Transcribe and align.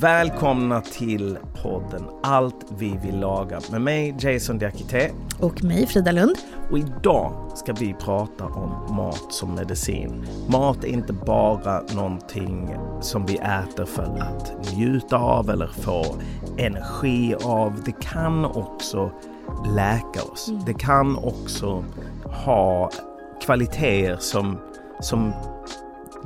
Välkomna 0.00 0.80
till 0.80 1.38
podden 1.62 2.04
Allt 2.22 2.66
vi 2.78 2.98
vill 3.04 3.20
laga 3.20 3.60
med 3.70 3.80
mig 3.80 4.14
Jason 4.18 4.58
Diakité. 4.58 5.10
Och 5.40 5.64
mig 5.64 5.86
Frida 5.86 6.12
Lund. 6.12 6.36
Och 6.70 6.78
idag 6.78 7.32
ska 7.54 7.72
vi 7.72 7.94
prata 7.94 8.44
om 8.44 8.96
mat 8.96 9.26
som 9.32 9.54
medicin. 9.54 10.26
Mat 10.48 10.84
är 10.84 10.88
inte 10.88 11.12
bara 11.12 11.82
någonting 11.94 12.76
som 13.00 13.26
vi 13.26 13.36
äter 13.36 13.84
för 13.84 14.02
att 14.02 14.72
njuta 14.74 15.16
av 15.16 15.50
eller 15.50 15.66
få 15.66 16.04
energi 16.56 17.34
av. 17.44 17.82
Det 17.84 18.00
kan 18.00 18.44
också 18.44 19.10
läka 19.66 20.22
oss. 20.32 20.48
Mm. 20.48 20.64
Det 20.64 20.74
kan 20.74 21.16
också 21.16 21.84
ha 22.44 22.90
kvaliteter 23.40 24.16
som, 24.16 24.58
som 25.00 25.32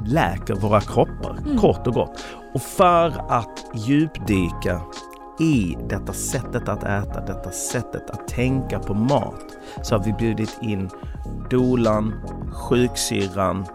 läker 0.06 0.55
våra 0.55 0.80
kroppar, 0.80 1.38
mm. 1.47 1.59
kort 1.59 1.86
och 1.86 1.95
gott. 1.95 2.24
Och 2.55 2.62
för 2.62 3.06
att 3.28 3.64
djupdyka 3.74 4.80
i 5.41 5.77
detta 5.88 6.12
sättet 6.12 6.69
att 6.69 6.84
äta, 6.84 7.20
detta 7.20 7.50
sättet 7.50 8.11
att 8.11 8.28
tänka 8.28 8.78
på 8.78 8.95
mat 8.95 9.52
så 9.82 9.94
har 9.94 10.04
vi 10.04 10.12
bjudit 10.12 10.58
in 10.62 10.90
dolan, 11.50 12.14
sjuksyrran, 12.52 13.66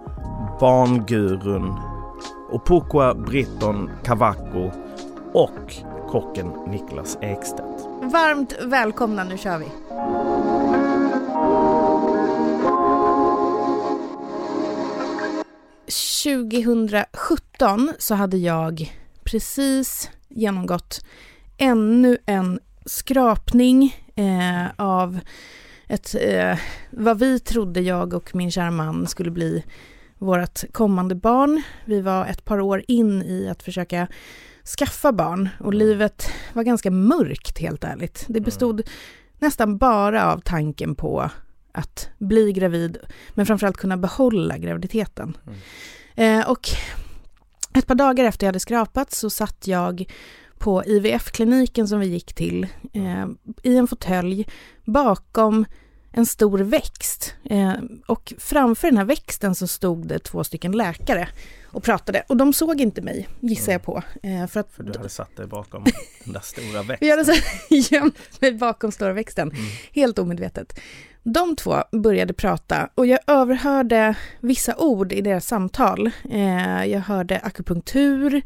barngurun, 0.60 1.74
Opokwa 2.52 3.14
Britton 3.14 3.90
Kavako 4.04 4.72
och 5.34 5.74
kocken 6.10 6.52
Niklas 6.68 7.18
Ekstedt. 7.22 7.88
Varmt 8.02 8.54
välkomna, 8.62 9.24
nu 9.24 9.38
kör 9.38 9.58
vi! 9.58 9.66
2017 16.24 17.94
så 18.00 18.16
hade 18.16 18.38
jag 18.38 18.94
precis 19.24 20.10
genomgått 20.30 21.06
ännu 21.58 22.18
en 22.26 22.60
skrapning 22.86 23.96
eh, 24.16 24.66
av 24.76 25.20
ett, 25.88 26.16
eh, 26.20 26.60
vad 26.90 27.20
vi 27.20 27.40
trodde 27.40 27.82
jag 27.82 28.14
och 28.14 28.36
min 28.36 28.52
kära 28.52 28.72
man 28.72 29.08
skulle 29.08 29.32
bli 29.32 29.64
vårt 30.18 30.74
kommande 30.74 31.16
barn. 31.16 31.62
Vi 31.86 32.02
var 32.02 32.26
ett 32.26 32.46
par 32.46 32.60
år 32.60 32.84
in 32.88 33.24
i 33.24 33.50
att 33.50 33.64
försöka 33.64 34.08
skaffa 34.78 35.12
barn 35.12 35.50
och 35.60 35.74
livet 35.74 36.30
var 36.54 36.64
ganska 36.64 36.92
mörkt 36.92 37.60
helt 37.60 37.84
ärligt. 37.84 38.26
Det 38.28 38.42
bestod 38.42 38.82
nästan 39.40 39.78
bara 39.78 40.34
av 40.34 40.40
tanken 40.40 40.96
på 40.96 41.30
att 41.72 42.10
bli 42.18 42.54
gravid, 42.54 42.98
men 43.34 43.46
framförallt 43.46 43.78
kunna 43.78 43.98
behålla 43.98 44.58
graviditeten. 44.58 45.38
Mm. 45.48 46.40
Eh, 46.40 46.50
och 46.50 46.70
ett 47.74 47.88
par 47.88 47.96
dagar 47.96 48.26
efter 48.26 48.46
jag 48.46 48.50
hade 48.50 48.60
skrapat 48.60 49.12
så 49.12 49.30
satt 49.30 49.68
jag 49.68 50.12
på 50.60 50.84
IVF-kliniken 50.86 51.88
som 51.88 52.00
vi 52.00 52.08
gick 52.08 52.34
till 52.34 52.68
eh, 52.94 53.28
i 53.64 53.78
en 53.78 53.88
fåtölj 53.88 54.48
bakom 54.86 55.66
en 56.12 56.26
stor 56.26 56.60
växt. 56.60 57.36
Eh, 57.44 57.74
och 58.08 58.34
framför 58.38 58.88
den 58.88 58.98
här 58.98 59.06
växten 59.06 59.56
så 59.56 59.68
stod 59.68 60.08
det 60.08 60.20
två 60.20 60.44
stycken 60.44 60.72
läkare 60.72 61.30
och 61.66 61.84
pratade. 61.84 62.24
Och 62.28 62.38
de 62.38 62.54
såg 62.54 62.82
inte 62.82 63.02
mig, 63.02 63.28
gissar 63.40 63.72
jag 63.72 63.84
på. 63.84 64.04
Eh, 64.24 64.48
för, 64.48 64.60
att, 64.60 64.72
för 64.72 64.84
du 64.84 64.98
hade 64.98 65.10
satt 65.10 65.36
dig 65.36 65.48
bakom 65.48 65.84
den 66.24 66.34
där 66.34 66.40
stora 66.40 66.84
växten. 66.84 67.08
Jag 67.08 67.18
hade 67.18 67.36
gömt 67.70 68.42
mig 68.42 68.52
bakom 68.52 68.92
stora 68.92 69.14
växten, 69.14 69.52
mm. 69.52 69.66
helt 69.92 70.20
omedvetet. 70.20 70.80
De 71.34 71.56
två 71.56 71.84
började 71.92 72.34
prata 72.34 72.90
och 72.96 73.06
jag 73.06 73.20
överhörde 73.28 74.16
vissa 74.40 74.76
ord 74.76 75.14
i 75.14 75.22
deras 75.22 75.48
samtal. 75.48 76.12
Eh, 76.32 76.86
jag 76.86 77.00
hörde 77.00 77.40
akupunktur, 77.40 78.42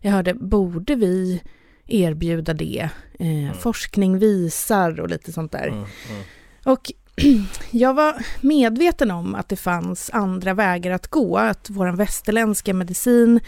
jag 0.00 0.12
hörde 0.12 0.34
borde 0.34 0.94
vi 0.94 1.42
erbjuda 1.86 2.54
det, 2.54 2.88
eh, 3.18 3.44
mm. 3.44 3.54
forskning 3.54 4.18
visar 4.18 5.00
och 5.00 5.08
lite 5.08 5.32
sånt 5.32 5.52
där. 5.52 5.66
Mm, 5.66 5.78
mm. 5.78 6.22
Och 6.64 6.92
jag 7.70 7.94
var 7.94 8.24
medveten 8.40 9.10
om 9.10 9.34
att 9.34 9.48
det 9.48 9.56
fanns 9.56 10.10
andra 10.12 10.54
vägar 10.54 10.90
att 10.90 11.06
gå, 11.06 11.36
att 11.38 11.70
vår 11.70 11.86
västerländska 11.86 12.74
medicin 12.74 13.40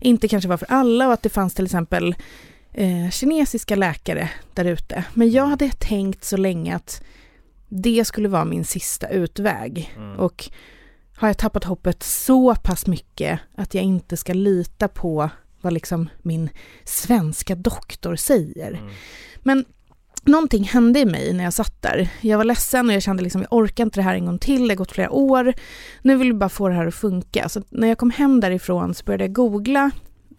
inte 0.00 0.28
kanske 0.28 0.48
var 0.48 0.56
för 0.56 0.72
alla 0.72 1.06
och 1.06 1.12
att 1.12 1.22
det 1.22 1.28
fanns 1.28 1.54
till 1.54 1.64
exempel 1.64 2.14
eh, 2.72 3.10
kinesiska 3.10 3.76
läkare 3.76 4.30
där 4.54 4.64
ute. 4.64 5.04
Men 5.14 5.30
jag 5.30 5.46
hade 5.46 5.70
tänkt 5.70 6.24
så 6.24 6.36
länge 6.36 6.76
att 6.76 7.02
det 7.68 8.04
skulle 8.04 8.28
vara 8.28 8.44
min 8.44 8.64
sista 8.64 9.08
utväg. 9.08 9.94
Mm. 9.96 10.18
Och 10.18 10.50
har 11.16 11.28
jag 11.28 11.38
tappat 11.38 11.64
hoppet 11.64 12.02
så 12.02 12.54
pass 12.54 12.86
mycket 12.86 13.40
att 13.56 13.74
jag 13.74 13.84
inte 13.84 14.16
ska 14.16 14.32
lita 14.32 14.88
på 14.88 15.30
vad 15.60 15.72
liksom 15.72 16.08
min 16.22 16.48
svenska 16.84 17.54
doktor 17.54 18.16
säger. 18.16 18.72
Mm. 18.72 18.90
Men 19.42 19.64
någonting 20.22 20.64
hände 20.64 21.00
i 21.00 21.04
mig 21.04 21.32
när 21.32 21.44
jag 21.44 21.52
satt 21.52 21.82
där. 21.82 22.08
Jag 22.20 22.38
var 22.38 22.44
ledsen 22.44 22.88
och 22.88 22.94
jag 22.94 23.02
kände 23.02 23.22
liksom, 23.22 23.40
jag 23.40 23.52
orkar 23.52 23.84
inte 23.84 23.98
det 23.98 24.04
här 24.04 24.14
en 24.14 24.26
gång 24.26 24.38
till, 24.38 24.62
det 24.62 24.74
har 24.74 24.76
gått 24.76 24.92
flera 24.92 25.10
år. 25.10 25.54
Nu 26.02 26.16
vill 26.16 26.28
jag 26.28 26.36
bara 26.36 26.48
få 26.48 26.68
det 26.68 26.74
här 26.74 26.86
att 26.86 26.94
funka. 26.94 27.48
Så 27.48 27.62
när 27.70 27.88
jag 27.88 27.98
kom 27.98 28.10
hem 28.10 28.40
därifrån 28.40 28.94
så 28.94 29.04
började 29.04 29.24
jag 29.24 29.32
googla 29.32 29.90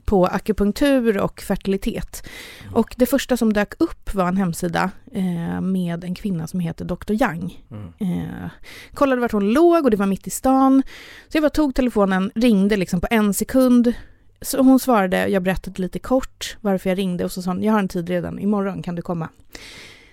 på 0.08 0.26
akupunktur 0.26 1.18
och 1.18 1.42
fertilitet. 1.42 2.28
Mm. 2.62 2.74
Och 2.74 2.96
det 2.98 3.06
första 3.06 3.38
som 3.38 3.54
dök 3.54 3.74
upp 3.80 4.14
var 4.14 4.28
en 4.28 4.38
hemsida 4.38 4.92
eh, 5.12 5.62
med 5.62 6.04
en 6.04 6.16
kvinna 6.16 6.48
som 6.48 6.60
heter 6.60 6.86
Dr. 6.86 7.14
Yang. 7.14 7.64
Mm. 7.72 7.94
Eh, 8.00 8.50
kollade 8.94 9.22
vart 9.22 9.32
hon 9.32 9.54
låg 9.54 9.86
och 9.86 9.92
det 9.92 9.98
var 9.98 10.06
mitt 10.06 10.28
i 10.28 10.30
stan. 10.30 10.84
Så 11.28 11.38
jag 11.38 11.44
bara 11.44 11.50
tog 11.50 11.76
telefonen, 11.76 12.32
ringde 12.36 12.78
liksom 12.78 13.02
på 13.02 13.08
en 13.12 13.34
sekund. 13.34 13.94
Så 14.42 14.64
hon 14.64 14.80
svarade, 14.80 15.28
jag 15.28 15.44
berättade 15.44 15.82
lite 15.82 16.00
kort 16.00 16.58
varför 16.62 16.90
jag 16.90 16.98
ringde 16.98 17.26
och 17.26 17.32
så 17.32 17.42
sa 17.42 17.50
hon, 17.50 17.64
jag 17.64 17.74
har 17.74 17.80
en 17.80 17.88
tid 17.88 18.10
redan, 18.10 18.40
imorgon 18.40 18.84
kan 18.84 18.96
du 18.96 19.02
komma. 19.02 19.30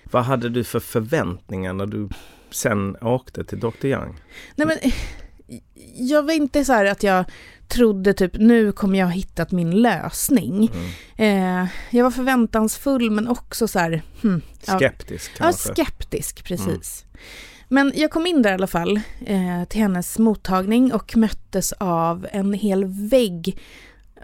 Vad 0.03 0.23
hade 0.23 0.49
du 0.49 0.63
för 0.63 0.79
förväntningar 0.79 1.73
när 1.73 1.85
du 1.85 2.09
sen 2.51 2.97
åkte 3.01 3.43
till 3.43 3.59
Dr. 3.59 3.85
Yang? 3.85 4.19
Nej 4.55 4.67
men, 4.67 4.77
jag 5.95 6.23
var 6.23 6.33
inte 6.33 6.65
så 6.65 6.73
här 6.73 6.85
att 6.85 7.03
jag 7.03 7.25
trodde 7.67 8.13
typ 8.13 8.37
nu 8.37 8.71
kommer 8.71 8.99
jag 8.99 9.05
ha 9.05 9.13
hittat 9.13 9.51
min 9.51 9.81
lösning. 9.81 10.71
Mm. 11.17 11.63
Eh, 11.63 11.69
jag 11.89 12.03
var 12.03 12.11
förväntansfull 12.11 13.11
men 13.11 13.27
också 13.27 13.67
så 13.67 13.79
här... 13.79 14.01
Hmm, 14.21 14.41
skeptisk 14.61 15.31
ja, 15.33 15.37
kanske? 15.37 15.69
Ja, 15.69 15.73
skeptisk 15.75 16.43
precis. 16.43 17.05
Mm. 17.05 17.19
Men 17.67 17.91
jag 17.95 18.11
kom 18.11 18.27
in 18.27 18.41
där 18.41 18.51
i 18.51 18.53
alla 18.53 18.67
fall 18.67 18.99
eh, 19.25 19.63
till 19.69 19.81
hennes 19.81 20.19
mottagning 20.19 20.93
och 20.93 21.17
möttes 21.17 21.73
av 21.77 22.27
en 22.31 22.53
hel 22.53 22.85
vägg 22.85 23.59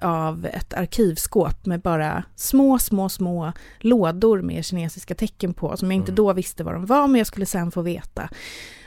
av 0.02 0.46
ett 0.46 0.74
arkivskåp 0.74 1.66
med 1.66 1.82
bara 1.82 2.24
små, 2.36 2.80
små, 2.80 3.10
små 3.10 3.54
lådor 3.80 4.42
med 4.42 4.66
kinesiska 4.66 5.16
tecken 5.16 5.54
på 5.54 5.78
som 5.78 5.92
jag 5.92 5.96
inte 5.96 6.12
mm. 6.12 6.16
då 6.16 6.34
visste 6.34 6.64
vad 6.64 6.74
de 6.74 6.86
var 6.86 7.08
men 7.08 7.18
jag 7.18 7.28
skulle 7.28 7.46
sen 7.46 7.72
få 7.72 7.82
veta. 7.82 8.30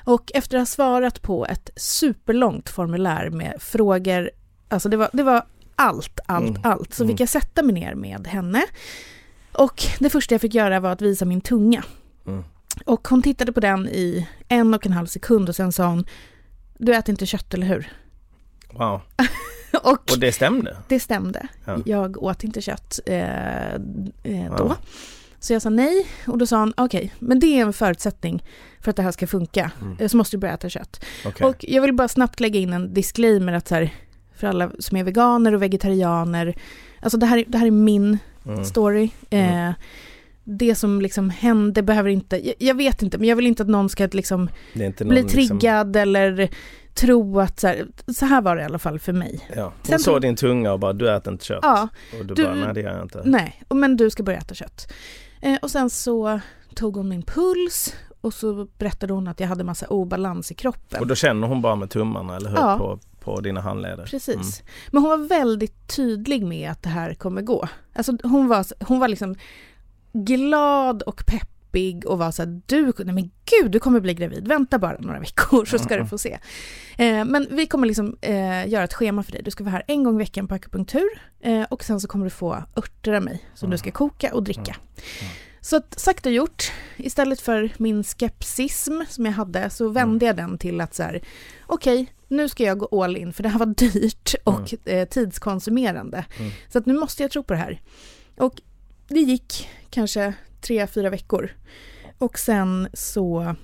Och 0.04 0.30
efter 0.34 0.56
att 0.56 0.60
ha 0.60 0.66
svarat 0.66 1.22
på 1.22 1.47
ett 1.47 1.70
superlångt 1.76 2.69
formulär 2.69 3.30
med 3.30 3.54
frågor 3.60 4.30
Alltså 4.69 4.88
det 4.88 4.97
var, 4.97 5.10
det 5.12 5.22
var 5.22 5.44
allt, 5.76 6.20
allt, 6.26 6.48
mm. 6.48 6.62
allt. 6.64 6.94
Så 6.94 7.03
mm. 7.03 7.12
fick 7.12 7.20
jag 7.20 7.28
sätta 7.28 7.62
mig 7.62 7.74
ner 7.74 7.94
med 7.94 8.26
henne. 8.26 8.64
Och 9.53 9.82
det 9.98 10.10
första 10.10 10.34
jag 10.34 10.41
fick 10.41 10.54
göra 10.54 10.80
var 10.80 10.91
att 10.91 11.03
visa 11.03 11.24
min 11.24 11.41
tunga. 11.41 11.84
Mm. 12.26 12.44
Och 12.86 13.08
hon 13.08 13.22
tittade 13.22 13.53
på 13.53 13.60
den 13.60 13.88
i 13.88 14.28
en 14.48 14.74
och 14.74 14.86
en 14.86 14.92
halv 14.92 15.06
sekund 15.06 15.48
och 15.48 15.56
sen 15.56 15.72
sa 15.72 15.86
hon, 15.86 16.06
du 16.78 16.94
äter 16.94 17.10
inte 17.10 17.26
kött 17.26 17.54
eller 17.54 17.66
hur? 17.66 17.92
Wow. 18.72 19.00
och, 19.82 20.12
och, 20.12 20.20
det 20.20 20.32
stämde? 20.32 20.76
Det 20.88 21.00
stämde. 21.00 21.46
Ja. 21.64 21.78
Jag 21.84 22.22
åt 22.22 22.44
inte 22.44 22.60
kött 22.60 23.00
eh, 23.06 23.74
eh, 23.74 24.56
då. 24.56 24.64
Wow. 24.64 24.76
Så 25.38 25.52
jag 25.52 25.62
sa 25.62 25.70
nej 25.70 26.06
och 26.26 26.38
då 26.38 26.46
sa 26.46 26.56
han 26.56 26.74
okej, 26.76 26.98
okay, 26.98 27.10
men 27.18 27.40
det 27.40 27.46
är 27.46 27.62
en 27.62 27.72
förutsättning 27.72 28.44
för 28.80 28.91
att 28.91 28.97
det 28.97 29.03
här 29.03 29.12
ska 29.12 29.26
funka. 29.26 29.71
Mm. 29.82 30.09
Så 30.09 30.16
måste 30.16 30.36
du 30.36 30.41
börja 30.41 30.54
äta 30.54 30.68
kött. 30.68 31.04
Okay. 31.26 31.48
Och 31.48 31.65
jag 31.68 31.82
vill 31.82 31.92
bara 31.92 32.09
snabbt 32.09 32.41
lägga 32.41 32.60
in 32.60 32.72
en 32.72 32.94
disclaimer 32.94 33.53
att 33.53 33.68
så 33.68 33.74
här, 33.74 33.91
för 34.36 34.47
alla 34.47 34.71
som 34.78 34.97
är 34.97 35.04
veganer 35.04 35.54
och 35.54 35.62
vegetarianer. 35.62 36.54
Alltså 37.00 37.18
det 37.18 37.27
här, 37.27 37.44
det 37.48 37.59
här 37.59 37.66
är 37.66 37.70
min 37.70 38.18
mm. 38.47 38.65
story. 38.65 39.10
Mm. 39.30 39.68
Eh, 39.68 39.74
det 40.44 40.74
som 40.74 41.00
liksom 41.00 41.30
hände 41.30 41.82
behöver 41.82 42.10
inte, 42.10 42.47
jag, 42.47 42.54
jag, 42.59 42.74
vet 42.74 43.03
inte, 43.03 43.18
men 43.18 43.28
jag 43.28 43.36
vill 43.36 43.47
inte 43.47 43.62
att 43.62 43.68
någon 43.68 43.88
ska 43.88 44.09
liksom 44.12 44.48
bli 44.72 44.92
liksom- 44.98 45.28
triggad 45.28 45.86
liksom... 45.86 46.03
eller 46.03 46.50
tro 46.94 47.41
att 47.41 47.60
så 47.60 47.66
här, 47.66 47.86
så 48.14 48.26
här 48.26 48.42
var 48.42 48.56
det 48.56 48.62
i 48.62 48.64
alla 48.64 48.78
fall 48.78 48.98
för 48.98 49.12
mig. 49.12 49.48
Ja. 49.56 49.72
Hon 49.88 49.98
såg 49.98 50.20
din 50.20 50.36
tunga 50.36 50.72
och 50.72 50.78
bara 50.80 50.92
du 50.92 51.14
äter 51.14 51.32
inte 51.32 51.44
kött. 51.44 51.60
Ja, 51.62 51.88
och 52.20 52.26
du, 52.26 52.34
du 52.34 52.44
bara 52.44 52.54
nej 52.54 52.74
det 52.74 52.80
gör 52.80 52.94
jag 52.94 53.02
inte. 53.02 53.22
Nej, 53.24 53.62
men 53.68 53.96
du 53.96 54.10
ska 54.10 54.22
börja 54.22 54.38
äta 54.38 54.54
kött. 54.54 54.92
Eh, 55.41 55.58
och 55.62 55.70
sen 55.70 55.91
så 55.91 56.41
tog 56.74 56.96
hon 56.96 57.08
min 57.08 57.22
puls 57.22 57.94
och 58.20 58.34
så 58.34 58.66
berättade 58.78 59.12
hon 59.12 59.28
att 59.28 59.41
jag 59.41 59.48
hade 59.48 59.64
massa 59.64 59.86
obalans 59.86 60.50
i 60.50 60.54
kroppen. 60.54 61.00
Och 61.00 61.06
då 61.06 61.14
känner 61.14 61.46
hon 61.46 61.62
bara 61.62 61.76
med 61.76 61.91
tummarna 61.91 62.36
eller 62.36 62.50
hur? 62.50 62.56
Ja. 62.56 62.78
På, 62.78 62.98
på 63.20 63.41
dina 63.41 63.60
handleder. 63.60 64.04
Precis. 64.04 64.34
Mm. 64.34 64.72
Men 64.91 65.02
hon 65.02 65.10
var 65.10 65.28
väldigt 65.28 65.96
tydlig 65.96 66.46
med 66.46 66.70
att 66.70 66.82
det 66.82 66.88
här 66.88 67.14
kommer 67.14 67.42
gå. 67.42 67.68
Alltså 67.94 68.16
hon 68.22 68.48
var, 68.48 68.84
hon 68.84 68.98
var 68.98 69.08
liksom 69.08 69.34
glad 70.12 71.02
och 71.02 71.26
pepp 71.26 71.53
deppig 71.74 72.06
och 72.06 72.18
var 72.18 72.30
så 72.30 72.42
här, 72.42 72.60
du, 72.66 72.92
nej 72.98 73.15
men 73.15 73.30
gud, 73.44 73.71
du 73.71 73.78
kommer 73.78 74.00
bli 74.00 74.15
gravid, 74.15 74.48
vänta 74.48 74.78
bara 74.78 74.97
några 74.98 75.21
veckor 75.21 75.65
så 75.65 75.78
ska 75.78 75.97
du 75.97 76.06
få 76.06 76.18
se. 76.18 76.38
Eh, 76.98 77.24
men 77.24 77.47
vi 77.50 77.66
kommer 77.66 77.86
liksom 77.86 78.16
eh, 78.21 78.68
göra 78.68 78.84
ett 78.84 78.94
schema 78.94 79.22
för 79.22 79.32
dig, 79.32 79.42
du 79.42 79.50
ska 79.50 79.65
vara 79.65 79.72
här 79.72 79.82
en 79.86 80.04
gång 80.04 80.15
i 80.15 80.18
veckan 80.18 80.48
på 80.48 80.54
akupunktur 80.54 81.09
eh, 81.41 81.62
och 81.62 81.84
sen 81.84 82.00
så 82.00 82.09
kommer 82.09 82.24
du 82.24 82.30
få 82.30 82.62
örter 82.76 83.12
av 83.12 83.22
mig 83.22 83.44
som 83.54 83.71
du 83.71 83.78
ska 83.78 83.91
koka 83.91 84.34
och 84.34 84.42
dricka. 84.42 84.76
Så 85.60 85.76
att, 85.76 86.00
sagt 86.00 86.26
och 86.26 86.32
gjort, 86.32 86.72
istället 86.97 87.41
för 87.41 87.71
min 87.77 88.04
skepsism 88.04 89.00
som 89.09 89.27
jag 89.27 89.32
hade 89.32 89.70
så 89.70 89.88
vände 89.88 90.27
jag 90.27 90.36
den 90.36 90.59
till 90.59 90.80
att 90.80 90.94
så 90.94 91.03
här, 91.03 91.22
okej, 91.66 92.03
okay, 92.03 92.15
nu 92.28 92.48
ska 92.48 92.65
jag 92.65 92.78
gå 92.78 93.04
all 93.04 93.16
in 93.16 93.32
för 93.32 93.42
det 93.42 93.48
här 93.48 93.59
var 93.59 93.66
dyrt 93.77 94.34
och 94.44 94.74
mm. 94.86 94.98
eh, 94.98 95.09
tidskonsumerande. 95.09 96.24
Mm. 96.38 96.53
Så 96.68 96.78
att 96.78 96.86
nu 96.86 96.94
måste 96.94 97.22
jag 97.22 97.30
tro 97.30 97.42
på 97.42 97.53
det 97.53 97.59
här. 97.59 97.80
Och 98.36 98.60
det 99.09 99.20
gick 99.20 99.68
kanske 99.91 100.34
tre, 100.65 100.87
fyra 100.87 101.11
veckor. 101.11 101.51
Och 102.19 102.39
sen 102.39 102.89
så 102.93 103.55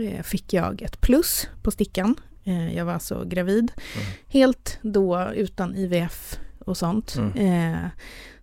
eh, 0.00 0.22
fick 0.22 0.52
jag 0.52 0.82
ett 0.82 1.00
plus 1.00 1.48
på 1.62 1.70
stickan. 1.70 2.14
Eh, 2.44 2.76
jag 2.76 2.84
var 2.84 2.92
alltså 2.92 3.24
gravid. 3.24 3.72
Mm. 3.94 4.06
Helt 4.26 4.78
då 4.82 5.30
utan 5.34 5.76
IVF 5.76 6.38
och 6.58 6.76
sånt. 6.76 7.14
Mm. 7.16 7.32
Eh, 7.36 7.88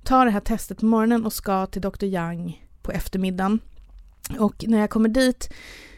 tar 0.04 0.26
det 0.26 0.32
här 0.32 0.40
testet 0.40 0.80
på 0.80 0.86
morgonen 0.86 1.26
och 1.26 1.34
ska 1.34 1.66
till 1.66 1.82
Dr. 1.82 2.04
Young 2.04 2.66
på 2.82 2.92
eftermiddagen. 2.92 3.60
Och 4.40 4.66
när 4.68 4.80
jag 4.80 4.90
kommer 4.90 5.10
dit 5.10 5.50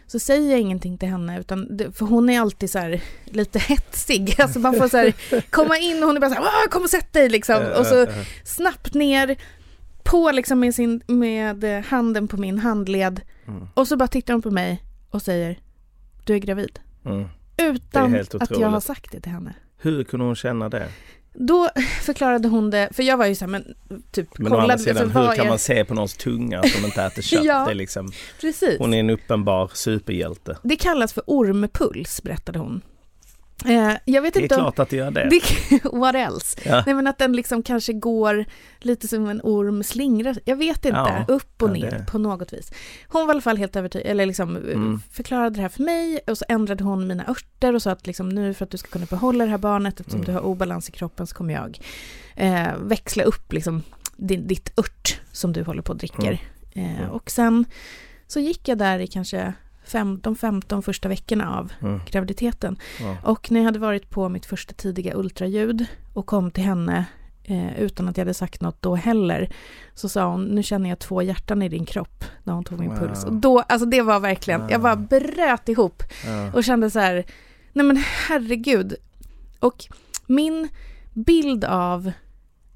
så 0.07 0.19
säger 0.19 0.51
jag 0.51 0.59
ingenting 0.59 0.97
till 0.97 1.09
henne, 1.09 1.39
utan 1.39 1.79
för 1.93 2.05
hon 2.05 2.29
är 2.29 2.39
alltid 2.39 2.69
så 2.69 2.79
här 2.79 3.01
lite 3.25 3.59
hetsig. 3.59 4.35
Alltså 4.39 4.59
man 4.59 4.75
får 4.75 4.87
så 4.87 5.11
komma 5.49 5.77
in 5.77 6.03
och 6.03 6.07
hon 6.07 6.15
är 6.15 6.19
bara 6.19 6.29
så 6.29 6.35
här, 6.35 6.67
kom 6.67 6.83
och 6.83 6.89
sätt 6.89 7.13
dig 7.13 7.29
liksom. 7.29 7.65
Och 7.79 7.85
så 7.85 8.07
snabbt 8.43 8.93
ner, 8.93 9.37
på 10.07 10.31
liksom 10.31 10.59
med, 10.59 10.75
sin, 10.75 11.01
med 11.07 11.85
handen 11.85 12.27
på 12.27 12.37
min 12.37 12.59
handled. 12.59 13.21
Mm. 13.47 13.67
Och 13.73 13.87
så 13.87 13.97
bara 13.97 14.07
tittar 14.07 14.33
hon 14.33 14.41
på 14.41 14.51
mig 14.51 14.83
och 15.09 15.21
säger, 15.21 15.59
du 16.23 16.33
är 16.35 16.39
gravid. 16.39 16.79
Mm. 17.05 17.27
Utan 17.57 18.15
att 18.15 18.59
jag 18.59 18.69
har 18.69 18.79
sagt 18.79 19.11
det 19.11 19.19
till 19.19 19.31
henne. 19.31 19.53
Hur 19.77 20.03
kunde 20.03 20.25
hon 20.25 20.35
känna 20.35 20.69
det? 20.69 20.87
Då 21.33 21.69
förklarade 22.01 22.47
hon 22.47 22.69
det, 22.69 22.89
för 22.93 23.03
jag 23.03 23.17
var 23.17 23.25
ju 23.25 23.35
så 23.35 23.45
här, 23.45 23.51
men 23.51 23.75
typ 24.11 24.37
Men 24.37 24.53
å 24.53 24.57
andra 24.57 24.77
sidan, 24.77 25.11
hur 25.11 25.35
kan 25.35 25.47
man 25.47 25.59
se 25.59 25.85
på 25.85 25.93
någons 25.93 26.13
tunga 26.13 26.59
att 26.59 26.73
de 26.73 26.85
inte 26.85 27.03
äter 27.03 27.21
kött? 27.21 27.43
ja, 27.45 27.65
det 27.65 27.71
är 27.71 27.75
liksom, 27.75 28.11
precis. 28.41 28.79
Hon 28.79 28.93
är 28.93 28.99
en 28.99 29.09
uppenbar 29.09 29.71
superhjälte. 29.73 30.57
Det 30.63 30.75
kallas 30.75 31.13
för 31.13 31.23
ormpuls, 31.27 32.23
berättade 32.23 32.59
hon. 32.59 32.81
Eh, 33.65 33.93
jag 34.05 34.21
vet 34.21 34.33
det 34.33 34.39
är 34.39 34.43
inte 34.43 34.55
klart 34.55 34.79
om, 34.79 34.83
att 34.83 34.89
det 34.89 34.95
gör 34.95 35.11
det. 35.11 35.29
det 35.69 35.83
what 35.83 36.15
else? 36.15 36.59
Ja. 36.65 36.83
Nej 36.85 36.95
men 36.95 37.07
att 37.07 37.17
den 37.17 37.33
liksom 37.33 37.63
kanske 37.63 37.93
går 37.93 38.45
lite 38.79 39.07
som 39.07 39.29
en 39.29 39.41
orm 39.43 39.83
slingrar, 39.83 40.39
jag 40.45 40.55
vet 40.55 40.85
inte, 40.85 40.89
ja, 40.89 41.25
upp 41.27 41.61
och 41.61 41.69
ja, 41.69 41.73
ner 41.73 41.91
det. 41.91 42.05
på 42.11 42.17
något 42.17 42.53
vis. 42.53 42.71
Hon 43.07 43.21
var 43.21 43.29
i 43.29 43.31
alla 43.31 43.41
fall 43.41 43.57
helt 43.57 43.75
övertygad, 43.75 44.11
eller 44.11 44.25
liksom 44.25 44.55
eh, 44.55 44.61
mm. 44.61 45.01
förklarade 45.11 45.55
det 45.55 45.61
här 45.61 45.69
för 45.69 45.83
mig 45.83 46.19
och 46.27 46.37
så 46.37 46.45
ändrade 46.49 46.83
hon 46.83 47.07
mina 47.07 47.25
örter 47.27 47.73
och 47.75 47.81
sa 47.81 47.91
att 47.91 48.07
liksom 48.07 48.29
nu 48.29 48.53
för 48.53 48.63
att 48.63 48.71
du 48.71 48.77
ska 48.77 48.87
kunna 48.89 49.05
behålla 49.05 49.45
det 49.45 49.51
här 49.51 49.57
barnet 49.57 49.99
eftersom 49.99 50.21
mm. 50.21 50.25
du 50.25 50.31
har 50.31 50.45
obalans 50.45 50.89
i 50.89 50.91
kroppen 50.91 51.27
så 51.27 51.35
kommer 51.35 51.53
jag 51.53 51.79
eh, 52.35 52.77
växla 52.81 53.23
upp 53.23 53.53
liksom 53.53 53.83
din, 54.15 54.47
ditt 54.47 54.79
ört 54.79 55.21
som 55.31 55.53
du 55.53 55.63
håller 55.63 55.81
på 55.81 55.91
och 55.91 55.97
dricker. 55.97 56.41
Mm. 56.73 57.03
Eh, 57.03 57.09
och 57.09 57.31
sen 57.31 57.65
så 58.27 58.39
gick 58.39 58.67
jag 58.67 58.77
där 58.77 58.99
i 58.99 59.07
kanske 59.07 59.53
fem, 59.87 60.19
de 60.23 60.35
15 60.35 60.83
första 60.83 61.09
veckorna 61.09 61.57
av 61.57 61.71
mm. 61.81 61.99
graviditeten. 62.05 62.77
Ja. 62.99 63.17
Och 63.23 63.51
när 63.51 63.59
jag 63.59 63.65
hade 63.65 63.79
varit 63.79 64.09
på 64.09 64.29
mitt 64.29 64.45
första 64.45 64.73
tidiga 64.73 65.15
ultraljud 65.15 65.85
och 66.13 66.25
kom 66.25 66.51
till 66.51 66.63
henne 66.63 67.05
eh, 67.43 67.79
utan 67.79 68.07
att 68.07 68.17
jag 68.17 68.25
hade 68.25 68.33
sagt 68.33 68.61
något 68.61 68.81
då 68.81 68.95
heller, 68.95 69.49
så 69.93 70.09
sa 70.09 70.31
hon, 70.31 70.43
nu 70.45 70.63
känner 70.63 70.89
jag 70.89 70.99
två 70.99 71.21
hjärtan 71.21 71.61
i 71.61 71.69
din 71.69 71.85
kropp, 71.85 72.23
när 72.43 72.53
hon 72.53 72.63
tog 72.63 72.79
min 72.79 72.89
wow. 72.89 72.97
puls. 72.97 73.23
Och 73.23 73.33
då, 73.33 73.59
alltså 73.59 73.85
det 73.87 74.01
var 74.01 74.19
verkligen, 74.19 74.61
wow. 74.61 74.71
jag 74.71 74.81
bara 74.81 74.95
bröt 74.95 75.69
ihop 75.69 76.03
ja. 76.25 76.51
och 76.53 76.63
kände 76.63 76.91
så 76.91 76.99
här, 76.99 77.25
nej 77.73 77.85
men 77.85 77.97
herregud. 78.27 78.95
Och 79.59 79.85
min 80.27 80.67
bild 81.13 81.65
av 81.65 82.11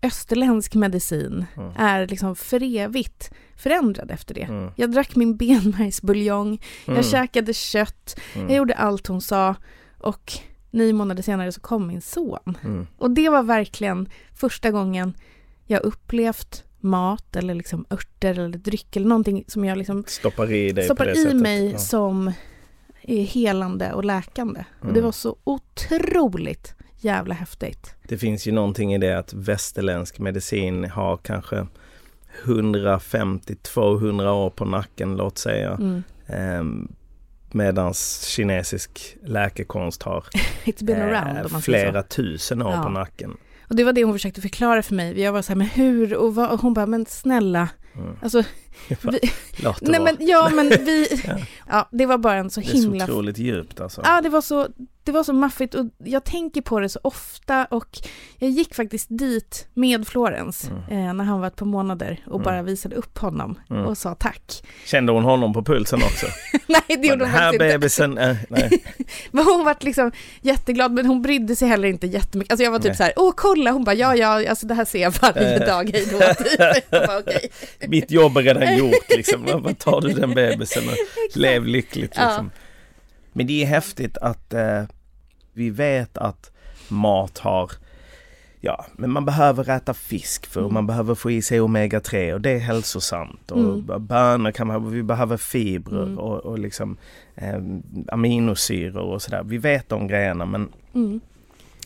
österländsk 0.02 0.76
medicin 0.76 1.46
mm. 1.58 1.72
är 1.78 2.08
liksom 2.08 2.36
för 2.36 2.78
evigt 2.78 3.32
förändrad 3.56 4.12
efter 4.12 4.34
det. 4.34 4.42
Mm. 4.42 4.72
Jag 4.76 4.92
drack 4.92 5.16
min 5.16 5.38
benmärgsbuljong, 5.38 6.62
mm. 6.86 6.96
jag 6.96 7.06
käkade 7.06 7.54
kött, 7.54 8.20
mm. 8.36 8.50
jag 8.50 8.58
gjorde 8.58 8.74
allt 8.74 9.08
hon 9.08 9.22
sa 9.22 9.56
och 9.98 10.34
nio 10.72 10.94
månader 10.94 11.24
senare 11.24 11.52
så 11.52 11.62
kom 11.62 11.88
min 11.88 12.02
son. 12.02 12.58
Mm. 12.64 12.88
Och 12.98 13.12
det 13.12 13.30
var 13.30 13.44
verkligen 13.44 14.10
första 14.36 14.72
gången 14.72 15.14
jag 15.66 15.82
upplevt 15.84 16.64
mat 16.80 17.36
eller 17.36 17.56
liksom 17.56 17.86
örter 17.90 18.40
eller 18.40 18.58
dryck 18.58 18.96
eller 18.96 19.08
någonting 19.08 19.44
som 19.48 19.66
jag 19.66 19.78
liksom 19.78 20.04
stoppar 20.08 20.52
i, 20.52 20.72
dig 20.72 20.86
stoppar 20.86 21.18
i 21.18 21.34
mig 21.34 21.72
ja. 21.72 21.78
som 21.78 22.32
är 23.02 23.24
helande 23.24 23.94
och 23.94 24.06
läkande. 24.06 24.66
Och 24.80 24.86
det 24.86 24.92
mm. 24.92 25.04
var 25.04 25.12
så 25.12 25.36
otroligt 25.44 26.76
jävla 27.04 27.34
häftigt. 27.34 27.96
Det 28.08 28.18
finns 28.18 28.48
ju 28.48 28.52
någonting 28.52 28.94
i 28.94 28.98
det 28.98 29.18
att 29.18 29.34
västerländsk 29.34 30.20
medicin 30.20 30.90
har 30.90 31.18
kanske 31.18 31.68
150-200 32.44 34.30
år 34.30 34.50
på 34.50 34.66
nacken, 34.66 35.16
låt 35.16 35.38
säga. 35.38 35.72
Mm. 35.72 36.04
Eh, 36.28 36.64
medans 37.52 38.26
kinesisk 38.28 39.18
läkekonst 39.24 40.04
har 40.04 40.26
eh, 40.66 41.60
flera 41.62 42.04
tusen 42.04 42.62
år 42.62 42.74
ja. 42.74 42.84
på 42.84 42.90
nacken. 42.90 43.38
Och 43.70 43.76
det 43.76 43.84
var 43.84 43.94
det 43.94 44.04
hon 44.04 44.14
försökte 44.14 44.42
förklara 44.42 44.84
för 44.84 44.96
mig. 44.96 45.20
Jag 45.22 45.32
var 45.32 45.42
så 45.42 45.52
här, 45.52 45.56
men 45.58 45.68
hur 45.68 46.16
och 46.16 46.36
vad? 46.36 46.52
Och 46.52 46.62
hon 46.62 46.74
bara, 46.74 46.86
men 46.86 47.06
snälla. 47.06 47.70
Mm. 47.96 48.16
Alltså, 48.22 48.44
vi, 48.88 49.20
nej 49.82 50.00
men, 50.00 50.18
ja 50.20 50.50
men 50.50 50.70
vi, 50.86 51.22
ja. 51.28 51.38
ja. 51.70 51.90
det 51.92 52.06
var 52.06 52.18
bara 52.18 52.36
en 52.36 52.50
så 52.50 52.62
himla... 52.62 52.92
Det 52.92 53.04
är 53.04 53.08
så 53.08 53.14
otroligt 53.14 53.38
djupt 53.38 53.80
alltså. 53.80 54.02
Ja 54.06 54.22
det 54.22 54.30
var 54.30 54.42
så, 54.42 54.68
det 55.04 55.12
var 55.12 55.24
så 55.24 55.34
maffigt 55.34 55.76
och 55.76 55.86
jag 55.98 56.24
tänker 56.24 56.62
på 56.62 56.80
det 56.80 56.90
så 56.90 57.00
ofta 57.04 57.66
och 57.66 57.98
jag 58.38 58.50
gick 58.50 58.76
faktiskt 58.76 59.08
dit 59.10 59.68
med 59.74 60.08
Florens 60.08 60.70
mm. 60.70 61.08
eh, 61.08 61.14
när 61.14 61.24
han 61.24 61.40
var 61.40 61.48
ett 61.48 61.56
par 61.56 61.66
månader 61.66 62.24
och 62.26 62.36
mm. 62.36 62.44
bara 62.44 62.62
visade 62.62 62.96
upp 62.96 63.18
honom 63.18 63.60
mm. 63.70 63.86
och 63.86 63.98
sa 63.98 64.16
tack. 64.16 64.64
Kände 64.86 65.12
hon 65.12 65.24
honom 65.24 65.54
på 65.54 65.64
pulsen 65.64 66.00
också? 66.04 66.26
nej 66.68 66.82
det 66.88 67.08
gjorde 67.08 67.26
hon 67.26 67.34
här 67.34 67.60
bebisen, 67.60 68.18
äh, 68.18 68.36
nej. 68.50 68.84
men 69.32 69.46
hon 69.46 69.66
var 69.66 69.76
liksom 69.80 70.12
jätteglad 70.42 70.92
men 70.92 71.06
hon 71.06 71.22
brydde 71.22 71.56
sig 71.56 71.68
heller 71.68 71.88
inte 71.88 72.08
jättemycket. 72.08 72.52
Alltså 72.52 72.64
jag 72.64 72.72
var 72.72 72.80
typ 72.80 72.86
nej. 72.86 72.96
så 72.96 73.04
här, 73.04 73.14
åh 73.16 73.34
kolla, 73.38 73.72
hon 73.72 73.84
bara 73.84 73.96
ja 73.96 74.16
ja, 74.16 74.50
alltså 74.50 74.68
det 74.68 74.74
här 74.74 74.86
ser 74.86 75.02
jag 75.02 75.14
varje 75.22 75.60
äh. 75.60 75.66
dag, 75.66 75.90
hej 75.94 76.08
då. 76.12 76.20
Bara, 77.08 77.20
okay. 77.20 77.50
Mitt 77.88 78.12
jobb 78.12 78.38
är 78.38 78.42
redan 78.42 78.78
gjort 78.78 79.10
liksom, 79.10 79.62
vad 79.64 79.78
tar 79.78 80.02
du 80.02 80.10
den 80.10 80.34
bebisen 80.34 80.84
och 80.90 81.38
lev 81.38 81.66
lyckligt 81.66 82.16
liksom. 82.16 82.52
Ja. 82.54 82.62
Men 83.34 83.48
det 83.48 83.64
är 83.64 83.68
häftigt 83.68 84.18
att 84.18 84.54
eh, 84.54 84.84
vi 85.54 85.70
vet 85.70 86.18
att 86.18 86.52
mat 86.90 87.38
har 87.38 87.72
Ja, 88.64 88.86
men 88.94 89.10
man 89.10 89.26
behöver 89.26 89.70
äta 89.70 89.94
fisk 89.94 90.46
för 90.46 90.62
mm. 90.62 90.74
man 90.74 90.88
behöver 90.88 91.16
få 91.16 91.32
i 91.32 91.42
sig 91.42 91.62
omega-3 91.62 92.34
och 92.34 92.42
det 92.42 92.50
är 92.50 92.60
hälsosamt. 92.60 93.52
Och 93.52 93.60
mm. 93.60 94.08
Bönor 94.08 94.52
kan 94.52 94.68
man, 94.68 94.92
vi 94.92 95.04
behöver 95.04 95.38
fibrer 95.38 96.04
mm. 96.04 96.18
och, 96.18 96.38
och 96.38 96.60
liksom 96.60 96.98
eh, 97.36 97.62
aminosyror 98.08 99.04
och 99.04 99.22
sådär. 99.22 99.44
Vi 99.44 99.58
vet 99.58 99.90
de 99.90 100.08
grejerna 100.08 100.46
men 100.46 100.70
mm. 100.94 101.20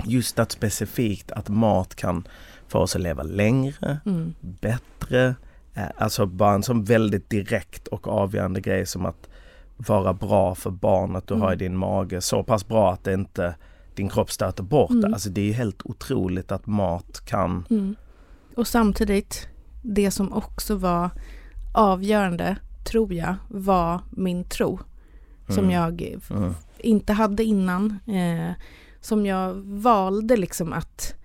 just 0.03 0.39
att 0.39 0.51
specifikt 0.51 1.31
att 1.31 1.49
mat 1.49 1.95
kan 1.95 2.27
få 2.67 2.79
oss 2.79 2.95
att 2.95 3.01
leva 3.01 3.23
längre, 3.23 3.97
mm. 4.05 4.33
bättre. 4.39 5.35
Eh, 5.73 5.83
alltså 5.97 6.25
bara 6.25 6.53
en 6.53 6.63
sån 6.63 6.83
väldigt 6.83 7.29
direkt 7.29 7.87
och 7.87 8.07
avgörande 8.07 8.61
grej 8.61 8.85
som 8.85 9.05
att 9.05 9.29
vara 9.77 10.13
bra 10.13 10.55
för 10.55 10.71
barnet 10.71 11.27
du 11.27 11.33
mm. 11.33 11.45
har 11.45 11.53
i 11.53 11.55
din 11.55 11.77
mage. 11.77 12.21
Så 12.21 12.43
pass 12.43 12.67
bra 12.67 12.93
att 12.93 13.03
det 13.03 13.13
inte 13.13 13.55
din 13.95 14.09
kropp 14.09 14.31
stöter 14.31 14.63
bort 14.63 14.89
mm. 14.91 15.13
Alltså 15.13 15.29
det 15.29 15.49
är 15.49 15.53
helt 15.53 15.81
otroligt 15.85 16.51
att 16.51 16.67
mat 16.67 17.21
kan... 17.25 17.65
Mm. 17.69 17.95
Och 18.55 18.67
samtidigt, 18.67 19.47
det 19.81 20.11
som 20.11 20.33
också 20.33 20.75
var 20.75 21.09
avgörande, 21.73 22.57
tror 22.85 23.13
jag, 23.13 23.35
var 23.47 24.01
min 24.09 24.43
tro. 24.43 24.79
Som 25.47 25.63
mm. 25.63 25.71
jag 25.71 26.01
mm. 26.29 26.53
inte 26.77 27.13
hade 27.13 27.43
innan. 27.43 27.99
Eh, 28.07 28.51
som 29.01 29.25
jag 29.25 29.53
valde 29.65 30.37
liksom 30.37 30.73
att 30.73 31.15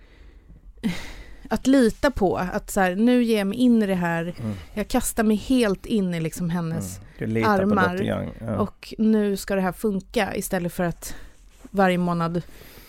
att 1.51 1.67
lita 1.67 2.11
på 2.11 2.37
att 2.37 2.71
så 2.71 2.79
här, 2.79 2.95
nu 2.95 3.23
ger 3.23 3.37
jag 3.37 3.47
mig 3.47 3.57
in 3.57 3.83
i 3.83 3.85
det 3.85 3.95
här, 3.95 4.21
mm. 4.39 4.53
jag 4.73 4.87
kastar 4.87 5.23
mig 5.23 5.35
helt 5.35 5.85
in 5.85 6.13
i 6.13 6.19
liksom 6.19 6.49
hennes 6.49 6.99
mm. 7.17 7.49
armar 7.49 8.01
ja. 8.01 8.57
och 8.57 8.93
nu 8.97 9.37
ska 9.37 9.55
det 9.55 9.61
här 9.61 9.71
funka 9.71 10.35
istället 10.35 10.73
för 10.73 10.83
att 10.83 11.15
varje 11.61 11.97
månad 11.97 12.41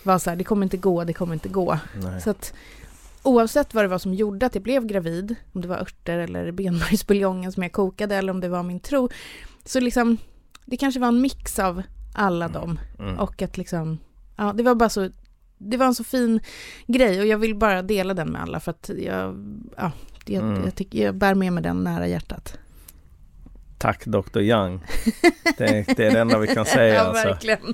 vara 0.03 0.19
så 0.19 0.29
här, 0.29 0.37
det 0.37 0.43
kommer 0.43 0.63
inte 0.63 0.77
gå, 0.77 1.03
det 1.03 1.13
kommer 1.13 1.33
inte 1.33 1.49
gå. 1.49 1.79
Nej. 2.03 2.21
Så 2.21 2.29
att 2.29 2.53
oavsett 3.23 3.73
vad 3.73 3.83
det 3.83 3.87
var 3.87 3.97
som 3.97 4.13
gjorde 4.13 4.45
att 4.45 4.55
jag 4.55 4.63
blev 4.63 4.85
gravid, 4.85 5.35
om 5.53 5.61
det 5.61 5.67
var 5.67 5.77
örter 5.77 6.17
eller 6.17 6.51
benmärgsbuljongen 6.51 7.51
som 7.51 7.63
jag 7.63 7.71
kokade 7.71 8.15
eller 8.15 8.31
om 8.31 8.39
det 8.39 8.49
var 8.49 8.63
min 8.63 8.79
tro, 8.79 9.09
så 9.65 9.79
liksom 9.79 10.17
det 10.65 10.77
kanske 10.77 10.99
var 10.99 11.07
en 11.07 11.21
mix 11.21 11.59
av 11.59 11.81
alla 12.13 12.45
mm. 12.45 12.61
dem 12.61 12.79
mm. 12.99 13.19
och 13.19 13.41
att 13.41 13.57
liksom, 13.57 13.99
ja 14.35 14.53
det 14.55 14.63
var 14.63 14.75
bara 14.75 14.89
så 14.89 15.09
det 15.69 15.77
var 15.77 15.85
en 15.85 15.95
så 15.95 16.03
fin 16.03 16.39
grej 16.87 17.19
och 17.19 17.25
jag 17.25 17.37
vill 17.37 17.55
bara 17.55 17.81
dela 17.81 18.13
den 18.13 18.29
med 18.29 18.41
alla 18.41 18.59
för 18.59 18.71
att 18.71 18.89
jag, 18.97 19.35
ja, 19.77 19.91
jag, 20.25 20.43
mm. 20.43 20.63
jag, 20.63 20.75
tycker, 20.75 21.05
jag 21.05 21.15
bär 21.15 21.35
med 21.35 21.53
mig 21.53 21.63
den 21.63 21.83
nära 21.83 22.07
hjärtat. 22.07 22.57
Tack 23.77 24.05
Dr. 24.05 24.39
Young. 24.39 24.83
Det, 25.57 25.95
det 25.97 26.05
är 26.05 26.11
det 26.11 26.19
enda 26.19 26.37
vi 26.37 26.47
kan 26.47 26.65
säga. 26.79 26.93
ja, 26.93 27.01
alltså. 27.01 27.27
verkligen. 27.27 27.73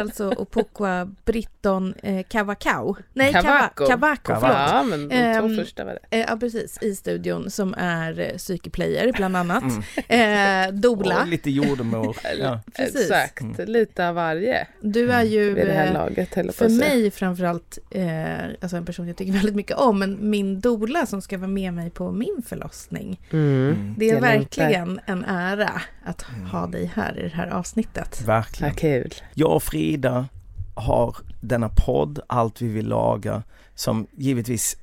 alltså 0.00 0.28
Opokwa 0.36 1.10
Britton 1.24 1.94
eh, 2.02 2.22
Cavacao. 2.28 2.96
Nej, 3.12 3.32
Cavaco. 3.32 3.84
Cava- 3.84 3.88
Cavaco, 3.88 4.34
förlåt. 4.40 4.56
Ja, 4.70 4.82
men 4.82 5.08
de 5.08 5.14
två 5.38 5.46
Ehm, 5.46 5.56
första 5.56 5.84
var 5.84 5.92
det. 6.10 6.16
Eh, 6.20 6.26
ja, 6.28 6.36
precis. 6.36 6.78
I 6.82 6.94
studion 6.94 7.50
som 7.50 7.74
är 7.78 8.20
eh, 8.20 8.36
psykeplayer 8.36 9.12
bland 9.12 9.36
annat. 9.36 9.64
Eh, 10.08 10.72
Dola. 10.72 11.20
Och 11.22 11.28
lite 11.28 11.50
jordemor. 11.50 12.16
Ja. 12.40 12.60
precis. 12.76 13.00
Exakt, 13.10 13.68
lite 13.68 14.08
av 14.08 14.14
varje 14.14 14.66
Du 14.80 15.10
är 15.12 15.22
ju 15.22 15.66
här 15.70 15.86
eh, 15.86 15.92
laget. 15.92 16.34
för 16.34 16.68
mig 16.78 17.10
framförallt 17.10 17.78
eh, 17.90 18.44
alltså 18.60 18.76
en 18.76 18.84
person 18.84 19.06
jag 19.08 19.16
tycker 19.16 19.32
väldigt 19.32 19.54
mycket 19.54 19.76
om, 19.76 19.98
men 19.98 20.30
min 20.30 20.60
dola 20.60 21.06
som 21.06 21.22
ska 21.22 21.38
vara 21.38 21.48
med 21.48 21.74
mig 21.74 21.90
på 21.90 22.10
min 22.12 22.42
förlossning. 22.46 23.20
Mm. 23.30 23.94
Det 23.98 24.10
är 24.10 24.14
Jag 24.14 24.22
längtar. 24.22 24.38
verkligen 24.62 25.00
en 25.06 25.24
ära 25.24 25.82
att 26.04 26.22
ha 26.52 26.66
dig 26.66 26.92
här 26.94 27.18
i 27.18 27.22
det 27.22 27.34
här 27.34 27.46
avsnittet. 27.50 28.22
Verkligen. 28.26 28.70
Vad 28.72 28.78
kul. 28.80 29.14
Jag 29.34 29.50
och 29.52 29.62
Frida 29.90 30.28
har 30.74 31.16
denna 31.40 31.68
podd, 31.68 32.20
Allt 32.26 32.62
vi 32.62 32.68
vill 32.68 32.88
laga, 32.88 33.42
som 33.74 34.06
givetvis 34.12 34.76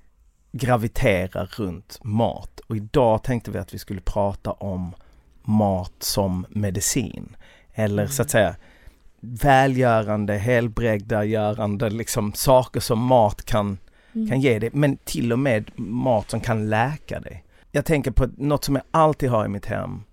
graviterar 0.52 1.50
runt 1.58 2.00
mat. 2.04 2.60
Och 2.68 2.76
idag 2.76 3.24
tänkte 3.24 3.52
vi 3.52 3.58
att 3.58 3.74
vi 3.74 3.80
skulle 3.80 4.02
prata 4.02 4.52
om 4.52 4.94
mat 5.44 5.94
som 6.00 6.46
medicin. 6.50 7.36
Eller 7.74 8.08
så 8.08 8.22
att 8.22 8.30
säga 8.30 8.56
välgörande, 9.20 10.38
helbrägdagörande, 10.38 11.90
liksom 11.90 12.34
saker 12.34 12.80
som 12.80 13.00
mat 13.00 13.46
kan, 13.46 13.78
kan 14.14 14.42
ge 14.42 14.60
dig. 14.60 14.70
Men 14.74 14.98
till 14.98 15.34
och 15.34 15.40
med 15.40 15.80
mat 15.80 16.30
som 16.30 16.40
kan 16.40 16.70
läka 16.70 17.20
dig. 17.20 17.44
Jag 17.72 17.86
tänker 17.86 18.12
på 18.12 18.28
något 18.38 18.64
som 18.64 18.76
jag 18.76 18.84
alltid 18.92 19.30
har 19.30 19.46
i 19.46 19.50
mitt 19.50 19.66
hem. 19.66 20.04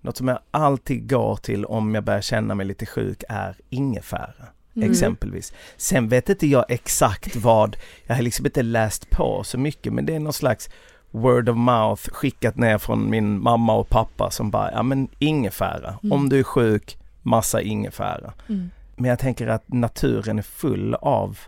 Något 0.00 0.16
som 0.16 0.28
jag 0.28 0.38
alltid 0.50 1.10
går 1.10 1.36
till 1.36 1.64
om 1.64 1.94
jag 1.94 2.04
börjar 2.04 2.20
känna 2.20 2.54
mig 2.54 2.66
lite 2.66 2.86
sjuk 2.86 3.24
är 3.28 3.56
ingefära. 3.68 4.46
Mm. 4.76 4.90
Exempelvis. 4.90 5.52
Sen 5.76 6.08
vet 6.08 6.28
inte 6.28 6.46
jag 6.46 6.64
exakt 6.68 7.36
vad, 7.36 7.76
jag 8.06 8.14
har 8.14 8.22
liksom 8.22 8.46
inte 8.46 8.62
läst 8.62 9.10
på 9.10 9.44
så 9.44 9.58
mycket 9.58 9.92
men 9.92 10.06
det 10.06 10.14
är 10.14 10.20
någon 10.20 10.32
slags 10.32 10.70
word 11.10 11.48
of 11.48 11.56
mouth 11.56 12.10
skickat 12.10 12.56
ner 12.56 12.78
från 12.78 13.10
min 13.10 13.42
mamma 13.42 13.74
och 13.74 13.88
pappa 13.88 14.30
som 14.30 14.50
bara, 14.50 14.72
ja 14.72 14.82
men 14.82 15.08
ingefära. 15.18 15.98
Mm. 16.02 16.12
Om 16.12 16.28
du 16.28 16.38
är 16.38 16.42
sjuk, 16.42 16.98
massa 17.22 17.60
ingefära. 17.62 18.32
Mm. 18.48 18.70
Men 18.96 19.10
jag 19.10 19.18
tänker 19.18 19.46
att 19.46 19.72
naturen 19.72 20.38
är 20.38 20.42
full 20.42 20.94
av 20.94 21.38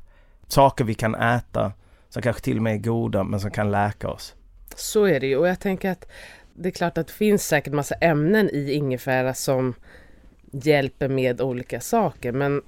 saker 0.48 0.84
vi 0.84 0.94
kan 0.94 1.14
äta 1.14 1.72
som 2.08 2.22
kanske 2.22 2.42
till 2.42 2.56
och 2.56 2.62
med 2.62 2.74
är 2.74 2.78
goda 2.78 3.24
men 3.24 3.40
som 3.40 3.50
kan 3.50 3.70
läka 3.70 4.08
oss. 4.08 4.34
Så 4.76 5.04
är 5.04 5.20
det 5.20 5.26
ju 5.26 5.36
och 5.36 5.48
jag 5.48 5.60
tänker 5.60 5.90
att 5.90 6.04
det 6.54 6.68
är 6.68 6.72
klart 6.72 6.98
att 6.98 7.06
det 7.06 7.12
finns 7.12 7.46
säkert 7.46 7.72
massa 7.72 7.94
ämnen 7.94 8.50
i 8.50 8.72
ingefära 8.72 9.34
som 9.34 9.74
hjälper 10.50 11.08
med 11.08 11.40
olika 11.40 11.80
saker 11.80 12.32
men 12.32 12.62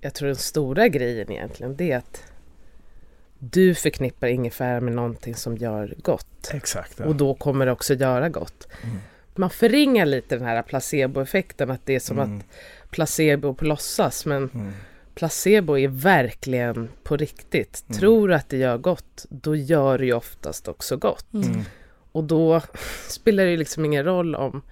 jag 0.00 0.14
tror 0.14 0.26
den 0.26 0.36
stora 0.36 0.88
grejen 0.88 1.32
egentligen 1.32 1.76
det 1.76 1.92
är 1.92 1.98
att 1.98 2.22
du 3.38 3.74
förknippar 3.74 4.26
ingefära 4.28 4.80
med 4.80 4.92
någonting 4.92 5.34
som 5.34 5.56
gör 5.56 5.94
gott 6.02 6.50
Exakt. 6.52 7.00
och 7.00 7.16
då 7.16 7.34
kommer 7.34 7.66
det 7.66 7.72
också 7.72 7.94
göra 7.94 8.28
gott. 8.28 8.68
Mm. 8.84 8.96
Man 9.34 9.50
förringar 9.50 10.06
lite 10.06 10.36
den 10.36 10.44
här 10.46 10.62
placeboeffekten 10.62 11.70
att 11.70 11.86
det 11.86 11.94
är 11.94 12.00
som 12.00 12.18
Mm. 12.18 12.38
att 12.38 12.44
placebo 12.90 13.54
på 13.54 13.64
låtsas 13.64 14.26
men 14.26 14.50
Mm. 14.54 14.72
placebo 15.14 15.78
är 15.78 15.88
verkligen 15.88 16.88
på 17.02 17.16
riktigt. 17.16 17.84
Mm. 17.88 17.98
Tror 17.98 18.28
du 18.28 18.34
att 18.34 18.48
det 18.48 18.56
gör 18.56 18.78
gott, 18.78 19.26
då 19.28 19.56
gör 19.56 19.98
det 19.98 20.04
ju 20.06 20.12
oftast 20.12 20.68
också 20.68 20.96
gott. 20.96 21.26
Mm. 22.18 22.22
Och 22.22 22.24
då 22.24 22.62
spelar 23.08 23.44
det 23.44 23.50
ju 23.50 23.56
liksom 23.56 23.84
ingen 23.84 24.04
roll 24.04 24.34
om 24.34 24.62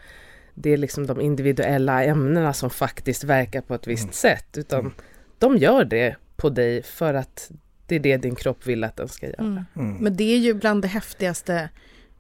det 0.54 0.70
är 0.70 0.76
liksom 0.76 1.06
de 1.06 1.20
individuella 1.20 2.04
ämnena 2.04 2.52
som 2.52 2.70
faktiskt 2.70 3.24
verkar 3.24 3.60
på 3.60 3.74
ett 3.74 3.86
visst 3.86 4.02
Mm. 4.02 4.12
sätt, 4.12 4.58
utan 4.58 4.92
de 5.38 5.56
gör 5.56 5.84
det 5.84 6.16
på 6.36 6.50
dig 6.50 6.82
för 6.82 7.14
att 7.14 7.50
det 7.86 7.94
är 7.94 8.00
det 8.00 8.16
din 8.16 8.34
kropp 8.34 8.66
vill 8.66 8.84
att 8.84 8.96
den 8.96 9.08
ska 9.08 9.26
göra. 9.26 9.36
Mm. 9.42 9.64
Mm. 9.76 9.96
Men 9.96 10.16
det 10.16 10.24
är 10.34 10.38
ju 10.38 10.54
bland 10.54 10.82
det 10.82 10.88
häftigaste 10.88 11.68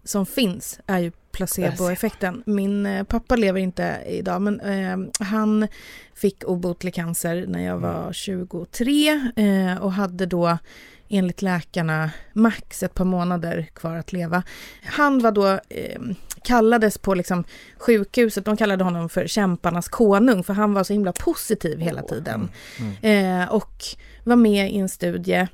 som 0.04 0.26
finns, 0.26 0.80
är 0.86 0.98
ju 0.98 1.12
placeboeffekten. 1.32 2.42
Min 2.46 2.86
eh, 2.86 3.04
pappa 3.04 3.36
lever 3.36 3.60
inte 3.60 3.96
idag, 4.08 4.42
men 4.42 4.60
eh, 4.60 5.26
han 5.26 5.68
fick 6.14 6.44
obotlig 6.44 6.94
cancer 6.94 7.44
när 7.48 7.64
jag 7.64 7.78
var 7.78 8.12
23 8.12 9.08
eh, 9.36 9.76
och 9.82 9.92
hade 9.92 10.26
då 10.26 10.58
enligt 11.08 11.42
läkarna 11.42 12.10
max 12.32 12.82
ett 12.82 12.94
par 12.94 13.04
månader 13.04 13.66
kvar 13.74 13.96
att 13.96 14.12
leva. 14.12 14.42
Han 14.84 15.18
var 15.18 15.32
då, 15.32 15.48
eh, 15.68 16.00
kallades 16.42 16.98
på 16.98 17.14
liksom 17.14 17.44
sjukhuset, 17.78 18.44
de 18.44 18.56
kallade 18.56 18.84
honom 18.84 19.08
för 19.08 19.26
kämparnas 19.26 19.88
konung, 19.88 20.44
för 20.44 20.54
han 20.54 20.74
var 20.74 20.84
så 20.84 20.92
himla 20.92 21.12
positiv 21.12 21.80
hela 21.80 22.02
tiden. 22.02 22.48
Eh, 23.02 23.48
och 23.52 23.84
var 24.24 24.36
med 24.36 24.72
i 24.72 24.78
en 24.78 24.88
studie 24.88 25.48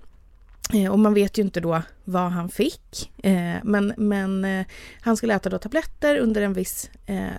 Eh, 0.75 0.93
Och 0.93 0.99
man 0.99 1.15
vet 1.15 1.39
ju 1.39 1.43
inte 1.43 1.61
då 1.61 1.83
vad 2.05 2.31
han 2.33 2.49
fick. 2.49 3.11
Eh, 3.23 3.55
men 3.63 3.95
men 3.97 4.45
eh, 4.45 4.67
han 5.01 5.17
skulle 5.17 5.35
äta 5.35 5.51
då 5.51 5.59
tabletter 5.59 6.17
under 6.19 6.43
en 6.43 6.53
viss 6.53 6.91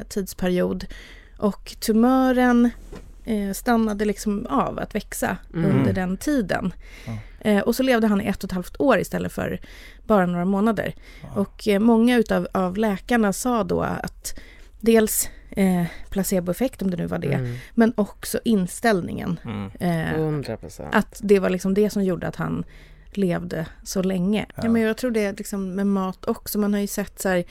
tidsperiod. 0.10 0.86
Och 1.38 1.76
tumören 1.80 2.70
stannade 3.54 4.06
liksom 4.06 4.46
av 4.50 4.80
att 4.80 4.96
växa 4.96 5.38
Mm. 5.54 5.72
under 5.72 5.94
den 5.94 6.18
tiden. 6.18 6.74
Eh, 7.40 7.60
och 7.60 7.76
så 7.76 7.84
levde 7.84 8.08
han 8.08 8.22
i 8.22 8.26
ett 8.26 8.44
och 8.44 8.48
ett 8.48 8.52
halvt 8.52 8.76
år 8.82 9.00
istället 9.00 9.32
för 9.32 9.60
bara 10.08 10.26
några 10.26 10.46
månader. 10.46 10.94
Och 11.36 11.68
eh, 11.68 11.80
många 11.80 12.18
utav 12.18 12.48
av 12.52 12.78
läkarna 12.78 13.34
sa 13.34 13.64
då 13.64 13.82
att 13.82 14.40
dels 14.80 15.30
eh, 15.50 15.84
placeboeffekt, 16.10 16.82
om 16.82 16.92
det 16.92 16.98
nu 16.98 17.06
var 17.08 17.18
det, 17.20 17.34
Mm. 17.34 17.56
men 17.74 17.94
också 17.98 18.40
inställningen. 18.46 19.40
Mm. 19.46 19.72
Eh, 19.80 20.14
100 20.20 20.58
procent. 20.58 20.96
att 20.96 21.20
det 21.24 21.40
var 21.40 21.50
liksom 21.50 21.74
det 21.74 21.90
som 21.90 22.04
gjorde 22.04 22.28
att 22.28 22.36
han 22.36 22.64
levde 23.12 23.66
så 23.84 24.02
länge. 24.02 24.46
Ja. 24.56 24.70
men 24.70 24.82
jag 24.82 24.98
tror 24.98 25.12
det 25.12 25.38
liksom 25.38 25.76
med 25.76 25.88
mat 25.88 26.26
också. 26.26 26.60
Man 26.60 26.74
har 26.74 26.82
ju 26.82 26.88
sett 26.88 27.22
så 27.22 27.30
här, 27.30 27.44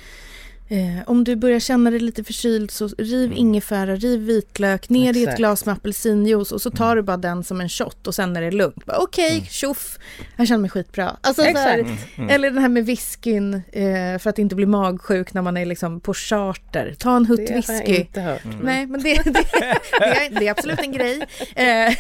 eh, 0.73 1.03
om 1.07 1.25
du 1.25 1.37
börjar 1.37 1.61
känna 1.61 1.91
dig 1.91 2.01
lite 2.01 2.25
förkyld 2.25 2.71
så 2.71 2.89
riv 2.99 3.33
ingefära, 3.33 3.97
riv 3.97 4.21
vitlök, 4.21 4.89
ner 4.89 5.07
i 5.07 5.11
ett 5.11 5.17
Exakt. 5.17 5.39
glas 5.39 5.67
med 5.67 5.73
apelsinjuice 5.73 6.53
och 6.53 6.63
så 6.63 6.71
tar 6.71 6.97
du 6.97 7.03
bara 7.03 7.17
den 7.17 7.45
som 7.45 7.61
en 7.61 7.69
shot 7.69 8.07
och 8.07 8.15
sen 8.15 8.37
är 8.37 8.41
det 8.43 8.51
lugnt. 8.51 8.85
Okej, 8.87 9.47
tjoff, 9.51 9.99
jag 10.37 10.49
känner 10.49 10.61
mig 10.61 10.71
skitbra. 10.71 11.17
Alltså, 11.21 11.43
så 11.43 11.49
här, 11.49 11.79
Exakt. 11.79 12.31
Eller 12.31 12.51
den 12.51 12.59
här 12.59 12.69
med 12.69 12.87
whiskyn 12.87 13.55
eh, 13.55 14.19
för 14.19 14.29
att 14.31 14.39
inte 14.39 14.55
bli 14.55 14.67
magsjuk 14.67 15.35
när 15.35 15.43
man 15.43 15.57
är 15.57 15.67
liksom 15.67 16.01
på 16.01 16.15
charter. 16.15 16.95
Ta 16.99 17.17
en 17.17 17.27
hutt 17.27 17.47
Det 17.47 17.53
har 17.53 17.75
jag 17.75 17.79
whisky. 17.87 18.01
inte 18.01 18.21
hört. 18.21 18.43
Nej, 18.63 18.87
men 18.87 19.03
det, 19.03 19.15
det, 19.25 19.31
det, 19.31 20.05
är, 20.05 20.39
det 20.41 20.47
är 20.47 20.51
absolut 20.51 20.81
en 20.81 20.93
grej. 20.93 21.21
Eh, 21.55 21.95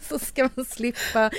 så 0.08 0.18
ska 0.18 0.48
man 0.54 0.64
slippa 0.64 1.30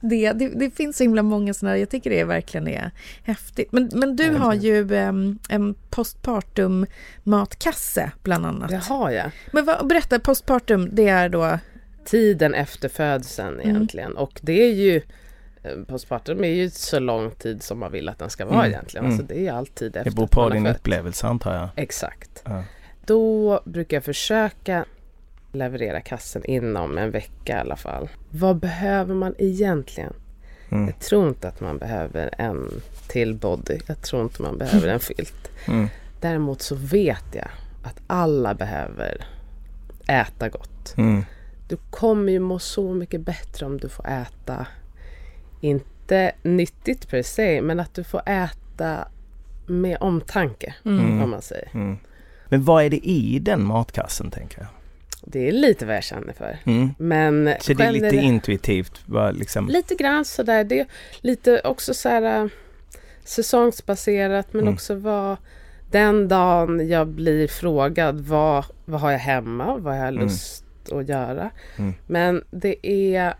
det. 0.00 0.32
det. 0.32 0.48
Det 0.48 0.70
finns 0.76 0.96
så 0.96 1.04
himla 1.04 1.22
många 1.22 1.54
sådana 1.54 1.72
här, 1.72 1.78
jag 1.80 1.90
tycker 1.90 2.10
det 2.10 2.24
verkligen 2.24 2.68
är 2.68 2.90
häftigt. 3.22 3.72
Men, 3.72 3.90
men 3.94 4.16
du 4.16 4.30
har 4.30 4.54
ju 4.54 4.94
em, 4.96 5.38
en 5.48 5.74
postpartum 5.98 6.86
matkasse 7.24 8.10
bland 8.22 8.46
annat. 8.46 8.68
Det 8.70 8.76
har 8.76 9.10
jag. 9.10 9.30
Men 9.52 9.64
vad, 9.64 9.86
berätta, 9.88 10.18
postpartum, 10.20 10.88
det 10.92 11.08
är 11.08 11.28
då... 11.28 11.58
Tiden 12.04 12.54
efter 12.54 12.88
födseln 12.88 13.54
Mm. 13.60 13.70
egentligen. 13.70 14.16
Och 14.16 14.40
det 14.42 14.52
är 14.62 14.72
ju 14.72 14.96
eh, 15.62 15.72
Postpartum 15.88 16.44
är 16.44 16.48
ju 16.48 16.70
så 16.70 16.98
lång 16.98 17.30
tid 17.30 17.62
som 17.62 17.78
man 17.78 17.92
vill 17.92 18.08
att 18.08 18.18
den 18.18 18.30
ska 18.30 18.44
vara 18.46 18.58
Mm. 18.58 18.70
egentligen. 18.70 19.04
Mm. 19.06 19.18
Alltså 19.18 19.34
det 19.34 19.46
är 19.48 19.52
alltid 19.52 19.96
efter 19.96 20.10
Det 20.10 20.14
beror 20.16 20.24
att 20.24 20.30
på 20.30 20.48
din 20.48 20.66
upplevelse 20.66 21.26
antar 21.26 21.54
jag. 21.54 21.68
Exakt. 21.76 22.42
Ja. 22.44 22.62
Då 23.06 23.60
brukar 23.64 23.96
jag 23.96 24.04
försöka 24.04 24.84
leverera 25.52 26.00
kassen 26.00 26.44
inom 26.44 26.98
en 26.98 27.10
vecka 27.10 27.56
i 27.56 27.60
alla 27.60 27.76
fall. 27.76 28.08
Vad 28.30 28.56
behöver 28.56 29.14
man 29.14 29.34
egentligen? 29.38 30.12
Mm. 30.70 30.86
Jag 30.86 30.98
tror 30.98 31.28
inte 31.28 31.48
att 31.48 31.60
man 31.60 31.78
behöver 31.78 32.30
en 32.38 32.80
till 33.08 33.34
body. 33.34 33.78
Jag 33.86 34.02
tror 34.02 34.22
inte 34.22 34.42
man 34.42 34.58
behöver 34.58 34.88
en 34.88 35.00
filt. 35.00 35.50
Mm. 35.68 35.88
Däremot 36.20 36.62
så 36.62 36.74
vet 36.74 37.24
jag 37.32 37.48
att 37.82 38.00
alla 38.06 38.54
behöver 38.54 39.26
äta 40.08 40.48
gott. 40.48 40.94
Mm. 40.96 41.24
Du 41.68 41.76
kommer 41.90 42.32
ju 42.32 42.38
må 42.40 42.58
så 42.58 42.94
mycket 42.94 43.20
bättre 43.20 43.66
om 43.66 43.78
du 43.78 43.88
får 43.88 44.06
äta, 44.08 44.66
inte 45.60 46.32
nyttigt 46.42 47.08
per 47.08 47.22
se, 47.22 47.62
men 47.62 47.80
att 47.80 47.94
du 47.94 48.04
får 48.04 48.22
äta 48.26 49.08
med 49.66 49.96
omtanke, 50.00 50.74
Mm. 50.84 51.22
om 51.22 51.30
man 51.30 51.42
säger. 51.42 51.68
Mm. 51.74 51.98
Men 52.48 52.64
vad 52.64 52.84
är 52.84 52.90
det 52.90 53.08
i 53.08 53.38
den 53.38 53.64
matkassen 53.64 54.30
tänker 54.30 54.58
jag? 54.60 54.68
Det 55.30 55.48
är 55.48 55.52
lite 55.52 55.86
vad 55.86 55.96
jag 55.96 56.04
känner 56.04 56.32
för. 56.32 56.58
Mm. 56.66 56.90
Men 56.98 57.54
Så 57.60 57.72
det 57.74 57.84
är 57.84 57.92
lite 57.92 58.06
generellt- 58.06 58.24
intuitivt? 58.26 59.06
Bara 59.06 59.30
liksom, 59.30 59.68
Lite 59.68 59.94
grann 59.94 60.24
sådär. 60.24 60.64
Det 60.64 60.80
är 60.80 60.86
lite 61.20 61.60
också 61.64 61.94
så 61.94 62.08
här 62.08 62.42
äh, 62.42 62.46
säsongsbaserat 63.24 64.52
men 64.52 64.62
Mm. 64.62 64.74
också 64.74 64.94
vad 64.94 65.36
den 65.90 66.28
dagen 66.28 66.88
jag 66.88 67.06
blir 67.06 67.48
frågad 67.48 68.20
vad, 68.20 68.64
vad 68.84 69.00
har 69.00 69.10
jag 69.10 69.18
hemma, 69.18 69.76
vad 69.76 69.94
har 69.94 70.00
jag 70.04 70.08
Mm. 70.08 70.24
lust 70.24 70.64
att 70.92 71.08
göra. 71.08 71.50
Mm. 71.78 71.94
Men 72.06 72.44
det 72.50 72.86
är 72.86 73.34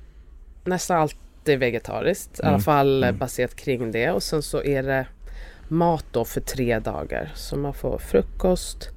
nästan 0.65 0.97
alltid 1.01 1.59
vegetariskt, 1.59 2.39
i 2.39 2.43
alla 2.43 2.49
Mm. 2.49 2.61
fall 2.61 3.03
Mm. 3.05 3.19
baserat 3.19 3.57
kring 3.57 3.93
det. 3.93 4.11
Och 4.11 4.23
sen 4.23 4.43
så 4.43 4.63
är 4.63 4.83
det 4.83 5.07
mat 5.69 6.05
då 6.13 6.25
för 6.25 6.41
tre 6.41 6.79
dagar. 6.79 7.33
Så 7.35 7.57
man 7.57 7.75
får 7.75 7.99
frukost, 7.99 8.89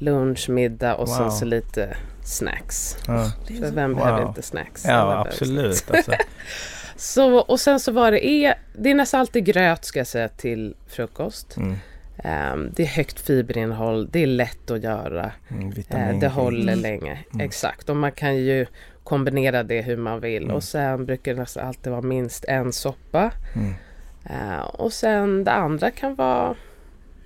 lunch, 0.00 0.48
middag 0.48 0.94
och 0.94 1.08
Wow. 1.08 1.16
sen 1.16 1.32
så 1.32 1.44
lite 1.44 1.96
snacks. 2.24 2.96
ja. 3.06 3.30
För 3.46 3.70
vem 3.74 3.94
behöver 3.94 4.18
Wow. 4.20 4.28
inte 4.28 4.42
snacks? 4.42 4.84
Ja, 4.84 4.90
behöver 4.90 5.16
absolut. 5.20 5.90
Alltså. 5.90 6.12
så, 6.96 7.36
och 7.38 7.60
sen 7.60 7.80
så 7.80 7.92
var 7.92 8.10
det, 8.12 8.26
är, 8.28 8.54
det 8.78 8.90
är 8.90 8.94
nästan 8.94 9.20
alltid 9.20 9.44
gröt 9.44 9.84
ska 9.84 10.00
jag 10.00 10.06
säga 10.06 10.28
till 10.28 10.74
frukost. 10.86 11.56
Mm. 11.56 11.76
Ehm, 12.24 12.70
det 12.76 12.82
är 12.82 12.86
högt 12.86 13.20
fiberinnehåll, 13.20 14.08
det 14.10 14.22
är 14.22 14.26
lätt 14.26 14.70
att 14.70 14.82
göra. 14.82 15.32
Mm, 15.50 15.70
vitamin. 15.70 16.20
det 16.20 16.28
håller 16.28 16.72
Mm. 16.72 16.78
länge. 16.82 17.18
Mm. 17.34 17.46
Exakt, 17.46 17.88
och 17.88 17.96
man 17.96 18.12
kan 18.12 18.36
ju 18.36 18.66
kombinera 19.04 19.62
det 19.62 19.82
hur 19.82 19.96
man 19.96 20.20
vill. 20.20 20.42
Mm. 20.44 20.56
Och 20.56 20.62
sen 20.64 21.06
brukar 21.06 21.34
det 21.34 21.40
nästan 21.40 21.66
alltid 21.68 21.90
vara 21.92 22.02
minst 22.02 22.44
en 22.44 22.72
soppa. 22.72 23.30
Mm. 23.54 23.74
Eh, 24.24 24.60
och 24.60 24.92
sen 24.92 25.44
det 25.44 25.50
andra 25.52 25.90
kan 25.90 26.14
vara, 26.14 26.54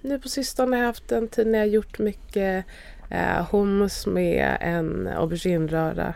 nu 0.05 0.19
på 0.19 0.29
sistone 0.29 0.77
har 0.77 0.81
jag 0.83 0.87
haft 0.89 1.13
en 1.13 1.29
tid 1.29 1.47
när 1.47 1.59
jag 1.59 1.69
gjort 1.69 1.99
mycket 1.99 2.65
eh, 3.11 3.47
hummus 3.51 4.07
med 4.07 4.57
en 4.61 5.07
auberginröra. 5.17 6.15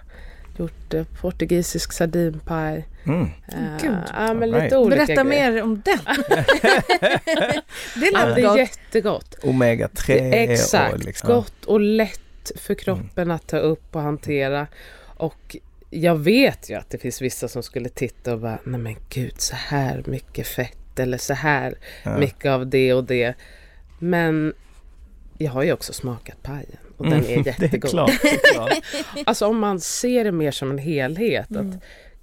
Gjort 0.58 0.94
eh, 0.94 1.04
portugisisk 1.20 1.92
sardinpaj. 1.92 2.86
Mm. 3.06 3.22
Eh, 3.48 3.82
Gud. 3.82 3.96
ja, 4.16 4.34
men 4.34 4.42
Alright. 4.42 4.62
lite 4.64 4.76
olika 4.76 4.96
Berätta 5.06 5.24
grejer. 5.24 5.52
mer 5.52 5.62
om 5.62 5.82
den. 5.84 5.98
det 7.94 8.10
Ja, 8.12 8.26
lät 8.26 8.34
det 8.36 8.40
är 8.42 8.46
gott. 8.48 8.58
jättegott. 8.58 9.34
Omega 9.42 9.88
3 9.88 10.14
Det 10.30 10.44
är 10.46 10.50
exakt. 10.52 10.92
och 10.94 11.04
liksom, 11.04 11.28
Gott 11.28 11.64
och 11.64 11.80
lätt 11.80 12.52
för 12.56 12.74
kroppen 12.74 13.30
att 13.30 13.46
ta 13.46 13.58
upp 13.58 13.96
och 13.96 14.02
hantera. 14.02 14.66
Och 15.04 15.56
jag 15.90 16.16
vet 16.18 16.70
ju 16.70 16.74
att 16.74 16.90
det 16.90 16.98
finns 16.98 17.22
vissa 17.22 17.48
som 17.48 17.62
skulle 17.62 17.88
titta 17.88 18.32
och 18.32 18.38
bara, 18.40 18.58
nej 18.64 18.80
men 18.80 18.96
gud 19.08 19.40
så 19.40 19.56
här 19.56 20.02
mycket 20.06 20.46
fett 20.46 20.98
eller 20.98 21.18
så 21.18 21.34
här 21.34 21.74
Ja. 22.02 22.18
mycket 22.18 22.50
av 22.50 22.66
det 22.66 22.92
och 22.94 23.04
det. 23.04 23.34
Men 23.98 24.54
jag 25.38 25.52
har 25.52 25.62
ju 25.62 25.72
också 25.72 25.92
smakat 25.92 26.42
pajen 26.42 26.76
och 26.96 27.06
Mm, 27.06 27.20
den 27.20 27.30
är 27.30 27.34
Det 27.44 27.50
är 27.50 27.62
jättegod. 27.62 27.90
klart. 27.90 28.10
Det 28.22 28.28
är 28.28 28.52
klart. 28.54 28.72
Alltså 29.26 29.46
om 29.46 29.58
man 29.58 29.80
ser 29.80 30.24
det 30.24 30.32
mer 30.32 30.50
som 30.50 30.70
en 30.70 30.78
helhet. 30.78 31.50
Mm. 31.50 31.68
Att 31.70 31.74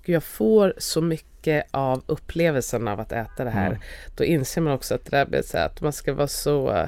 gud, 0.06 0.16
jag 0.16 0.24
får 0.24 0.74
så 0.78 1.02
mycket 1.02 1.66
av 1.72 2.04
upplevelsen 2.06 2.88
av 2.88 3.00
att 3.00 3.12
äta 3.12 3.44
det 3.44 3.50
här. 3.50 3.68
Mm. 3.68 3.80
Då 4.16 4.24
inser 4.24 4.62
man 4.62 4.74
också 4.74 4.96
att 4.96 5.06
det 5.06 5.26
där 5.52 5.66
att 5.66 5.82
man 5.82 5.94
ska 5.94 6.14
vara 6.14 6.28
så 6.28 6.72
eh, 6.72 6.88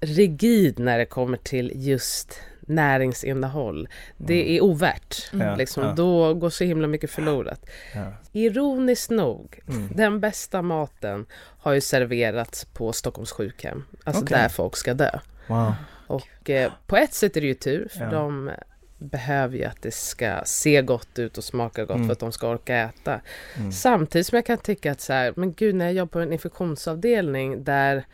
rigid 0.00 0.78
när 0.78 0.98
det 0.98 1.06
kommer 1.06 1.36
till 1.36 1.72
just 1.74 2.40
näringsinnehåll. 2.70 3.88
Det 4.16 4.56
är 4.56 4.60
ovärt. 4.60 5.30
Ja, 5.32 5.56
Liksom, 5.56 5.84
ja. 5.84 5.92
Då 5.92 6.34
går 6.34 6.50
så 6.50 6.64
himla 6.64 6.86
mycket 6.86 7.10
förlorat. 7.10 7.66
Ja. 7.94 8.12
Ironiskt 8.32 9.10
nog, 9.10 9.60
Mm. 9.68 9.88
den 9.94 10.20
bästa 10.20 10.62
maten 10.62 11.26
har 11.36 11.72
ju 11.72 11.80
serverats 11.80 12.64
på 12.64 12.92
Stockholms 12.92 13.32
sjukhem. 13.32 13.84
Alltså 14.04 14.22
Okej. 14.22 14.38
där 14.38 14.48
folk 14.48 14.76
ska 14.76 14.94
dö. 14.94 15.18
Wow. 15.46 15.72
Och 16.06 16.50
eh, 16.50 16.72
på 16.86 16.96
ett 16.96 17.14
sätt 17.14 17.36
är 17.36 17.40
det 17.40 17.46
ju 17.46 17.54
tur 17.54 17.88
för 17.90 18.04
Ja. 18.04 18.10
de 18.10 18.50
behöver 18.98 19.56
ju 19.56 19.64
att 19.64 19.82
det 19.82 19.94
ska 19.94 20.40
se 20.44 20.82
gott 20.82 21.18
ut 21.18 21.38
och 21.38 21.44
smaka 21.44 21.84
gott 21.84 21.94
Mm. 21.96 22.06
för 22.08 22.12
att 22.12 22.18
de 22.18 22.32
ska 22.32 22.48
orka 22.50 22.76
äta. 22.76 23.20
Mm. 23.56 23.72
Samtidigt 23.72 24.26
som 24.26 24.36
jag 24.36 24.46
kan 24.46 24.58
tycka 24.58 24.92
att 24.92 25.00
så 25.00 25.12
här, 25.12 25.32
men 25.36 25.52
gud 25.52 25.74
när 25.74 25.84
jag 25.84 25.94
jobbar 25.94 26.10
på 26.12 26.18
en 26.20 26.32
infektionsavdelning 26.32 27.64
där 27.64 28.04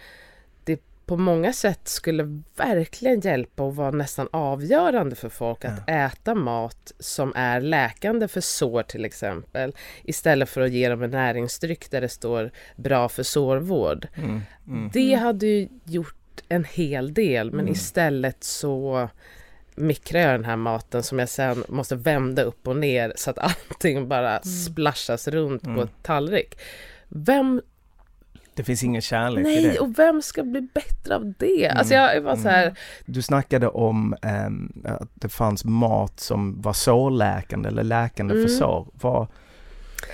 på 1.07 1.17
många 1.17 1.53
sätt 1.53 1.81
skulle 1.89 2.43
verkligen 2.57 3.21
hjälpa 3.21 3.63
och 3.63 3.77
vara 3.77 3.91
nästan 3.91 4.29
avgörande 4.33 5.17
för 5.17 5.29
folk 5.29 5.65
att 5.65 5.89
äta 5.89 6.35
mat 6.35 6.93
som 6.99 7.33
är 7.37 7.61
läkande 7.61 8.29
för 8.29 8.41
sår 8.41 8.83
till 8.83 9.05
exempel 9.05 9.75
istället 10.05 10.49
för 10.49 10.61
att 10.61 10.71
ge 10.71 10.89
dem 10.89 11.03
en 11.03 11.11
näringsdryck 11.11 11.91
där 11.91 12.01
det 12.01 12.09
står 12.09 12.51
bra 12.77 13.09
för 13.09 13.23
sårvård. 13.23 14.09
Mm. 14.17 14.41
Mm. 14.67 14.91
Det 14.93 15.15
hade 15.15 15.47
ju 15.47 15.69
gjort 15.85 16.43
en 16.49 16.65
hel 16.65 17.15
del 17.15 17.51
men 17.51 17.61
Mm. 17.61 17.73
istället 17.73 18.45
så 18.45 19.09
mikrar 19.75 20.21
jag 20.21 20.31
den 20.31 20.45
här 20.45 20.57
maten 20.57 21.03
som 21.03 21.19
jag 21.19 21.29
sen 21.29 21.65
måste 21.69 21.97
vända 21.97 22.43
upp 22.43 22.69
och 22.69 22.77
ner 22.77 23.13
så 23.17 23.31
att 23.31 23.39
allting 23.71 24.09
bara 24.09 24.43
splashas 24.43 25.29
runt 25.29 25.65
Mm. 25.65 25.77
på 25.77 25.83
ett 25.83 26.03
tallrik. 26.03 26.59
Vem, 27.09 27.63
Det 28.57 28.65
finns 28.65 28.83
ingen 28.85 29.03
kärlek 29.03 29.41
i 29.41 29.43
nej, 29.43 29.63
det. 29.63 29.79
och 29.79 29.99
vem 29.99 30.23
ska 30.23 30.43
bli 30.43 30.61
bättre 30.61 31.15
av 31.17 31.33
det? 31.39 31.69
Alltså 31.69 31.95
jag 31.95 32.21
var 32.21 32.37
så 32.37 32.49
här, 32.49 32.79
Du 33.07 33.23
snackade 33.23 33.69
om 33.69 34.15
ehm, 34.23 34.73
att 34.85 35.09
det 35.15 35.29
fanns 35.29 35.65
mat 35.65 36.21
som 36.21 36.61
var 36.63 36.73
sårläkande 36.73 37.69
eller 37.69 37.83
läkande 37.83 38.35
för 38.35 38.39
Mm. 38.39 38.49
sår. 38.59 38.87
Vad, 38.93 39.27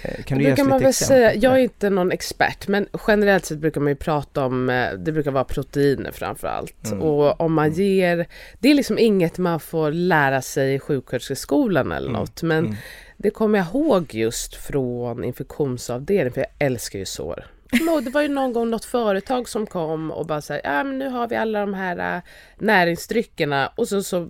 eh, 0.03 0.23
kan 0.25 0.39
du 0.39 0.45
då 0.45 0.51
ge 0.51 0.57
kan 0.57 0.69
man 0.69 0.79
väl 0.81 0.89
exempel? 0.89 1.17
säga, 1.17 1.35
jag 1.35 1.53
är 1.53 1.59
inte 1.63 1.91
någon 1.91 2.13
expert 2.13 2.69
men 2.69 2.87
generellt 3.09 3.45
sett 3.45 3.59
brukar 3.59 3.81
man 3.81 3.89
ju 3.89 3.97
prata 3.97 4.45
om, 4.45 4.71
eh, 4.71 4.93
det 4.93 5.13
brukar 5.13 5.31
vara 5.31 5.45
proteiner 5.45 6.11
framför 6.13 6.49
allt. 6.49 6.87
Mm. 6.87 7.03
Och 7.03 7.41
om 7.41 7.53
man 7.55 7.73
ger, 7.73 8.27
det 8.59 8.71
är 8.71 8.75
liksom 8.75 8.99
inget 8.99 9.39
man 9.39 9.61
får 9.61 9.91
lära 9.93 10.43
sig 10.43 10.75
i 10.75 10.79
sjuksköterskeskolan 10.79 11.93
eller 11.93 12.09
Mm. 12.09 12.21
något 12.21 12.43
men 12.43 12.65
Mm. 12.65 12.77
det 13.17 13.31
kommer 13.31 13.59
jag 13.59 13.67
ihåg 13.69 14.15
just 14.15 14.55
från 14.55 15.25
infektionsavdelningen 15.25 16.33
för 16.33 16.41
jag 16.41 16.67
älskar 16.67 16.99
ju 16.99 17.05
sår. 17.05 17.45
Jag 17.73 17.81
kommer 17.81 17.93
ihåg, 17.93 18.05
Det 18.05 18.11
var 18.11 18.23
ju 18.23 18.29
någon 18.29 18.53
gång 18.53 18.71
något 18.71 18.85
företag 18.85 19.49
som 19.49 19.67
kom 19.67 20.11
och 20.11 20.27
bara 20.27 20.41
sa 20.41 20.55
ja 20.65 20.85
men 20.85 20.99
nu 20.99 21.09
har 21.09 21.29
vi 21.29 21.37
alla 21.37 21.61
de 21.61 21.75
här 21.75 22.17
äh, 22.17 22.23
näringsdryckerna 22.59 23.73
och 23.77 23.89
så, 23.89 24.03
så 24.03 24.29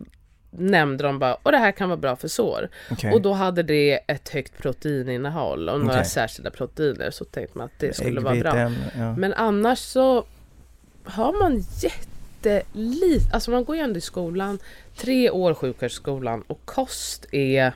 nämnde 0.50 1.04
de 1.04 1.18
bara 1.18 1.34
och 1.34 1.52
det 1.52 1.58
här 1.58 1.72
kan 1.72 1.88
vara 1.88 1.96
bra 1.96 2.16
för 2.16 2.28
sår. 2.28 2.68
Okej. 2.90 3.12
Och 3.12 3.22
då 3.22 3.32
hade 3.32 3.62
det 3.62 4.00
ett 4.06 4.28
högt 4.28 4.58
proteininnehåll 4.58 5.68
och 5.68 5.80
några 5.80 5.94
Okej. 5.94 6.04
särskilda 6.04 6.50
proteiner 6.50 7.10
så 7.10 7.24
tänkte 7.24 7.58
man 7.58 7.64
att 7.64 7.78
det 7.78 7.96
skulle 7.96 8.20
vara 8.20 8.34
bra. 8.34 8.58
Ja. 8.98 9.16
Men 9.16 9.34
annars 9.34 9.78
så 9.78 10.24
har 11.04 11.32
man 11.32 11.64
jättelite, 11.82 13.34
alltså 13.34 13.50
man 13.50 13.64
går 13.64 13.76
ju 13.76 13.82
ändå 13.82 13.98
i 13.98 14.00
skolan, 14.00 14.58
tre 14.96 15.30
år 15.30 15.54
sjuksköterskeskolan 15.54 16.42
och 16.46 16.60
kost 16.64 17.26
är 17.32 17.72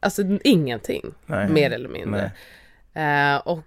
alltså 0.00 0.22
ingenting 0.44 1.14
Nej. 1.26 1.48
mer 1.48 1.70
eller 1.70 1.88
mindre. 1.88 2.32
Eh, 2.94 3.36
och 3.36 3.64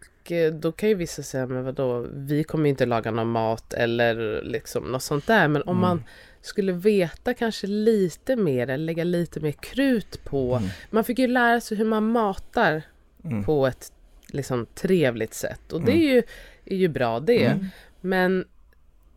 då 0.61 0.71
kan 0.71 0.89
ju 0.89 0.95
vissa 0.95 1.23
säga, 1.23 1.45
men 1.47 1.63
vadå, 1.63 2.07
vi 2.13 2.43
kommer 2.43 2.63
ju 2.65 2.69
inte 2.69 2.85
laga 2.85 3.11
någon 3.11 3.27
mat 3.31 3.73
eller 3.73 4.41
liksom 4.43 4.83
något 4.91 5.03
sånt 5.03 5.27
där. 5.27 5.47
Men 5.47 5.61
om 5.61 5.69
Mm. 5.77 5.81
man 5.81 6.03
skulle 6.41 6.71
veta 6.71 7.33
kanske 7.33 7.67
lite 7.67 8.35
mer 8.35 8.67
eller 8.67 8.77
lägga 8.85 9.03
lite 9.03 9.39
mer 9.39 9.51
krut 9.51 10.23
på. 10.23 10.55
Mm. 10.55 10.69
Man 10.91 11.03
fick 11.03 11.19
ju 11.19 11.27
lära 11.27 11.61
sig 11.61 11.77
hur 11.77 11.85
man 11.85 12.11
matar 12.11 12.81
Mm. 13.25 13.43
på 13.43 13.67
ett 13.67 13.91
liksom 14.27 14.65
trevligt 14.75 15.33
sätt. 15.33 15.73
Och 15.73 15.81
det 15.81 15.91
Mm. 15.91 16.03
är 16.03 16.13
ju, 16.13 16.23
är 16.65 16.75
ju 16.75 16.87
bra 16.87 17.19
det. 17.19 17.45
Mm. 17.45 17.65
Men 18.01 18.45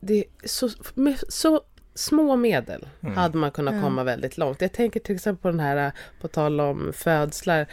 det 0.00 0.14
är 0.18 0.24
så, 0.48 0.68
med 0.94 1.16
så 1.28 1.60
små 1.94 2.36
medel 2.36 2.88
Mm. 3.02 3.14
hade 3.16 3.38
man 3.38 3.50
kunnat 3.50 3.82
komma 3.82 4.04
väldigt 4.04 4.38
långt. 4.38 4.60
Jag 4.60 4.72
tänker 4.72 5.00
till 5.00 5.14
exempel 5.14 5.42
på 5.42 5.48
den 5.48 5.60
här, 5.60 5.92
på 6.20 6.28
tal 6.28 6.60
om 6.60 6.92
födslar, 6.94 7.66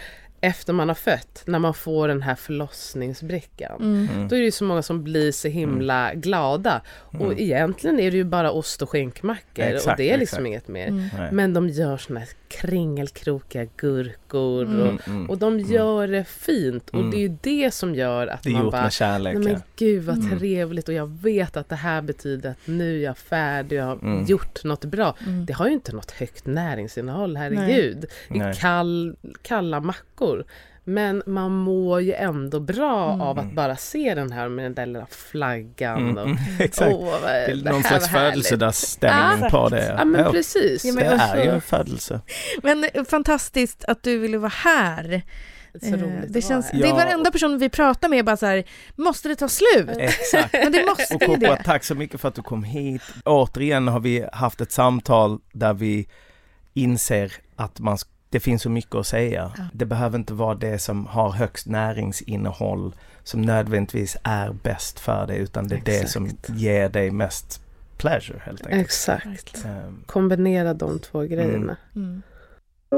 efter 0.43 0.73
man 0.73 0.87
har 0.87 0.95
fött, 0.95 1.43
när 1.45 1.59
man 1.59 1.73
får 1.73 2.07
den 2.07 2.21
här 2.21 2.35
förlossningsbrickan. 2.35 3.81
Mm. 3.81 4.07
Mm. 4.15 4.27
Då 4.27 4.35
är 4.35 4.39
det 4.39 4.45
ju 4.45 4.51
så 4.51 4.63
många 4.63 4.81
som 4.81 5.03
blir 5.03 5.31
så 5.31 5.47
himla 5.47 6.13
glada. 6.13 6.81
Och 6.95 7.15
Mm. 7.25 7.39
egentligen 7.39 7.99
är 7.99 8.11
det 8.11 8.17
ju 8.17 8.23
bara 8.23 8.51
ost 8.51 8.81
och 8.81 8.89
skinkmackor 8.89 9.65
och 9.65 9.71
Exakt, 9.71 9.97
det 9.97 10.09
är 10.11 10.17
liksom 10.17 10.45
exakt. 10.45 10.47
inget 10.47 10.67
mer. 10.67 10.87
Mm. 10.87 11.35
Men 11.35 11.53
de 11.53 11.69
gör 11.69 11.97
såna 11.97 12.19
här 12.19 12.29
kringelkrokiga 12.61 13.65
gurkor 13.77 14.61
Mm. 14.63 14.81
och, 14.81 14.87
Mm, 14.87 14.99
mm. 15.07 15.29
och 15.29 15.37
de 15.37 15.59
gör 15.59 16.07
det 16.07 16.23
fint. 16.23 16.89
Och 16.89 16.99
Mm. 16.99 17.11
det 17.11 17.17
är 17.17 17.21
ju 17.21 17.37
det 17.41 17.71
som 17.73 17.95
gör 17.95 18.27
att 18.27 18.45
man 18.45 18.69
bara 18.69 18.89
kärlek. 18.89 19.37
Nej 19.37 19.43
men 19.53 19.61
gud 19.75 20.03
vad 20.03 20.17
Mm. 20.17 20.39
trevligt 20.39 20.87
och 20.87 20.93
jag 20.93 21.07
vet 21.21 21.57
att 21.57 21.69
det 21.69 21.75
här 21.75 22.01
betyder 22.01 22.49
att 22.49 22.57
nu 22.65 22.99
är 22.99 23.03
jag 23.03 23.17
färdig, 23.17 23.77
jag 23.77 23.85
har 23.85 23.95
Mm. 23.95 24.25
gjort 24.25 24.63
något 24.63 24.85
bra. 24.85 25.15
Mm. 25.25 25.45
Det 25.45 25.53
har 25.53 25.67
ju 25.67 25.73
inte 25.73 25.95
något 25.95 26.11
högt 26.11 26.45
näringsinnehåll, 26.45 27.35
herregud. 27.37 28.05
Det 28.29 28.39
är 28.39 28.43
Nej. 28.43 28.55
kall, 28.55 29.15
kalla 29.41 29.79
mackor. 29.79 30.43
Men 30.85 31.23
man 31.25 31.51
mår 31.51 32.01
ju 32.01 32.13
ändå 32.13 32.59
bra 32.59 33.09
Mm. 33.09 33.21
av 33.21 33.39
att 33.39 33.51
bara 33.51 33.75
se 33.75 34.13
den 34.15 34.31
här 34.31 34.49
med 34.49 34.65
den 34.65 34.73
där 34.73 34.85
lilla 34.85 35.05
flaggan. 35.09 36.17
Och, 36.17 36.25
Mm, 36.25 36.37
exakt. 36.59 36.91
Åh, 36.93 37.11
vad- 37.11 37.21
det 37.21 37.35
är 37.51 37.71
någon 37.71 37.83
slags 37.83 38.09
födelsedagsstämning 38.09 39.49
på 39.49 39.69
det. 39.69 39.95
Ja 39.97 40.05
men 40.05 40.21
Ja, 40.21 40.31
precis. 40.31 40.85
Ja, 40.85 40.93
men 40.93 41.03
det 41.03 41.09
är 41.23 41.35
ju 41.35 41.41
också- 41.41 41.49
en 41.55 41.61
födelse. 41.61 42.21
Men 42.63 42.83
eh, 42.93 43.03
fantastiskt 43.03 43.85
att 43.85 44.03
du 44.03 44.17
ville 44.17 44.37
vara 44.37 44.51
här. 44.55 45.21
Så 45.81 45.87
Eh, 45.87 45.91
roligt 45.93 46.33
det, 46.33 46.41
känns, 46.41 46.71
det 46.71 46.77
är 46.77 46.87
Ja. 46.87 46.95
varenda 46.95 47.31
person 47.31 47.57
vi 47.57 47.69
pratar 47.69 48.09
med 48.09 48.25
bara 48.25 48.37
så 48.37 48.45
här, 48.45 48.63
måste 48.95 49.29
det 49.29 49.35
ta 49.35 49.47
slut? 49.49 49.89
Exakt. 49.97 50.53
Men 50.53 50.71
det 50.71 50.85
måste 50.85 51.15
Och 51.15 51.21
ju 51.21 51.27
Koppa, 51.27 51.39
det. 51.55 51.63
tack 51.63 51.83
så 51.83 51.95
mycket 51.95 52.21
för 52.21 52.27
att 52.27 52.35
du 52.35 52.41
kom 52.41 52.63
hit. 52.63 53.01
Återigen 53.25 53.87
har 53.87 53.99
vi 53.99 54.25
haft 54.33 54.61
ett 54.61 54.71
samtal 54.71 55.39
där 55.53 55.73
vi 55.73 56.07
inser 56.73 57.33
att 57.55 57.79
man, 57.79 57.95
sk- 57.95 58.07
det 58.33 58.39
finns 58.39 58.61
så 58.61 58.69
mycket 58.69 58.95
att 58.95 59.07
säga. 59.07 59.51
Ja. 59.57 59.63
Det 59.73 59.85
behöver 59.85 60.17
inte 60.17 60.33
vara 60.33 60.55
det 60.55 60.79
som 60.79 61.05
har 61.05 61.31
högst 61.31 61.67
näringsinnehåll 61.67 62.95
som 63.23 63.41
nödvändigtvis 63.41 64.17
är 64.23 64.53
bäst 64.63 64.99
för 64.99 65.27
dig 65.27 65.37
utan 65.37 65.67
det 65.67 65.75
är 65.75 65.81
det 65.85 66.09
som 66.09 66.25
Exakt. 66.25 66.49
ger 66.49 66.89
dig 66.89 67.11
mest 67.11 67.61
pleasure 67.97 68.39
helt 68.45 68.65
enkelt. 68.65 68.81
Exakt. 68.81 69.65
Ehm, 69.65 70.03
Kombinera 70.05 70.73
de 70.73 70.99
två 70.99 71.21
grejerna. 71.21 71.77
Mm. 71.95 72.21
Ett 72.91 72.97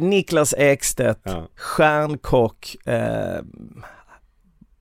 Niklas 0.00 0.54
Ekstedt, 0.58 1.20
Ja. 1.22 1.48
stjärnkock, 1.54 2.76
eh, 2.86 3.40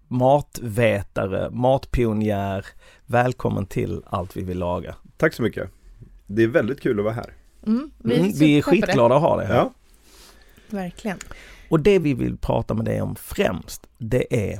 matvetare, 0.08 1.50
matpionjär. 1.52 2.66
Välkommen 3.06 3.66
till 3.66 4.02
Allt 4.06 4.38
vi 4.38 4.44
vill 4.44 4.60
laga. 4.60 4.96
Tack 5.18 5.34
så 5.34 5.44
mycket. 5.44 5.70
Det 6.28 6.44
är 6.44 6.48
väldigt 6.48 6.82
kul 6.82 7.00
att 7.00 7.04
vara 7.06 7.14
här. 7.14 7.34
Mm, 7.68 7.92
Vi, 7.98 8.20
mm, 8.20 8.32
vi 8.40 8.58
är 8.58 8.62
skitglada 8.62 9.16
att 9.16 9.22
ha 9.22 9.38
dig 9.38 9.48
här. 9.48 9.56
Ja, 9.56 9.74
Verkligen. 10.70 11.18
Och 11.70 11.80
det 11.80 12.00
vi 12.00 12.14
vill 12.14 12.38
prata 12.38 12.74
med 12.74 12.86
dig 12.86 13.02
om 13.02 13.16
främst, 13.16 13.88
det 13.98 14.52
är 14.52 14.60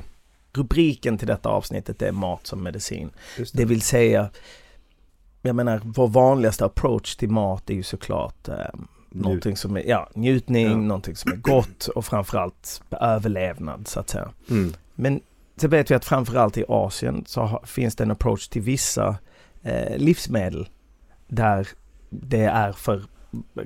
rubriken 0.52 1.18
till 1.18 1.26
detta 1.26 1.48
avsnittet, 1.48 1.98
det 1.98 2.08
är 2.08 2.12
mat 2.12 2.46
som 2.46 2.62
medicin. 2.62 3.10
just 3.38 3.56
Det 3.56 3.64
vill 3.64 3.82
säga, 3.82 4.30
jag 5.42 5.56
menar, 5.56 5.80
vår 5.84 6.08
vanligaste 6.08 6.64
approach 6.64 7.16
till 7.16 7.30
mat 7.30 7.70
är 7.70 7.74
ju 7.74 7.82
såklart 7.82 8.48
eh, 8.48 8.54
någonting 9.10 9.56
som 9.56 9.76
är, 9.76 9.82
ja, 9.88 10.08
njutning, 10.14 10.66
Ja. 10.66 10.76
någonting 10.76 11.16
som 11.16 11.32
är 11.32 11.36
gott 11.36 11.86
och 11.88 12.04
framförallt 12.04 12.82
överlevnad 13.00 13.88
så 13.88 14.00
att 14.00 14.10
säga. 14.10 14.28
Mm. 14.50 14.72
Men 14.94 15.20
så 15.56 15.68
vet 15.68 15.90
vi 15.90 15.94
att 15.94 16.04
framförallt 16.04 16.58
i 16.58 16.64
Asien 16.68 17.24
så 17.26 17.40
har, 17.40 17.62
finns 17.66 17.96
det 17.96 18.04
en 18.04 18.10
approach 18.10 18.48
till 18.48 18.62
vissa 18.62 19.16
eh, 19.62 19.96
livsmedel 19.96 20.68
där 21.28 21.68
det 22.10 22.44
är 22.44 22.72
för 22.72 23.02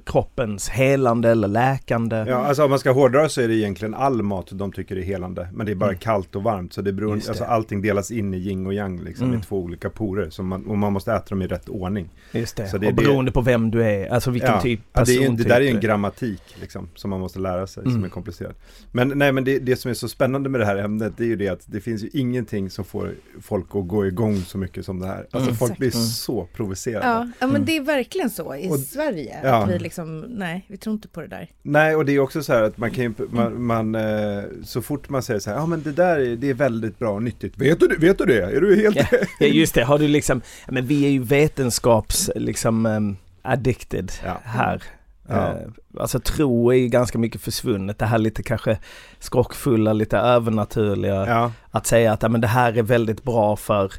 kroppens 0.05 0.69
helande 0.69 1.31
eller 1.31 1.49
läkande. 1.49 2.17
Ja, 2.29 2.37
alltså 2.37 2.65
om 2.65 2.71
man 2.71 2.79
ska 2.79 2.93
hårdra 2.93 3.29
så 3.29 3.41
är 3.41 3.49
det 3.49 3.55
egentligen 3.55 3.95
all 3.95 4.23
mat 4.23 4.49
de 4.53 4.73
tycker 4.73 4.97
är 4.97 5.03
helande. 5.03 5.49
Men 5.55 5.67
det 5.67 5.73
är 5.73 5.77
bara 5.77 5.91
Mm. 5.91 5.99
kallt 5.99 6.37
och 6.37 6.43
varmt. 6.43 6.73
Så 6.73 6.83
det 6.83 6.93
beror, 6.93 7.15
Just 7.15 7.27
det. 7.27 7.31
alltså 7.31 7.45
allting 7.45 7.83
delas 7.83 8.11
in 8.11 8.35
i 8.35 8.37
yin 8.39 8.67
och 8.67 8.75
yang 8.75 9.01
liksom, 9.05 9.27
Mm. 9.29 9.41
i 9.41 9.43
två 9.43 9.59
olika 9.63 9.91
porer. 9.91 10.31
Så 10.31 10.43
man, 10.43 10.67
och 10.67 10.79
man 10.79 10.93
måste 10.93 11.13
äta 11.13 11.25
dem 11.29 11.43
i 11.43 11.47
rätt 11.47 11.69
ordning. 11.69 12.09
Just 12.33 12.57
det. 12.57 12.69
Så 12.69 12.79
det 12.79 12.87
och 12.87 12.95
det- 12.95 13.03
beroende 13.05 13.33
på 13.33 13.41
vem 13.41 13.71
du 13.71 13.85
är, 13.85 14.09
alltså 14.13 14.31
vilken 14.31 14.51
Ja. 14.51 14.61
typ 14.61 14.81
Ja, 14.93 15.01
det, 15.05 15.17
person 15.19 15.37
det 15.37 15.45
där 15.45 15.57
är 15.57 15.61
ju 15.61 15.69
en 15.69 15.81
grammatik 15.81 16.43
liksom, 16.61 16.89
som 16.95 17.11
man 17.11 17.21
måste 17.21 17.39
lära 17.39 17.67
sig, 17.67 17.83
som 17.83 17.93
Mm. 17.93 18.05
är 18.05 18.09
komplicerad. 18.09 18.55
Men, 18.93 19.13
nej, 19.15 19.33
men 19.33 19.45
det, 19.45 19.59
det 19.59 19.77
som 19.77 19.91
är 19.91 19.95
så 19.95 20.09
spännande 20.09 20.49
med 20.49 20.61
det 20.61 20.67
här 20.67 20.77
ämnet, 20.77 21.13
det 21.17 21.25
är 21.25 21.29
ju 21.29 21.37
det 21.37 21.49
att 21.49 21.63
det 21.67 21.81
finns 21.81 22.03
ju 22.05 22.09
ingenting 22.13 22.71
som 22.71 22.85
får 22.85 23.15
folk 23.43 23.67
att 23.75 23.89
gå 23.89 24.07
igång 24.07 24.37
så 24.37 24.59
mycket 24.59 24.85
som 24.85 24.99
det 25.01 25.07
här. 25.07 25.27
Alltså 25.31 25.39
Mm. 25.51 25.55
folk 25.57 25.79
blir 25.79 25.95
Mm. 25.97 26.07
så 26.07 26.49
provocerade. 26.57 27.07
Ja, 27.07 27.15
ja 27.41 27.47
men 27.47 27.51
Mm. 27.51 27.65
det 27.65 27.77
är 27.77 27.81
verkligen 27.83 28.31
så 28.31 28.55
i 28.55 28.71
Och- 28.71 28.79
Sverige. 28.79 29.37
ja. 29.43 29.54
Att 29.63 29.71
vi 29.71 29.79
liksom, 29.79 30.21
nej, 30.21 30.65
vi 30.69 30.77
tror 30.77 30.93
inte 30.95 31.09
på 31.09 31.21
det 31.21 31.27
där. 31.27 31.51
Nej, 31.63 31.97
och 31.97 32.05
det 32.05 32.13
är 32.15 32.19
också 32.21 32.43
så 32.43 32.53
här 32.53 32.63
att 32.63 32.79
man 32.79 32.91
kan 32.91 33.05
ju, 33.05 33.13
man, 33.31 33.63
man 33.67 33.95
eh, 33.95 34.43
så 34.65 34.83
fort 34.83 35.09
man 35.09 35.23
säger 35.23 35.41
så 35.41 35.51
här, 35.51 35.57
ja 35.57 35.67
men 35.67 35.83
det 35.83 35.93
där 35.93 36.19
är, 36.19 36.37
det 36.37 36.51
är 36.51 36.55
väldigt 36.55 36.99
bra 36.99 37.11
och 37.11 37.23
nyttigt. 37.23 37.59
Vet 37.59 37.81
du, 37.81 37.87
det- 37.87 37.97
vet 37.97 38.19
du 38.19 38.25
det? 38.25 38.43
Är 38.43 38.61
du 38.61 38.77
helt... 38.77 38.97
Ja, 39.41 39.47
just 39.47 39.75
det, 39.75 39.85
har 39.85 39.99
du 39.99 40.09
liksom, 40.09 40.41
men 40.69 40.87
vi 40.87 41.05
är 41.07 41.11
ju 41.11 41.23
vetenskaps 41.23 42.31
liksom 42.37 42.87
um, 42.87 43.17
addicted 43.43 44.13
Ja. 44.25 44.41
här. 44.45 44.83
Ja. 45.29 45.49
Eh, 45.49 45.57
alltså 46.01 46.21
tro 46.21 46.71
är 46.71 46.77
ju 46.77 46.89
ganska 46.89 47.19
mycket 47.19 47.41
försvunnet, 47.41 47.99
det 47.99 48.07
här 48.07 48.19
lite 48.19 48.43
kanske 48.43 48.79
skrockfulla, 49.19 49.93
lite 49.93 50.19
övernaturliga. 50.19 51.27
Ja, 51.29 51.53
Att 51.71 51.87
säga 51.87 52.13
att 52.13 52.23
ja, 52.23 52.29
men 52.29 52.41
det 52.41 52.47
här 52.47 52.79
är 52.79 52.83
väldigt 52.83 53.23
bra 53.23 53.57
för 53.57 53.93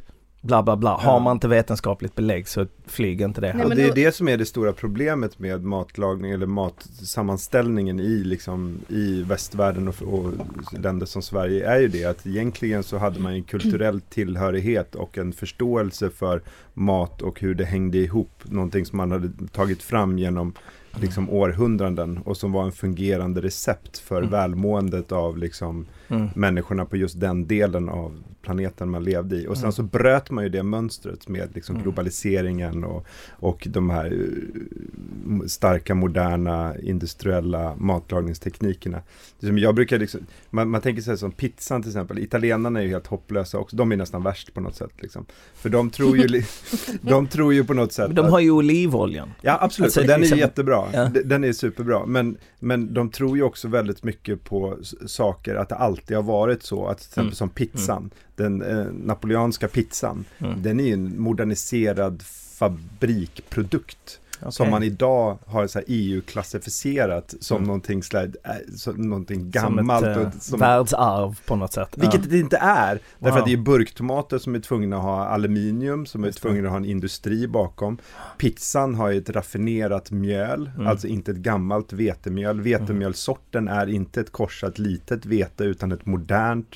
bla 0.46 0.64
bla 0.64 0.76
bla. 0.76 0.98
Har 0.98 1.20
man 1.20 1.36
inte 1.36 1.48
vetenskapligt 1.48 2.16
belägg 2.16 2.48
så 2.48 2.66
flyger 2.88 3.26
inte 3.26 3.42
det. 3.42 3.54
Nej, 3.54 3.64
och 3.64 3.70
men 3.70 3.78
det 3.78 3.84
är 3.84 3.96
det 3.96 4.16
som 4.16 4.28
är 4.28 4.38
det 4.38 4.46
stora 4.46 4.74
problemet 4.74 5.40
med 5.40 5.64
matlagning 5.64 6.32
eller 6.32 6.46
matsammanställningen 6.46 8.00
i, 8.00 8.24
liksom, 8.24 8.80
i 8.88 9.24
västvärlden 9.24 9.88
och, 9.88 10.02
och 10.02 10.32
länder 10.80 11.06
som 11.06 11.22
Sverige 11.22 11.70
är 11.70 11.80
ju 11.80 11.88
det 11.88 12.06
att 12.06 12.28
egentligen 12.28 12.84
så 12.84 12.98
hade 12.98 13.20
man 13.20 13.34
en 13.34 13.44
kulturell 13.44 14.02
tillhörighet 14.10 14.96
och 14.96 15.18
en 15.18 15.34
förståelse 15.34 16.10
för 16.10 16.42
mat 16.74 17.22
och 17.22 17.40
hur 17.40 17.56
det 17.56 17.66
hängde 17.66 17.98
ihop. 17.98 18.32
Någonting 18.44 18.86
som 18.86 18.98
man 18.98 19.12
hade 19.12 19.30
tagit 19.52 19.84
fram 19.84 20.20
genom 20.20 20.54
liksom 21.02 21.30
århundraden 21.30 22.20
och 22.26 22.38
som 22.38 22.52
var 22.52 22.64
en 22.64 22.72
fungerande 22.72 23.42
recept 23.42 23.98
för 23.98 24.18
Mm. 24.18 24.30
välmåendet 24.30 25.12
av 25.12 25.38
liksom 25.38 25.86
Mm. 26.08 26.28
människorna 26.36 26.86
på 26.86 26.98
just 26.98 27.20
den 27.20 27.48
delen 27.48 27.90
av 27.90 28.24
planeten 28.42 28.90
man 28.90 29.04
levde 29.04 29.36
i. 29.36 29.48
Och 29.48 29.56
sen 29.58 29.64
Mm. 29.64 29.72
så 29.72 29.84
bröt 29.84 30.32
man 30.32 30.44
ju 30.44 30.50
det 30.50 30.64
mönstret 30.64 31.28
med 31.28 31.50
liksom 31.56 31.76
Mm. 31.76 31.84
globaliseringen 31.84 32.84
och, 32.84 33.06
och 33.30 33.68
de 33.70 33.90
här 33.90 34.06
eh, 34.06 35.48
starka 35.48 35.96
moderna 35.96 36.74
industriella 36.80 37.76
matlagningsteknikerna. 37.76 39.02
Jag 39.40 39.76
brukar 39.76 40.00
liksom, 40.00 40.22
man, 40.50 40.70
man 40.70 40.82
tänker 40.82 41.02
sig 41.02 41.18
som 41.18 41.32
pizzan 41.32 41.82
till 41.82 41.90
exempel, 41.92 42.20
italienarna 42.20 42.80
är 42.80 42.84
ju 42.84 42.90
helt 42.90 43.08
hopplösa 43.08 43.58
också, 43.58 43.76
de 43.76 43.92
är 43.92 43.98
nästan 43.98 44.24
värst 44.24 44.54
på 44.54 44.62
något 44.62 44.76
sätt. 44.76 44.92
Liksom. 45.00 45.26
För 45.56 45.70
de 45.70 45.90
tror 45.90 46.18
ju, 46.18 46.44
de 47.02 47.28
tror 47.28 47.54
ju 47.54 47.64
på 47.64 47.74
något 47.74 47.94
sätt 47.94 48.08
Men 48.08 48.16
de 48.16 48.26
har 48.26 48.40
ju 48.40 48.52
olivoljan. 48.52 49.30
Ja 49.42 49.58
absolut, 49.62 49.86
Alltså, 49.86 50.02
den 50.02 50.10
är 50.10 50.18
liksom- 50.18 50.38
ju 50.38 50.44
jättebra. 50.44 50.86
Ja. 50.94 51.10
Den 51.26 51.44
är 51.44 51.54
superbra. 51.54 52.06
Men, 52.06 52.38
men 52.60 52.94
de 52.94 53.10
tror 53.10 53.38
ju 53.38 53.44
också 53.44 53.68
väldigt 53.68 54.04
mycket 54.04 54.44
på 54.44 54.78
saker, 55.06 55.56
att 55.56 55.70
det 55.70 55.76
alltid 55.76 55.95
har 56.16 56.24
varit 56.24 56.64
så. 56.64 56.88
Att 56.88 56.98
till 56.98 57.06
exempel 57.08 57.24
Mm. 57.26 57.36
som 57.36 57.50
pizzan, 57.50 58.10
den 58.36 58.62
eh, 58.62 58.86
napoleanska 58.86 59.68
pizzan, 59.68 60.26
Mm. 60.38 60.62
den 60.64 60.80
är 60.80 60.84
ju 60.84 60.94
en 60.94 61.22
moderniserad 61.22 62.24
fabrikprodukt. 62.60 64.20
Som 64.40 64.50
Okej. 64.64 64.72
man 64.72 64.84
idag 64.84 65.38
har 65.46 65.68
så 65.68 65.82
EU-klassificerat 65.88 67.34
som 67.40 67.58
Mm. 67.58 67.68
någonting, 67.68 68.04
slags, 68.04 68.36
äh, 68.44 68.52
som 68.76 68.96
någonting 68.96 69.40
Som 69.42 69.52
gammalt. 69.52 70.06
ett 70.06 70.18
eh, 70.18 70.28
och, 70.28 70.34
som, 70.44 70.60
världsarv 70.60 71.40
på 71.46 71.56
något 71.56 71.74
sätt. 71.74 71.90
vilket 71.98 72.24
Ja. 72.26 72.30
det 72.32 72.40
inte 72.40 72.58
är. 72.58 73.00
Därför 73.20 73.32
Wow. 73.32 73.40
att 73.40 73.46
det 73.46 73.54
är 73.54 73.58
burktomater 73.58 74.38
som 74.38 74.56
är 74.56 74.60
tvungna 74.60 74.96
att 74.98 75.02
ha 75.04 75.26
aluminium, 75.26 76.06
som 76.06 76.24
är 76.24 76.32
tvungna 76.32 76.68
att 76.68 76.72
ha 76.72 76.78
en 76.78 76.86
industri 76.86 77.48
bakom. 77.48 77.98
Pizzan 78.38 78.96
har 78.96 79.10
ju 79.10 79.18
ett 79.18 79.30
raffinerat 79.30 80.12
mjöl, 80.12 80.72
Mm. 80.76 80.88
alltså 80.88 81.08
inte 81.08 81.32
ett 81.32 81.38
gammalt 81.38 81.94
vetemjöl. 81.94 82.62
Vetemjölsorten 82.62 83.68
är 83.68 83.88
inte 83.90 84.22
ett 84.22 84.32
korsat 84.32 84.80
litet 84.80 85.26
vete 85.26 85.64
utan 85.64 85.92
ett 85.92 86.06
modernt 86.06 86.76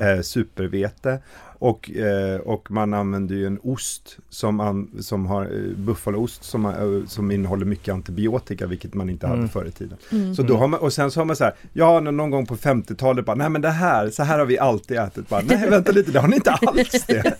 eh, 0.00 0.20
supervete. 0.22 1.18
Och, 1.58 1.90
eh, 1.90 2.40
och 2.40 2.70
man 2.70 2.94
använder 2.94 3.34
ju 3.34 3.46
en 3.46 3.58
ost 3.62 4.16
som, 4.28 4.60
an, 4.60 4.90
som 5.00 5.26
har 5.26 5.42
eh, 5.44 5.76
buffaloost 5.76 6.44
som, 6.44 6.66
eh, 6.66 7.06
som 7.08 7.30
innehåller 7.30 7.66
mycket 7.66 7.94
antibiotika, 7.94 8.66
vilket 8.66 8.94
man 8.94 9.10
inte 9.10 9.26
hade 9.26 9.38
Mm. 9.38 9.48
förr 9.48 9.64
i 9.64 9.70
tiden. 9.70 9.98
Mm. 10.12 10.34
Så 10.34 10.42
då 10.42 10.56
har 10.56 10.68
man, 10.68 10.80
och 10.80 10.92
sen 10.92 11.10
så 11.10 11.20
har 11.20 11.24
man 11.24 11.36
så 11.36 11.44
här, 11.44 11.54
ja 11.72 12.00
nå- 12.00 12.10
någon 12.10 12.30
gång 12.30 12.46
på 12.46 12.56
50-talet 12.56 13.24
bara, 13.26 13.36
nej 13.36 13.48
men 13.48 13.62
det 13.62 13.70
här, 13.70 14.10
så 14.10 14.22
här 14.22 14.38
har 14.38 14.46
vi 14.46 14.58
alltid 14.58 14.96
ätit. 14.96 15.28
Bara, 15.28 15.42
nej 15.46 15.70
vänta 15.70 15.92
lite, 15.92 16.12
det 16.12 16.20
har 16.20 16.28
ni 16.28 16.36
inte 16.36 16.50
alls 16.52 17.04
det. 17.06 17.22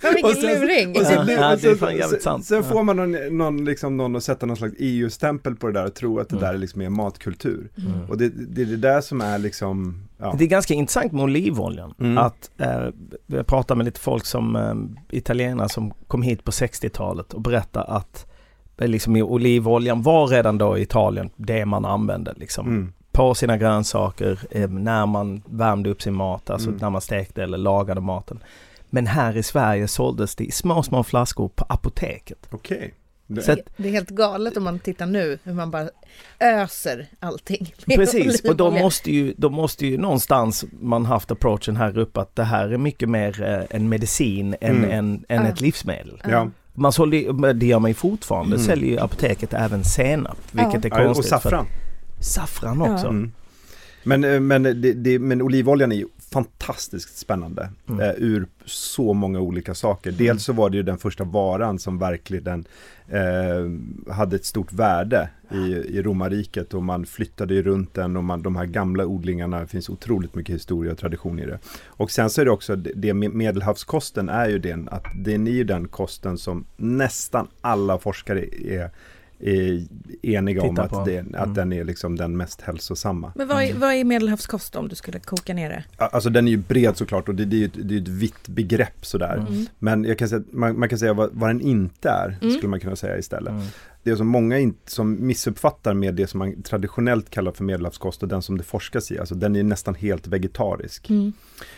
Fan 0.00 0.14
vilken 0.14 0.24
Och 0.24 0.36
sen- 0.36 0.60
luring! 0.60 0.90
Och 0.90 0.96
Ja, 1.02 1.10
är 1.10 1.16
Ja. 2.56 2.62
får 2.62 2.82
man 2.82 2.96
någon, 2.96 3.36
någon, 3.36 3.64
liksom, 3.64 3.96
någon 3.96 4.16
att 4.16 4.24
sätta 4.24 4.46
någon 4.46 4.56
slags 4.56 4.74
EU-stämpel 4.78 5.56
på 5.56 5.66
det 5.66 5.72
där 5.72 5.86
och 5.86 5.94
tro 5.94 6.18
att 6.18 6.28
det 6.28 6.36
Mm. 6.36 6.48
där 6.52 6.58
liksom 6.58 6.80
är 6.82 6.88
matkultur. 6.90 7.68
Mm. 7.78 8.10
Och 8.10 8.18
det, 8.18 8.28
det 8.28 8.62
är 8.62 8.66
det 8.66 8.76
där 8.76 9.00
som 9.00 9.20
är 9.20 9.38
liksom, 9.38 10.02
ja. 10.22 10.34
Det 10.38 10.44
är 10.44 10.48
ganska 10.48 10.74
intressant 10.74 11.12
med 11.12 11.22
olivoljan. 11.24 11.94
Mm. 12.00 12.18
Att 12.18 12.50
eh, 12.58 12.88
jag 13.26 13.46
pratar 13.46 13.74
med 13.74 13.84
lite 13.84 14.00
folk 14.00 14.24
som 14.24 14.56
eh, 14.56 14.74
italienare 15.18 15.68
som 15.68 15.92
kom 16.06 16.22
hit 16.22 16.44
på 16.44 16.50
60-talet 16.50 17.32
och 17.34 17.40
berättar 17.40 17.84
att 17.88 18.26
eh, 18.78 18.88
liksom, 18.88 19.16
olivoljan 19.16 20.02
var 20.02 20.26
redan 20.26 20.58
då 20.58 20.78
i 20.78 20.82
Italien 20.82 21.30
det 21.36 21.66
man 21.66 21.84
använde 21.84 22.34
liksom. 22.36 22.66
Mm. 22.66 22.92
På 23.12 23.34
sina 23.34 23.56
grönsaker, 23.56 24.38
eh, 24.50 24.68
när 24.70 25.06
man 25.06 25.42
värmde 25.46 25.90
upp 25.90 26.02
sin 26.02 26.14
mat, 26.14 26.50
alltså 26.50 26.68
Mm. 26.68 26.80
när 26.80 26.90
man 26.90 27.00
stekte 27.00 27.42
eller 27.42 27.58
lagade 27.58 28.00
maten. 28.00 28.38
Men 28.90 29.06
här 29.06 29.36
i 29.36 29.42
Sverige 29.42 29.88
såldes 29.88 30.34
det 30.36 30.44
i 30.44 30.50
små, 30.50 30.82
små 30.82 31.02
flaskor 31.02 31.48
på 31.48 31.64
apoteket. 31.68 32.48
Okej. 32.50 32.94
Det- 33.34 33.42
Så 33.42 33.52
att- 33.52 33.58
Det 33.76 33.88
är 33.88 33.92
helt 33.92 34.10
galet 34.10 34.56
om 34.56 34.64
man 34.64 34.78
tittar 34.78 35.06
nu 35.06 35.38
hur 35.44 35.52
man 35.52 35.70
bara 35.70 35.88
öser 36.40 37.06
allting. 37.20 37.74
Precis, 37.86 38.40
och 38.44 38.56
då 38.56 38.70
måste, 38.70 39.12
ju, 39.12 39.34
då 39.36 39.50
måste 39.50 39.86
ju 39.86 39.98
någonstans 39.98 40.64
man 40.80 41.06
haft 41.06 41.30
approachen 41.30 41.76
här 41.76 41.98
uppe 41.98 42.20
att 42.20 42.36
det 42.36 42.44
här 42.44 42.68
är 42.68 42.78
mycket 42.78 43.08
mer 43.08 43.42
eh, 43.42 43.76
en 43.76 43.88
medicin 43.88 44.56
än, 44.60 44.76
Mm. 44.76 44.90
än, 44.90 45.24
än 45.28 45.42
Ja. 45.44 45.48
ett 45.48 45.60
livsmedel. 45.60 46.22
Ja. 46.28 46.50
Man 46.74 46.92
sålde, 46.92 47.52
det 47.52 47.66
gör 47.66 47.78
man 47.78 47.90
ju 47.90 47.94
fortfarande, 47.94 48.56
Mm. 48.56 48.66
säljer 48.66 48.90
ju 48.90 48.98
apoteket 48.98 49.54
även 49.54 49.84
senap, 49.84 50.38
vilket 50.52 50.84
är 50.84 50.88
Ja, 50.90 50.98
och 51.00 51.04
konstigt. 51.14 51.24
för 51.30 51.38
saffran. 51.40 51.66
Saffran 52.20 52.82
också. 52.82 53.04
Ja. 53.06 53.10
Mm. 53.10 53.32
Men, 54.04 54.24
eh, 54.24 54.40
men, 54.40 54.62
det, 54.62 54.72
det, 54.92 55.18
men 55.18 55.42
olivoljan 55.42 55.92
är 55.92 55.96
ju 55.96 56.06
fantastiskt 56.32 57.18
spännande 57.18 57.70
Mm. 57.88 58.00
eh, 58.00 58.14
ur 58.18 58.46
så 58.64 59.12
många 59.12 59.40
olika 59.40 59.74
saker. 59.74 60.12
Dels 60.12 60.44
så 60.44 60.52
var 60.52 60.70
det 60.70 60.76
ju 60.76 60.82
den 60.82 60.98
första 60.98 61.24
varan 61.24 61.78
som 61.78 61.98
verkligen 61.98 62.64
eh, 63.08 64.12
hade 64.14 64.36
ett 64.36 64.44
stort 64.44 64.72
värde 64.72 65.28
i, 65.50 65.56
i 65.72 66.02
romarriket 66.02 66.74
och 66.74 66.82
man 66.82 67.06
flyttade 67.06 67.54
ju 67.54 67.62
runt 67.62 67.94
den 67.94 68.16
och 68.16 68.24
man, 68.24 68.42
de 68.42 68.56
här 68.56 68.66
gamla 68.66 69.06
odlingarna, 69.06 69.60
det 69.60 69.66
finns 69.66 69.88
otroligt 69.88 70.34
mycket 70.34 70.54
historia 70.54 70.92
och 70.92 70.98
tradition 70.98 71.38
i 71.38 71.46
det. 71.46 71.58
Och 71.86 72.10
sen 72.10 72.30
så 72.30 72.40
är 72.40 72.44
det 72.44 72.50
också, 72.50 72.76
det 72.76 72.92
det 72.94 73.14
med 73.14 73.30
medelhavskosten 73.34 74.28
är 74.28 74.48
ju 74.48 74.58
den, 74.58 74.88
att 74.88 75.04
den 75.14 75.46
är 75.46 75.52
ju 75.52 75.64
den 75.64 75.88
kosten 75.88 76.38
som 76.38 76.64
nästan 76.76 77.48
alla 77.60 77.98
forskare 77.98 78.44
är, 78.66 78.90
eniga 80.22 80.62
om 80.62 80.78
att, 80.78 81.04
det, 81.04 81.16
Mm. 81.18 81.34
att 81.42 81.54
den 81.54 81.72
är 81.72 81.84
liksom 81.84 82.16
den 82.16 82.36
mest 82.36 82.60
hälsosamma. 82.60 83.32
Men 83.36 83.48
vad 83.48 83.62
är, 83.62 83.74
vad 83.74 83.94
är 83.94 84.04
medelhavskost 84.04 84.76
om 84.76 84.88
du 84.88 84.94
skulle 84.94 85.18
koka 85.18 85.54
ner 85.54 85.68
det? 85.70 85.84
Alltså 86.04 86.30
den 86.30 86.46
är 86.46 86.50
ju 86.50 86.56
bred 86.56 86.96
såklart 86.96 87.28
och 87.28 87.34
det, 87.34 87.44
det 87.44 87.56
är 87.56 87.58
ju 87.58 87.64
ett, 87.64 87.72
det 87.88 87.94
är 87.96 88.00
ett 88.00 88.08
vitt 88.08 88.48
begrepp 88.48 89.06
sådär. 89.06 89.44
Mm. 89.48 89.66
Men 89.78 90.04
jag 90.04 90.18
kan 90.18 90.28
säga, 90.28 90.42
man, 90.52 90.78
man 90.78 90.88
kan 90.88 90.98
säga 90.98 91.12
vad, 91.12 91.30
vad 91.32 91.50
den 91.50 91.60
inte 91.60 92.08
är, 92.10 92.36
Mm. 92.42 92.54
skulle 92.54 92.68
man 92.70 92.80
kunna 92.80 92.96
säga 92.96 93.18
istället. 93.18 93.52
Det 94.04 94.10
är 94.10 94.16
som 94.16 94.26
många 94.28 94.58
in, 94.58 94.74
som 94.86 95.26
missuppfattar 95.26 95.94
med 95.94 96.14
det 96.14 96.26
som 96.26 96.38
man 96.38 96.62
traditionellt 96.62 97.30
kallar 97.30 97.52
för 97.52 97.64
medelhavskost 97.64 98.22
och 98.22 98.28
den 98.28 98.42
som 98.42 98.58
det 98.58 98.64
forskas 98.64 99.12
i. 99.12 99.18
Alltså 99.18 99.34
den 99.34 99.56
är 99.56 99.62
nästan 99.62 99.94
helt 99.94 100.26
vegetarisk. 100.26 101.10
Mm. 101.10 101.32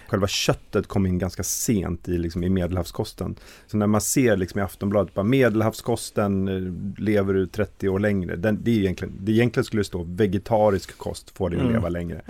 Själva 0.08 0.26
köttet 0.26 0.86
kom 0.86 1.06
in 1.06 1.18
ganska 1.18 1.42
sent 1.42 2.08
i, 2.08 2.18
liksom, 2.18 2.44
i 2.44 2.48
medelhavskosten. 2.48 3.34
Så 3.66 3.76
när 3.76 3.86
man 3.86 4.00
ser 4.00 4.36
liksom, 4.36 4.60
i 4.60 4.62
Aftonbladet, 4.62 5.14
bara 5.14 5.22
medelhavskosten 5.24 6.48
eh, 6.48 7.02
lever 7.02 7.34
ut 7.34 7.52
30 7.52 7.88
år 7.88 7.98
längre. 7.98 8.36
Den, 8.36 8.58
det, 8.62 8.70
är 8.70 8.78
egentligen, 8.78 9.14
det 9.20 9.32
egentligen 9.32 9.64
skulle 9.64 9.84
stå 9.84 10.02
vegetarisk 10.02 10.98
kost 10.98 11.30
får 11.30 11.50
dig 11.50 11.56
att 11.56 11.62
Mm. 11.64 11.74
leva 11.74 11.88
längre. 11.88 12.22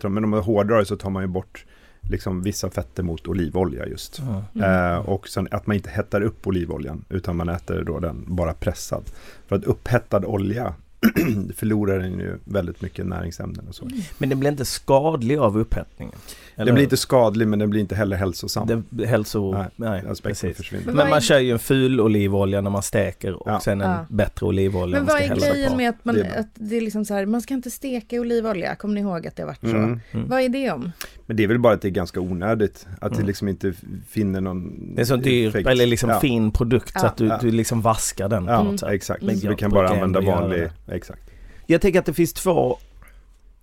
Ja. 0.00 0.08
Men 0.08 0.24
om 0.24 0.30
man 0.30 0.40
hårdrar 0.42 0.78
det 0.78 0.84
så 0.86 0.96
tar 0.96 1.10
man 1.10 1.22
ju 1.22 1.26
bort 1.28 1.64
liksom, 2.10 2.42
vissa 2.42 2.70
fetter 2.70 3.02
mot 3.02 3.28
olivolja 3.28 3.86
just. 3.86 4.18
Mm. 4.54 4.92
Eh, 4.94 4.98
och 4.98 5.28
sen 5.28 5.48
att 5.50 5.66
man 5.66 5.76
inte 5.76 5.90
hettar 5.90 6.20
upp 6.20 6.46
olivoljan 6.46 7.04
utan 7.08 7.36
man 7.36 7.48
äter 7.48 7.84
då 7.84 7.98
den 7.98 8.24
bara 8.26 8.54
pressad. 8.54 9.02
För 9.48 9.56
att 9.56 9.64
upphettad 9.64 10.24
olja 10.26 10.74
förlorar 11.56 11.98
den 11.98 12.12
ju 12.12 12.38
väldigt 12.44 12.82
mycket 12.82 13.06
näringsämnen 13.06 13.68
och 13.68 13.74
så. 13.74 13.88
Men 14.18 14.28
den 14.28 14.40
blir 14.40 14.50
inte 14.50 14.64
skadlig 14.64 15.36
av 15.38 15.58
upphettningen? 15.58 16.14
Den 16.56 16.74
blir 16.74 16.84
inte 16.84 16.96
skadlig 16.96 17.48
men 17.48 17.58
den 17.58 17.70
blir 17.70 17.80
inte 17.80 17.94
heller 17.94 18.16
hälsosam. 18.16 18.84
Det, 18.90 19.06
hälso... 19.06 19.52
Nej, 19.52 19.66
Nej, 19.76 20.02
Aspekten 20.08 20.54
försvinner. 20.54 20.84
Men 20.86 20.96
man 20.96 21.12
är- 21.12 21.20
kör 21.20 21.38
ju 21.38 21.50
en 21.52 21.58
ful 21.58 22.00
olivolja 22.00 22.60
när 22.60 22.70
man 22.70 22.82
steker 22.82 23.32
och 23.34 23.50
Ja. 23.50 23.60
sen 23.60 23.80
en 23.80 23.90
Ja. 23.90 24.06
bättre 24.08 24.46
olivolja 24.46 24.96
Men 24.98 25.06
vad 25.06 25.16
är 25.22 25.36
grejen 25.36 25.70
på. 25.70 25.76
med 25.76 25.88
att, 25.90 26.04
man, 26.04 26.14
Det 26.14 26.20
är 26.20 26.24
bra. 26.24 26.34
att 26.40 26.48
det 26.54 26.76
är 26.76 26.80
liksom 26.80 27.04
så 27.04 27.14
här, 27.14 27.26
man 27.26 27.40
ska 27.40 27.54
inte 27.54 27.70
steka 27.70 28.20
olivolja, 28.20 28.74
kommer 28.74 28.94
ni 28.94 29.00
ihåg 29.00 29.26
att 29.26 29.36
det 29.36 29.42
har 29.42 29.46
varit 29.46 29.60
så? 29.60 29.66
Mm. 29.76 30.00
Mm. 30.10 30.28
Vad 30.28 30.40
är 30.40 30.48
det 30.48 30.70
om? 30.70 30.92
Men 31.30 31.36
det 31.36 31.42
är 31.42 31.48
väl 31.48 31.58
bara 31.58 31.74
att 31.74 31.82
det 31.82 31.88
är 31.88 31.90
ganska 31.90 32.20
onödigt. 32.20 32.86
Att 33.00 33.10
det 33.12 33.16
Mm. 33.16 33.26
liksom 33.26 33.48
inte 33.48 33.72
finner 34.08 34.40
någon 34.40 34.94
Det 34.94 35.00
är 35.00 35.04
så 35.04 35.16
dyr, 35.16 35.48
effekt. 35.48 35.68
eller 35.68 35.86
liksom 35.86 36.10
ja. 36.10 36.20
fin 36.20 36.50
produkt 36.50 36.92
så 37.00 37.06
Ja. 37.06 37.08
att 37.08 37.16
du, 37.16 37.26
Ja. 37.26 37.38
du 37.42 37.50
liksom 37.50 37.80
vaskar 37.80 38.28
den 38.28 38.46
på 38.46 38.52
Ja, 38.52 38.62
något 38.62 38.80
sätt. 38.80 38.88
exakt. 38.88 39.22
Mm. 39.22 39.36
Så 39.36 39.46
Jag 39.46 39.52
du 39.52 39.56
kan 39.56 39.70
bara 39.70 39.88
använda 39.88 40.20
vanlig, 40.20 40.58
det. 40.86 40.94
exakt. 40.94 41.20
Jag 41.66 41.80
tänker 41.80 41.98
att 41.98 42.06
det 42.06 42.14
finns 42.14 42.32
två, 42.32 42.78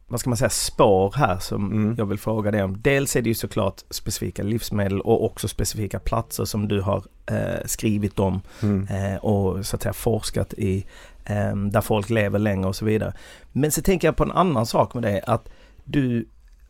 vad 0.07 0.19
ska 0.19 0.29
man 0.29 0.37
säga, 0.37 0.49
spår 0.49 1.13
här 1.17 1.37
som 1.39 1.71
Mm. 1.71 1.95
jag 1.97 2.05
vill 2.05 2.17
fråga 2.17 2.51
dig 2.51 2.63
om. 2.63 2.81
Dels 2.81 3.15
är 3.15 3.21
det 3.21 3.29
ju 3.29 3.35
såklart 3.35 3.83
specifika 3.89 4.43
livsmedel 4.43 5.01
och 5.01 5.25
också 5.25 5.47
specifika 5.47 5.99
platser 5.99 6.45
som 6.45 6.67
du 6.67 6.81
har 6.81 7.03
eh, 7.25 7.65
skrivit 7.65 8.19
om 8.19 8.41
Mm. 8.63 8.87
eh, 8.87 9.15
och 9.17 9.65
så 9.65 9.75
att 9.75 9.81
säga 9.81 9.93
forskat 9.93 10.53
i 10.53 10.85
eh, 11.25 11.55
där 11.55 11.81
folk 11.81 12.09
lever 12.09 12.39
längre 12.39 12.67
och 12.67 12.75
så 12.75 12.85
vidare. 12.85 13.13
Men 13.51 13.71
så 13.71 13.81
tänker 13.81 14.07
jag 14.07 14.15
på 14.15 14.23
en 14.23 14.31
annan 14.31 14.65
sak 14.65 14.93
med 14.93 15.03
det 15.03 15.21
att 15.27 15.49
du 15.83 16.25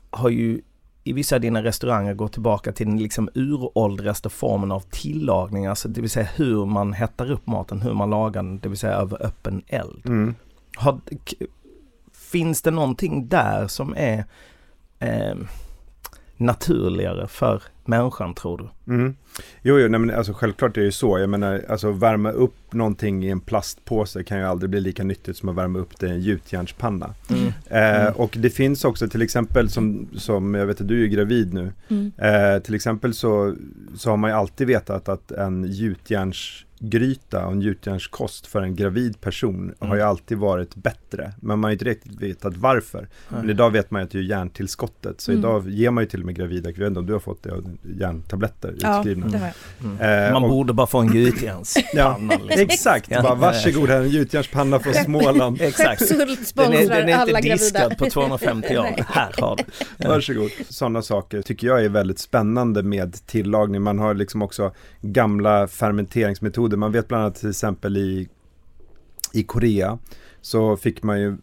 har 0.10 0.30
ju 0.30 0.62
i 1.08 1.14
vissa 1.14 1.36
av 1.36 1.42
dina 1.42 1.64
restauranger 1.64 2.14
gått 2.14 2.34
tillbaka 2.34 2.72
till 2.72 2.88
den 2.88 2.98
liksom 2.98 3.30
uråldrigaste 3.34 4.30
formen 4.30 4.72
av 4.72 4.80
tillagning, 4.80 5.66
alltså 5.66 5.88
det 5.88 6.02
vill 6.02 6.10
säga 6.10 6.28
hur 6.36 6.66
man 6.66 6.94
hettar 6.94 7.32
upp 7.32 7.48
maten, 7.48 7.82
hur 7.82 7.94
man 7.94 8.10
lagar 8.10 8.44
den, 8.44 8.60
det 8.60 8.70
vill 8.70 8.78
säga 8.78 8.94
över 8.94 9.26
öppen 9.26 9.64
eld. 9.68 10.06
Mm. 10.06 10.36
Har, 10.76 11.00
finns 12.14 12.62
det 12.62 12.72
någonting 12.72 13.28
där 13.28 13.68
som 13.68 13.94
är 13.98 14.26
eh, 15.00 15.36
naturligare 16.38 17.28
för 17.28 17.64
människan 17.86 18.34
tror 18.34 18.58
du? 18.58 18.94
Mm. 18.94 19.16
Jo, 19.62 19.80
jo 19.80 19.88
nej, 19.88 20.00
men 20.00 20.12
alltså 20.16 20.34
självklart 20.34 20.78
är 20.78 20.82
det 20.82 20.86
ju 20.86 20.92
så. 20.92 21.20
Jag 21.20 21.30
menar, 21.30 21.64
alltså 21.70 21.92
värma 21.92 22.32
upp 22.32 22.74
någonting 22.74 23.26
i 23.26 23.30
en 23.30 23.40
plastpåse 23.40 24.24
kan 24.24 24.38
ju 24.38 24.44
aldrig 24.44 24.70
bli 24.70 24.80
lika 24.82 25.04
nyttigt 25.04 25.38
som 25.38 25.50
att 25.50 25.56
värma 25.56 25.80
upp 25.80 26.00
det 26.00 26.08
i 26.08 26.10
en 26.10 26.22
gjutjärnspanna. 26.22 27.14
Mm. 27.30 27.48
Eh, 27.70 28.02
Mm. 28.02 28.14
och 28.14 28.36
det 28.40 28.50
finns 28.50 28.86
också 28.86 29.08
till 29.10 29.22
exempel 29.22 29.70
som, 29.70 30.08
som 30.16 30.54
jag 30.54 30.66
vet 30.66 30.82
att 30.82 30.88
du 30.88 31.04
är 31.04 31.08
gravid 31.08 31.54
nu. 31.54 31.72
Mm. 31.90 32.12
Eh, 32.18 32.60
till 32.62 32.76
exempel 32.76 33.14
så, 33.14 33.56
så 33.96 34.10
har 34.10 34.18
man 34.18 34.30
ju 34.30 34.36
alltid 34.36 34.68
vetat 34.68 35.10
att 35.10 35.32
en 35.32 35.64
gjutjärnsgryta 36.42 37.46
och 37.46 37.52
en 37.52 37.62
gjutjärnskost 37.62 38.48
för 38.48 38.62
en 38.62 38.76
gravid 38.76 39.22
person 39.22 39.74
har 39.80 39.96
ju 39.96 40.02
alltid 40.02 40.38
varit 40.38 40.76
bättre. 40.76 41.32
Men 41.42 41.60
man 41.60 41.64
har 41.64 41.70
ju 41.70 41.74
inte 41.76 41.86
riktigt 41.86 42.22
vetat 42.22 42.58
varför. 42.58 43.08
Men 43.30 43.50
idag 43.50 43.72
vet 43.72 43.92
man 43.92 44.02
ju 44.02 44.06
att 44.06 44.12
det 44.12 44.18
är 44.18 44.22
järntillskottet. 44.22 45.22
Så 45.22 45.32
Mm. 45.32 45.40
idag 45.40 45.70
ger 45.70 45.92
man 45.92 46.04
ju 46.04 46.08
till 46.10 46.20
och 46.20 46.26
med 46.26 46.36
gravida, 46.36 46.70
jag 46.70 46.78
vet 46.78 46.88
inte 46.88 47.00
om 47.00 47.06
du 47.06 47.14
har 47.14 47.20
fått 47.20 47.44
det, 47.44 47.54
järntabletter 48.00 48.70
utskrivna. 48.72 49.27
Det 49.32 49.38
har 49.38 49.46
jag. 49.48 49.86
Mm. 49.92 50.26
Eh, 50.28 50.34
Man 50.34 50.44
och- 50.44 50.50
borde 50.50 50.74
bara 50.74 50.88
få 50.88 50.98
en 51.00 51.14
gjutjärnspanna. 51.14 52.34
liksom. 52.44 52.60
Exakt, 52.62 53.12
Ja. 53.12 53.22
bara 53.22 53.36
varsågod 53.36 53.90
här 53.90 54.02
en 54.02 54.10
gjutjärnspanna 54.10 54.80
från 54.80 54.94
Småland. 54.94 55.62
Exakt. 55.62 56.10
Den 56.10 56.74
är, 56.74 56.90
den 56.90 57.10
är 57.10 57.16
alla 57.16 57.40
inte 57.40 57.54
diskad 57.54 57.82
gravida. 57.82 57.96
på 57.96 58.10
250 58.10 58.78
år. 58.78 58.88
Här 59.08 59.34
har 59.42 59.56
du. 59.56 59.64
Ja. 59.98 60.10
Varsågod. 60.10 60.50
Sådana 60.70 61.02
saker 61.02 61.42
tycker 61.42 61.68
jag 61.68 61.86
är 61.86 61.90
väldigt 61.90 62.20
spännande 62.20 62.84
med 62.84 63.28
tillagning. 63.28 63.82
Man 63.82 64.00
har 64.00 64.14
liksom 64.14 64.42
också 64.42 64.72
gamla 65.02 65.68
fermenteringsmetoder. 65.68 66.78
Man 66.78 66.92
vet 66.92 67.08
bland 67.08 67.24
annat 67.24 67.36
till 67.36 67.50
exempel 67.50 67.98
i, 67.98 68.28
i 69.34 69.44
Korea 69.44 69.98
så 70.42 70.78
fick 70.78 71.04
man 71.04 71.20
ju 71.22 71.38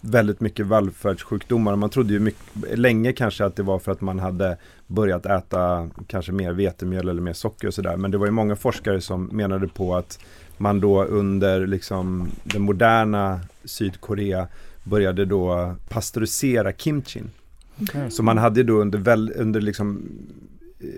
väldigt 0.00 0.40
mycket 0.40 0.66
vallfärdssjukdomar. 0.66 1.76
Man 1.76 1.90
trodde 1.90 2.12
ju 2.12 2.20
mycket, 2.20 2.78
länge 2.78 3.12
kanske 3.12 3.44
att 3.44 3.56
det 3.56 3.62
var 3.62 3.78
för 3.78 3.92
att 3.92 4.00
man 4.00 4.18
hade 4.18 4.56
börjat 4.86 5.26
äta 5.26 5.90
kanske 6.06 6.32
mer 6.32 6.52
vetemjöl 6.52 7.08
eller 7.08 7.22
mer 7.22 7.32
socker 7.32 7.68
och 7.68 7.74
sådär. 7.74 7.96
Men 7.96 8.10
det 8.10 8.18
var 8.18 8.26
ju 8.26 8.32
många 8.32 8.56
forskare 8.56 9.00
som 9.00 9.24
menade 9.24 9.68
på 9.68 9.96
att 9.96 10.18
man 10.56 10.80
då 10.80 11.04
under 11.04 11.66
liksom 11.66 12.28
den 12.44 12.62
moderna 12.62 13.40
Sydkorea 13.64 14.48
började 14.84 15.24
då 15.24 15.74
pastörisera 15.88 16.72
kimchin. 16.72 17.30
Så 18.08 18.22
man 18.22 18.38
hade 18.38 18.62
då 18.62 18.74
under, 18.80 18.98
väl, 18.98 19.32
under 19.36 19.60
liksom 19.60 20.02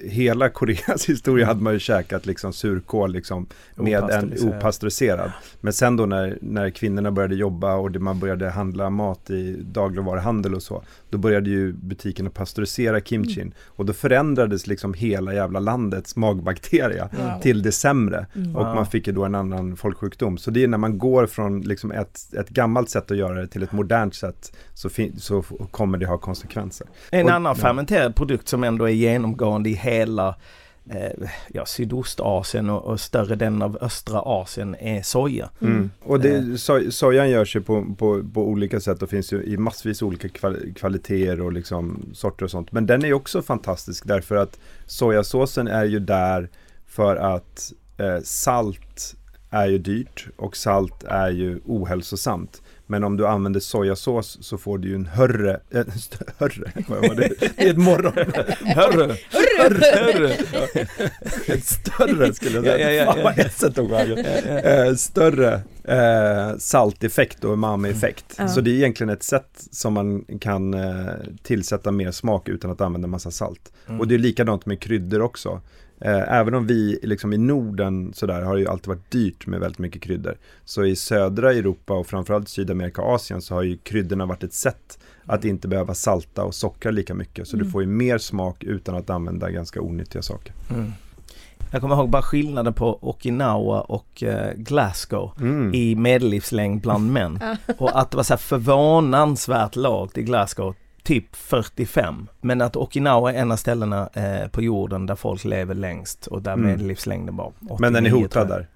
hela 0.05 0.49
Koreas 0.49 1.05
historia 1.09 1.47
hade 1.47 1.63
man 1.63 1.73
ju 1.73 1.79
käkat 1.79 2.27
liksom 2.27 2.53
surkål 2.53 3.13
liksom 3.13 3.47
med 3.75 4.11
en 4.11 4.35
Opastöriserad. 4.49 5.33
Men 5.61 5.73
sen 5.73 5.97
då 5.97 6.07
när, 6.07 6.39
när 6.41 6.71
kvinnorna 6.71 7.11
började 7.11 7.35
jobba 7.35 7.75
och 7.75 7.91
det, 7.91 7.99
man 7.99 8.19
började 8.19 8.51
handla 8.51 8.91
mat 8.91 9.31
i 9.31 9.57
dagligvaruhandel 9.63 10.55
och 10.55 10.63
så, 10.63 10.83
då 11.11 11.19
började 11.19 11.51
ju 11.51 11.73
butikerna 11.73 12.31
pastörisera 12.31 13.01
kimchin 13.01 13.55
och 13.67 13.87
då 13.87 13.93
förändrades 13.93 14.67
liksom 14.67 14.95
hela 14.95 15.35
jävla 15.35 15.61
landets 15.61 16.17
magbakteria 16.17 17.09
Wow. 17.13 17.41
till 17.41 17.63
det 17.63 17.73
sämre 17.73 18.27
Mm. 18.37 18.57
och 18.57 18.65
man 18.65 18.87
fick 18.87 19.07
ju 19.07 19.13
då 19.13 19.25
en 19.25 19.35
annan 19.35 19.77
folksjukdom. 19.77 20.39
Så 20.39 20.51
det 20.51 20.63
är 20.65 20.69
när 20.69 20.79
man 20.79 20.99
går 20.99 21.27
från 21.27 21.61
liksom 21.61 21.93
ett, 21.93 22.35
ett 22.39 22.49
gammalt 22.49 22.91
sätt 22.91 23.11
att 23.11 23.17
göra 23.17 23.41
det 23.41 23.47
till 23.47 23.63
ett 23.63 23.73
modernt 23.73 24.15
sätt 24.15 24.57
så, 24.75 24.89
så 25.19 25.43
kommer 25.71 25.99
det 25.99 26.07
ha 26.07 26.19
konsekvenser. 26.19 26.87
En 27.11 27.27
Och- 27.27 27.33
annan 27.33 27.57
fermenterad 27.57 28.15
produkt 28.17 28.49
som 28.49 28.65
ändå 28.65 28.85
är 28.85 28.93
genomgående 28.93 29.72
i 29.73 29.75
hela 29.75 30.35
eh, 30.91 31.29
ja, 31.53 31.67
Sydostasien 31.67 32.71
och, 32.71 32.85
och 32.85 33.01
större 33.01 33.35
delen 33.35 33.63
av 33.63 33.79
östra 33.81 34.21
Asien 34.21 34.77
är 34.81 35.03
soja. 35.03 35.51
Mm. 35.61 35.91
Och 36.03 36.21
det, 36.21 36.29
Eh. 36.37 36.55
so, 36.57 36.91
sojan 36.91 37.31
görs 37.31 37.57
ju 37.57 37.61
på, 37.61 37.87
på, 37.99 38.25
på 38.35 38.49
olika 38.49 38.81
sätt 38.81 39.03
och 39.03 39.11
finns 39.11 39.33
ju 39.33 39.43
i 39.43 39.57
massvis 39.57 40.03
olika 40.03 40.29
kval, 40.29 40.57
kvaliteter 40.77 41.41
och 41.41 41.53
liksom 41.53 42.03
sorter 42.15 42.45
och 42.45 42.51
sånt. 42.51 42.73
Men 42.73 42.87
den 42.87 43.05
är 43.05 43.13
också 43.13 43.43
fantastisk 43.43 44.05
därför 44.07 44.37
att 44.37 44.59
sojasåsen 44.87 45.69
är 45.69 45.85
ju 45.85 46.01
där 46.01 46.49
för 46.87 47.17
att 47.17 47.73
eh, 47.99 48.19
salt 48.25 49.15
är 49.51 49.67
ju 49.67 49.79
dyrt 49.79 50.27
och 50.37 50.57
salt 50.57 51.05
är 51.05 51.31
ju 51.31 51.61
ohälsosamt. 51.67 52.63
Men 52.87 53.05
om 53.05 53.17
du 53.17 53.27
använder 53.27 53.61
sojasås 53.61 54.39
så 54.41 54.59
får 54.59 54.79
du 54.79 54.89
ju 54.89 54.95
en 54.95 55.07
hörre, 55.07 55.61
äh, 55.71 55.85
hörre, 56.39 56.73
vad 56.89 57.09
var 57.09 57.15
det? 57.15 57.29
Det 57.57 57.63
är 57.67 57.71
ett 57.71 57.79
morgon. 57.79 58.13
Hörru! 58.65 59.15
Ett 61.47 61.65
större 61.65 62.35
skulle 62.35 62.57
jag 62.57 62.65
säga. 62.65 62.93
Ja, 62.93 63.17
ja, 63.17 63.33
ja, 63.37 63.45
Fan 63.49 63.89
vad 63.89 64.09
det 64.09 64.15
var. 64.15 64.87
Eh, 64.87 64.95
större 64.95 65.63
eh, 65.85 66.59
salteffekt 66.59 67.45
och 67.45 67.53
umami-effekt. 67.53 68.35
Ja. 68.39 68.49
Så 68.49 68.61
det 68.61 68.71
är 68.71 68.75
egentligen 68.75 69.11
ett 69.11 69.23
sätt 69.23 69.69
som 69.71 69.93
man 69.93 70.25
kan 70.41 70.75
eh, 70.75 71.07
tillsätta 71.43 71.91
mer 71.93 72.11
smak 72.11 72.49
utan 72.49 72.71
att 72.71 72.81
använda 72.81 73.09
massa 73.09 73.31
salt. 73.31 73.73
Mm. 73.87 74.01
Och 74.01 74.09
det 74.09 74.15
är 74.15 74.19
likadant 74.19 74.67
med 74.67 74.81
kryddor 74.81 75.21
också. 75.21 75.61
Eh, 76.05 76.33
även 76.33 76.55
om 76.55 76.67
vi 76.67 76.99
liksom 77.03 77.33
i 77.33 77.39
Norden 77.39 78.13
sådär 78.15 78.43
har 78.43 78.55
det 78.55 78.61
ju 78.61 78.69
alltid 78.69 78.89
varit 78.89 79.11
dyrt 79.11 79.47
med 79.47 79.61
väldigt 79.61 79.79
mycket 79.79 80.03
kryddor. 80.03 80.39
Så 80.65 80.85
i 80.85 80.97
södra 80.97 81.53
Europa 81.53 81.95
och 81.95 82.07
framförallt 82.07 82.49
Sydamerika 82.49 83.03
och 83.03 83.15
Asien 83.15 83.43
så 83.43 83.55
har 83.55 83.63
ju 83.63 83.77
kryddorna 83.77 84.27
varit 84.27 84.45
ett 84.45 84.55
sätt 84.55 84.99
att 85.27 85.45
inte 85.45 85.69
behöva 85.69 85.95
salta 85.95 86.45
och 86.45 86.55
sockra 86.55 86.91
lika 86.91 87.15
mycket. 87.15 87.49
Så 87.49 87.57
du 87.57 87.63
Mm. 87.63 87.73
får 87.73 87.83
ju 87.83 87.89
mer 87.89 88.19
smak 88.19 88.63
utan 88.65 88.95
att 88.97 89.11
använda 89.11 89.51
ganska 89.51 89.81
onyttiga 89.81 90.23
saker. 90.23 90.53
Mm. 90.71 90.93
Jag 91.73 91.81
kommer 91.81 91.95
ihåg 91.97 92.11
bara 92.11 92.23
skillnaden 92.23 92.73
på 92.73 92.99
Okinawa 93.09 93.81
och 93.81 94.23
eh, 94.23 94.53
Glasgow 94.57 95.33
Mm. 95.41 95.75
i 95.75 95.95
medellivslängd 95.95 96.81
bland 96.83 97.13
män. 97.13 97.39
Och 97.79 98.01
att 98.01 98.11
det 98.11 98.17
var 98.17 98.25
så 98.25 98.33
här 98.33 98.39
förvånansvärt 98.39 99.77
lågt 99.77 100.19
i 100.19 100.23
Glasgow, 100.23 100.75
typ 101.03 101.37
45. 101.37 102.29
Men 102.41 102.61
att 102.61 102.77
Okinawa 102.77 103.33
är 103.33 103.37
en 103.39 103.53
av 103.53 103.57
ställena 103.57 104.09
eh, 104.13 104.49
på 104.49 104.63
jorden 104.63 105.07
där 105.07 105.15
folk 105.15 105.45
lever 105.45 105.75
längst 105.75 106.27
och 106.27 106.43
där 106.43 106.53
Mm. 106.53 106.67
medellivslängden 106.67 107.37
var 107.37 107.47
89, 107.61 107.77
Men 107.81 107.93
den 107.93 108.07
är 108.07 108.11
hotad 108.11 108.49
där. 108.49 108.69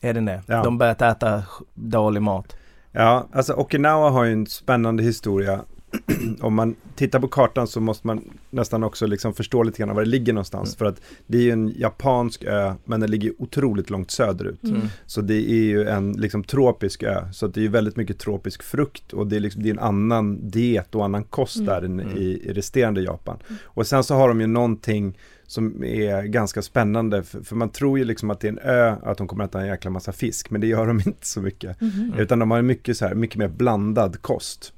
Är 0.00 0.14
den 0.14 0.24
det? 0.24 0.42
Ja. 0.46 0.62
De 0.64 0.78
börjat 0.78 1.02
äta 1.02 1.42
dålig 1.74 2.22
mat. 2.22 2.56
Ja, 2.92 3.26
alltså 3.32 3.52
Okinawa 3.54 4.10
har 4.10 4.24
ju 4.24 4.32
en 4.32 4.46
spännande 4.46 5.02
historia. 5.02 5.60
Om 6.40 6.54
man 6.54 6.74
tittar 6.96 7.20
på 7.20 7.28
kartan 7.28 7.66
så 7.66 7.80
måste 7.80 8.06
man 8.06 8.24
nästan 8.50 8.84
också 8.84 9.06
liksom 9.06 9.34
förstå 9.34 9.62
lite 9.62 9.78
grann 9.78 9.94
var 9.94 10.02
det 10.02 10.08
ligger 10.10 10.32
någonstans. 10.32 10.68
Mm. 10.68 10.76
För 10.78 10.84
att 10.84 11.00
det 11.26 11.38
är 11.38 11.42
ju 11.42 11.50
en 11.50 11.72
japansk 11.76 12.44
ö, 12.44 12.74
men 12.84 13.00
den 13.00 13.10
ligger 13.10 13.32
otroligt 13.38 13.90
långt 13.90 14.10
söderut. 14.10 14.62
Mm. 14.64 14.80
Så 15.06 15.20
det 15.20 15.50
är 15.50 15.64
ju 15.64 15.84
en 15.88 16.12
liksom 16.12 16.44
tropisk 16.44 17.02
ö, 17.02 17.24
så 17.32 17.46
att 17.46 17.54
det 17.54 17.60
är 17.60 17.62
ju 17.62 17.68
väldigt 17.68 17.96
mycket 17.96 18.18
tropisk 18.18 18.62
frukt 18.62 19.12
och 19.12 19.26
det 19.26 19.36
är, 19.36 19.40
liksom, 19.40 19.62
det 19.62 19.68
är 19.68 19.72
en 19.74 19.78
annan 19.78 20.50
diet 20.50 20.94
och 20.94 21.04
annan 21.04 21.24
kost 21.24 21.56
Mm. 21.56 21.66
där 21.66 21.82
än 21.82 22.00
Mm. 22.00 22.16
i, 22.16 22.22
i 22.44 22.52
resterande 22.52 23.02
Japan. 23.02 23.38
Och 23.64 23.86
sen 23.86 24.04
så 24.04 24.14
har 24.14 24.28
de 24.28 24.40
ju 24.40 24.46
någonting 24.46 25.18
som 25.46 25.84
är 25.84 26.22
ganska 26.22 26.62
spännande, 26.62 27.22
för, 27.22 27.40
för 27.42 27.56
man 27.56 27.68
tror 27.68 27.98
ju 27.98 28.04
liksom 28.04 28.30
att 28.30 28.40
det 28.40 28.48
är 28.48 28.52
en 28.52 28.58
ö, 28.58 28.94
att 29.02 29.18
de 29.18 29.28
kommer 29.28 29.44
att 29.44 29.50
äta 29.50 29.60
en 29.60 29.66
jäkla 29.66 29.90
massa 29.90 30.12
fisk, 30.12 30.50
men 30.50 30.60
det 30.60 30.66
gör 30.66 30.86
de 30.86 30.96
inte 31.06 31.26
så 31.26 31.40
mycket. 31.40 31.80
Mhm. 31.80 32.14
Utan 32.18 32.38
de 32.38 32.50
har 32.50 32.62
mycket 32.62 32.96
så 32.96 33.06
här, 33.06 33.14
mycket 33.14 33.36
mer 33.36 33.48
blandad 33.48 34.22
kost. 34.22 34.72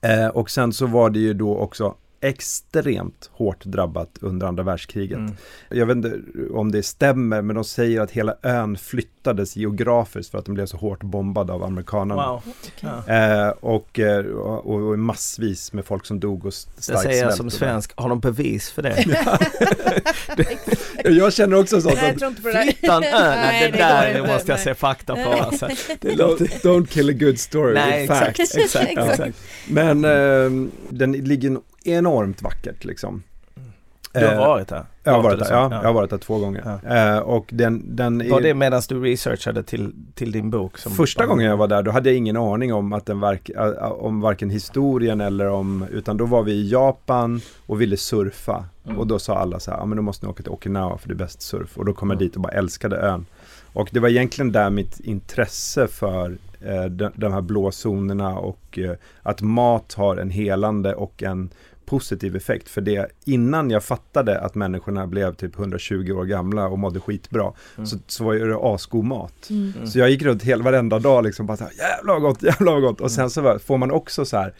Eh, 0.00 0.26
och 0.26 0.50
sen 0.50 0.72
så 0.72 0.86
var 0.86 1.10
det 1.10 1.18
ju 1.18 1.34
då 1.34 1.58
också 1.58 1.94
extremt 2.20 3.30
hårt 3.32 3.64
drabbat 3.64 4.08
under 4.20 4.46
andra 4.46 4.62
världskriget. 4.62 5.18
Mm. 5.18 5.32
Jag 5.68 5.86
vet 5.86 5.96
inte 5.96 6.18
om 6.52 6.72
det 6.72 6.82
stämmer, 6.82 7.42
men 7.42 7.54
de 7.56 7.64
säger 7.64 8.00
att 8.00 8.10
hela 8.10 8.34
ön 8.42 8.76
flyttades 8.76 9.56
geografiskt 9.56 10.30
för 10.30 10.38
att 10.38 10.44
den 10.44 10.54
blev 10.54 10.66
så 10.66 10.76
hårt 10.76 11.02
bombad 11.02 11.50
av 11.50 11.62
amerikanerna. 11.64 12.30
Wow. 12.32 12.42
Ja. 12.80 13.14
Eh, 13.14 13.48
och, 13.48 13.98
eh, 13.98 14.24
och, 14.26 14.66
och 14.90 14.98
massvis 14.98 15.72
med 15.72 15.84
folk 15.84 16.06
som 16.06 16.20
dog 16.20 16.44
och 16.46 16.52
s- 16.52 16.66
Det 16.76 16.82
starkt 16.82 17.02
säger 17.02 17.24
jag 17.24 17.34
som 17.34 17.50
svensk. 17.50 17.92
Har 17.96 18.08
de 18.08 18.20
bevis 18.20 18.70
för 18.70 18.82
det? 18.82 19.04
Jag 21.04 21.32
känner 21.32 21.56
också 21.60 21.80
sånt. 21.80 21.94
Jag 22.02 22.10
att 22.10 22.18
tror 22.18 22.30
inte 22.30 22.42
på 22.42 22.48
det. 22.48 22.62
Flyttan 22.62 23.04
ö, 23.04 23.08
nej, 23.12 23.64
det 23.70 23.72
det 23.72 23.78
där 23.78 24.08
inte, 24.18 24.32
måste 24.32 24.52
jag 24.52 24.56
nej. 24.56 24.64
se 24.64 24.74
fakta 24.74 25.14
på 25.14 25.30
alltså. 25.32 25.66
Det 26.00 26.08
Don't, 26.08 26.16
låter... 26.16 26.44
don't 26.46 26.86
kill 26.86 27.10
a 27.10 27.12
good 27.12 27.38
story 27.38 27.74
Nej, 27.74 28.06
facts. 28.06 28.40
exakt, 28.40 28.54
Exakt. 28.64 28.90
exakt. 29.10 29.38
Men 29.68 30.04
eh, 30.04 30.68
den 30.90 31.12
ligger 31.12 31.58
enormt 31.84 32.42
vackert 32.42 32.84
liksom. 32.84 33.22
Du 34.12 34.26
har 34.26 34.32
Eh, 34.32 34.38
varit 34.38 34.68
där? 34.68 34.84
Jag 35.04 35.12
har 35.12 35.22
varit 35.22 35.38
där, 35.38 35.46
ja, 35.50 35.68
jag 35.72 35.82
har 35.82 35.92
varit 35.92 36.10
där 36.10 36.18
två 36.18 36.38
gånger. 36.38 36.80
Eh, 36.86 37.18
och 37.18 37.46
den, 37.52 37.96
den 37.96 38.30
Var 38.30 38.40
det 38.40 38.54
medan 38.54 38.82
du 38.88 39.00
researchade 39.00 39.62
till, 39.62 39.92
till 40.14 40.32
din 40.32 40.50
bok? 40.50 40.78
Första 40.78 41.26
gången 41.26 41.46
jag 41.46 41.56
var 41.56 41.66
där, 41.68 41.82
då 41.82 41.90
hade 41.90 42.08
jag 42.08 42.16
ingen 42.16 42.36
aning 42.36 42.74
om 42.74 42.92
att 42.92 43.06
den 43.06 43.20
verk, 43.20 43.50
om 43.98 44.20
varken 44.20 44.50
historien 44.50 45.20
eller 45.20 45.48
om, 45.48 45.84
utan 45.90 46.16
då 46.16 46.26
var 46.26 46.42
vi 46.42 46.52
i 46.52 46.68
Japan 46.70 47.40
och 47.66 47.80
ville 47.80 47.96
surfa. 47.96 48.64
Mm. 48.84 48.98
Och 48.98 49.06
då 49.06 49.18
sa 49.18 49.38
alla 49.38 49.60
så 49.60 49.70
här, 49.70 49.78
ja 49.78 49.84
men 49.84 49.96
då 49.96 50.02
måste 50.02 50.26
ni 50.26 50.30
åka 50.32 50.42
till 50.42 50.52
Okinawa 50.52 50.98
för 50.98 51.08
det 51.08 51.14
är 51.14 51.16
bäst 51.16 51.42
surf. 51.42 51.78
Och 51.78 51.84
då 51.84 51.92
kom 51.92 52.10
jag 52.10 52.16
Mm. 52.16 52.26
dit 52.28 52.36
och 52.36 52.42
bara 52.42 52.52
älskade 52.52 52.96
ön. 52.96 53.26
Och 53.72 53.88
det 53.92 54.00
var 54.00 54.08
egentligen 54.08 54.52
där 54.52 54.70
mitt 54.70 55.00
intresse 55.00 55.88
för 55.88 56.38
de, 56.90 57.10
de 57.14 57.32
här 57.32 57.40
blå 57.40 57.70
zonerna 57.86 58.38
och 58.38 58.78
eh, 58.78 58.92
att 59.22 59.40
mat 59.42 59.94
har 59.94 60.16
en 60.16 60.30
helande 60.30 60.94
och 60.94 61.22
en 61.22 61.50
positiv 61.84 62.36
effekt. 62.36 62.68
För 62.68 62.80
det 62.80 63.06
innan 63.24 63.70
jag 63.70 63.84
fattade 63.84 64.40
att 64.40 64.54
människorna 64.54 65.06
blev 65.06 65.34
typ 65.34 65.58
120 65.58 66.12
år 66.12 66.24
gamla 66.24 66.66
och 66.66 66.78
mådde 66.78 67.00
skitbra 67.00 67.52
Mm. 67.76 67.86
så, 67.86 67.96
så 68.06 68.24
var 68.24 68.34
det 68.34 68.56
asgod 68.74 69.04
mat. 69.04 69.50
Mm. 69.50 69.72
Mm. 69.76 69.86
Så 69.86 69.98
jag 69.98 70.10
gick 70.10 70.22
runt 70.22 70.42
hela 70.42 70.64
varenda 70.64 70.98
dag 70.98 71.24
liksom 71.24 71.46
bara 71.46 71.56
så 71.56 71.64
här, 71.64 71.72
jävlar 71.72 72.14
vad 72.14 72.22
gott, 72.22 72.42
jävlar 72.42 72.72
vad 72.72 72.82
gott. 72.82 73.00
Och 73.00 73.10
sen 73.10 73.30
så 73.30 73.40
var- 73.40 73.58
får 73.58 73.78
man 73.78 73.90
också 73.90 74.24
så 74.24 74.36
här, 74.36 74.54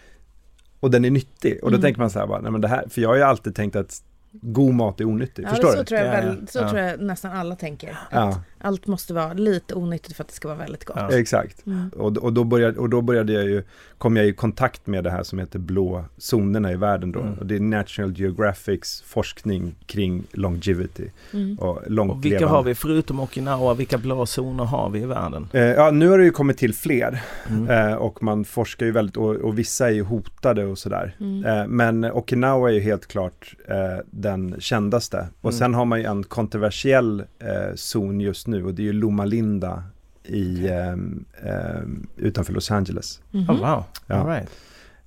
och 0.80 0.90
den 0.90 1.04
är 1.04 1.10
nyttig. 1.10 1.58
Och 1.62 1.70
då 1.70 1.74
Mm. 1.76 1.82
tänker 1.82 2.00
man 2.00 2.10
så 2.10 2.18
här, 2.18 2.26
bara, 2.26 2.40
nej 2.40 2.52
men 2.52 2.60
det 2.60 2.68
här, 2.68 2.84
för 2.88 3.00
jag 3.00 3.08
har 3.08 3.16
ju 3.16 3.22
alltid 3.22 3.54
tänkt 3.54 3.76
att 3.76 4.02
god 4.32 4.74
mat 4.74 5.00
är 5.00 5.04
onyttig. 5.04 5.44
Ja, 5.44 5.48
Förstår 5.48 5.70
så 5.72 5.78
du? 5.78 5.84
Tror 5.84 6.00
jag 6.00 6.06
Ja, 6.08 6.12
väl, 6.12 6.48
så 6.48 6.58
Ja. 6.58 6.68
tror 6.70 6.80
jag 6.82 7.00
nästan 7.00 7.32
alla 7.32 7.56
tänker. 7.56 7.90
Att 7.90 7.96
Ja, 8.10 8.40
Allt 8.60 8.86
måste 8.86 9.14
vara 9.14 9.32
lite 9.32 9.74
onyttigt 9.74 10.16
för 10.16 10.24
att 10.24 10.28
det 10.28 10.34
ska 10.34 10.48
vara 10.48 10.58
väldigt 10.58 10.84
gott. 10.84 10.96
Ja. 10.98 11.12
exakt. 11.18 11.66
Mm. 11.66 11.88
Och, 11.96 12.16
och, 12.16 12.32
då 12.32 12.44
började, 12.44 12.78
och 12.78 12.88
då 12.88 13.00
började 13.02 13.32
jag 13.32 13.44
ju, 13.44 13.62
kom 13.98 14.16
jag 14.16 14.26
i 14.26 14.32
kontakt 14.32 14.86
med 14.86 15.04
det 15.04 15.10
här 15.10 15.22
som 15.22 15.38
heter 15.38 15.58
blå 15.58 16.04
zonerna 16.18 16.72
i 16.72 16.76
världen 16.76 17.12
då. 17.12 17.20
Mm. 17.20 17.34
Och 17.34 17.46
det 17.46 17.56
är 17.56 17.60
National 17.60 18.12
Geographics 18.18 19.02
forskning 19.06 19.74
kring 19.86 20.24
longevity 20.32 21.10
Mm. 21.32 21.58
och 21.58 21.82
långt 21.86 22.10
Och 22.12 22.24
vilka 22.24 22.38
levande. 22.38 22.56
har 22.56 22.62
vi 22.62 22.74
förutom 22.74 23.20
Okinawa, 23.20 23.74
vilka 23.74 23.98
blå 23.98 24.26
zoner 24.26 24.64
har 24.64 24.90
vi 24.90 24.98
i 25.00 25.06
världen? 25.06 25.48
Eh, 25.52 25.62
ja, 25.62 25.90
nu 25.90 26.08
har 26.08 26.18
det 26.18 26.24
ju 26.24 26.30
kommit 26.30 26.58
till 26.58 26.74
fler. 26.74 27.22
Mm. 27.50 27.68
Eh, 27.90 27.94
och 27.94 28.22
man 28.22 28.44
forskar 28.44 28.86
ju 28.86 28.92
väldigt, 28.92 29.16
och, 29.16 29.30
och 29.36 29.58
vissa 29.58 29.86
är 29.88 29.92
ju 29.92 30.02
hotade 30.02 30.64
och 30.64 30.78
sådär. 30.78 31.16
Mm. 31.20 31.44
Eh, 31.44 31.66
men 31.66 32.04
Okinawa 32.04 32.70
är 32.70 32.74
ju 32.74 32.80
helt 32.80 33.06
klart 33.06 33.54
eh, 33.68 33.76
den 34.10 34.54
kändaste. 34.58 35.28
Och 35.40 35.50
Mm. 35.50 35.58
sen 35.58 35.74
har 35.74 35.84
man 35.84 35.98
ju 36.00 36.04
en 36.06 36.24
kontroversiell 36.24 37.20
eh, 37.38 37.74
zon 37.74 38.20
just 38.20 38.46
nu 38.48 38.64
och 38.64 38.74
det 38.74 38.82
är 38.82 38.84
ju 38.84 38.92
Loma 38.92 39.24
Linda 39.24 39.82
i, 40.24 40.68
ehm, 40.68 41.24
ehm, 41.44 42.06
utanför 42.16 42.52
Los 42.52 42.70
Angeles. 42.70 43.20
Mhm. 43.30 43.50
Oh, 43.50 43.56
wow, 43.58 43.84
Ja. 44.06 44.14
all 44.14 44.26
right. 44.26 44.48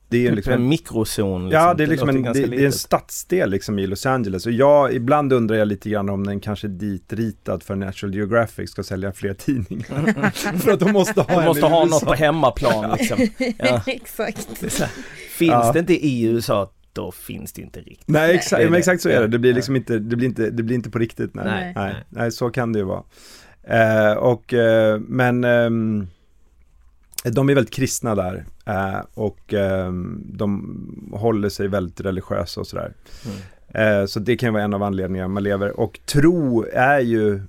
Det 0.10 0.18
är 0.26 0.28
Typ 0.30 0.36
liksom 0.36 0.54
en 0.54 0.68
mikrozon. 0.68 1.46
Liksom. 1.50 1.62
ja, 1.68 1.74
det 1.74 1.84
är 1.84 1.88
liksom 1.88 2.10
en, 2.10 2.24
det, 2.24 2.34
det 2.34 2.62
är 2.62 2.66
en 2.66 2.72
stadsdel 2.72 3.50
liksom 3.50 3.80
i 3.80 3.88
Los 3.88 4.06
Angeles. 4.06 4.46
Och 4.46 4.52
jag, 4.52 4.94
ibland 4.94 5.34
undrar 5.34 5.56
jag 5.58 5.68
lite 5.68 5.90
grann 5.90 6.10
om 6.10 6.24
den 6.28 6.40
kanske 6.40 6.68
är 6.68 6.70
ditritad 6.70 7.64
för 7.64 7.76
National 7.76 8.16
Geographic 8.16 8.70
ska 8.72 8.84
sälja 8.84 9.12
fler 9.12 9.34
tidningar. 9.34 10.32
för 10.60 10.72
att 10.72 10.80
de 10.80 10.92
måste 10.92 11.22
ha 11.22 11.34
Du 11.34 11.40
en 11.42 11.46
måste 11.46 11.66
ha 11.66 11.86
något 11.86 12.06
på 12.06 12.14
hemmaplan 12.14 12.98
liksom. 13.00 13.18
Ja. 13.58 13.82
Exakt. 13.88 14.48
Finns 15.38 15.52
Ja. 15.52 15.72
det 15.74 15.80
inte 15.80 16.06
i 16.08 16.24
USA, 16.24 16.72
då 16.94 17.12
finns 17.12 17.54
det 17.54 17.62
inte 17.62 17.80
riktigt. 17.80 18.08
Nej, 18.08 18.36
exakt, 18.36 18.64
men 18.64 18.74
exakt 18.74 19.02
så 19.02 19.10
är 19.10 19.22
det. 19.22 19.28
Det 19.28 19.40
blir 19.40 19.54
liksom 19.54 19.76
inte, 19.76 20.00
det 20.00 20.16
blir 20.16 20.28
inte, 20.28 20.50
det 20.50 20.64
blir 20.64 20.76
inte 20.76 20.90
på 20.90 21.00
riktigt. 21.00 21.36
Nej, 21.36 21.46
Nej. 21.46 21.74
nej, 21.76 21.96
nej, 22.10 22.32
så 22.32 22.50
kan 22.50 22.74
det 22.74 22.80
ju 22.80 22.86
vara. 22.86 23.04
Eh, 23.64 24.14
och, 24.14 24.54
eh, 24.54 25.00
men 25.00 25.44
ehm, 25.44 26.08
de 27.24 27.50
är 27.50 27.56
väldigt 27.56 27.74
kristna 27.74 28.16
där 28.16 28.46
eh, 28.66 29.00
och 29.14 29.54
ehm, 29.54 30.24
de 30.34 30.78
håller 31.14 31.50
sig 31.50 31.68
väldigt 31.68 32.02
religiösa 32.02 32.60
och 32.60 32.68
sådär. 32.68 32.94
Mm. 33.26 33.38
Eh, 33.74 34.06
så 34.06 34.20
det 34.20 34.38
kan 34.38 34.54
vara 34.54 34.64
en 34.64 34.74
av 34.74 34.84
anledningarna 34.84 35.28
man 35.28 35.44
lever. 35.44 35.80
Och 35.80 36.00
tro 36.06 36.66
är 36.74 37.00
ju, 37.00 37.42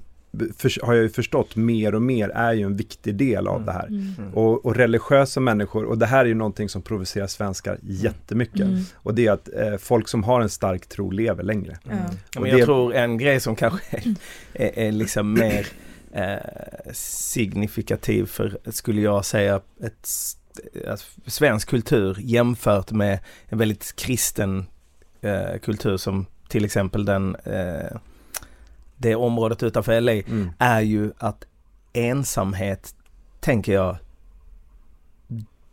för, 0.56 0.86
har 0.86 0.94
jag 0.94 1.02
ju 1.02 1.08
förstått 1.08 1.56
mer 1.56 1.94
och 1.94 2.02
mer, 2.02 2.28
är 2.28 2.52
ju 2.52 2.62
en 2.62 2.76
viktig 2.76 3.14
del 3.14 3.48
av 3.48 3.64
det 3.64 3.72
här. 3.72 3.86
Mm. 3.86 4.34
Och, 4.34 4.66
och 4.66 4.76
religiösa 4.76 5.40
människor, 5.40 5.84
och 5.84 5.98
det 5.98 6.06
här 6.06 6.20
är 6.20 6.28
ju 6.28 6.34
någonting 6.34 6.68
som 6.68 6.82
provocerar 6.82 7.26
svenskar 7.26 7.78
jättemycket. 7.82 8.60
Mm. 8.60 8.80
Och 8.94 9.14
det 9.14 9.26
är 9.26 9.32
att 9.32 9.48
eh, 9.54 9.76
folk 9.78 10.08
som 10.08 10.24
har 10.24 10.40
en 10.40 10.48
stark 10.48 10.86
tro 10.86 11.10
lever 11.10 11.42
längre. 11.42 11.78
Och 12.36 12.40
Men 12.40 12.50
jag 12.50 12.58
det- 12.60 12.64
tror 12.64 12.94
en 12.94 13.18
grej 13.18 13.40
som 13.40 13.56
kanske 13.56 13.96
är, 13.96 14.14
är, 14.54 14.78
är 14.88 14.92
liksom 14.92 15.32
mer 15.32 15.66
eh, 16.12 16.92
signifikativ 16.92 18.26
för, 18.26 18.58
skulle 18.70 19.00
jag 19.00 19.24
säga, 19.24 19.60
ett, 19.82 20.08
alltså, 20.88 21.06
svensk 21.26 21.68
kultur 21.68 22.16
jämfört 22.20 22.90
med 22.90 23.18
en 23.46 23.58
väldigt 23.58 23.96
kristen 23.96 24.66
eh, 25.20 25.58
kultur 25.62 25.96
som 25.96 26.26
till 26.48 26.64
exempel 26.64 27.04
den, 27.04 27.36
eh, 27.36 27.96
det 29.02 29.14
området 29.14 29.62
utanför 29.62 29.92
LA, 30.00 30.12
Mm. 30.12 30.50
är 30.58 30.80
ju 30.80 31.12
att 31.18 31.44
ensamhet, 31.92 32.94
tänker 33.40 33.72
jag, 33.72 33.96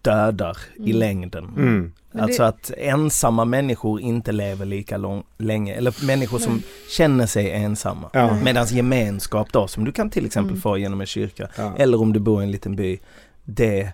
dödar 0.02 0.58
i 0.76 0.90
Mm. 0.90 0.98
längden. 1.00 1.46
Mm. 1.46 1.94
Alltså 2.20 2.42
det- 2.42 2.48
att 2.48 2.72
ensamma 2.78 3.46
människor 3.46 4.02
inte 4.02 4.32
lever 4.32 4.66
lika 4.66 4.98
lång, 4.98 5.24
länge, 5.38 5.74
eller 5.74 6.06
människor 6.06 6.40
som 6.40 6.54
Nej. 6.54 6.64
känner 6.90 7.26
sig 7.26 7.52
ensamma. 7.52 8.10
Ja. 8.14 8.34
Medan 8.44 8.66
gemenskap 8.68 9.48
då, 9.52 9.68
som 9.68 9.86
du 9.86 9.92
kan 9.92 10.10
till 10.10 10.26
exempel 10.26 10.52
Mm. 10.52 10.62
få 10.62 10.78
genom 10.78 11.02
en 11.02 11.08
kyrka, 11.08 11.48
Ja. 11.58 11.74
eller 11.78 12.02
om 12.02 12.14
du 12.14 12.20
bor 12.20 12.42
i 12.42 12.46
en 12.46 12.52
liten 12.52 12.76
by, 12.76 13.00
det, 13.46 13.92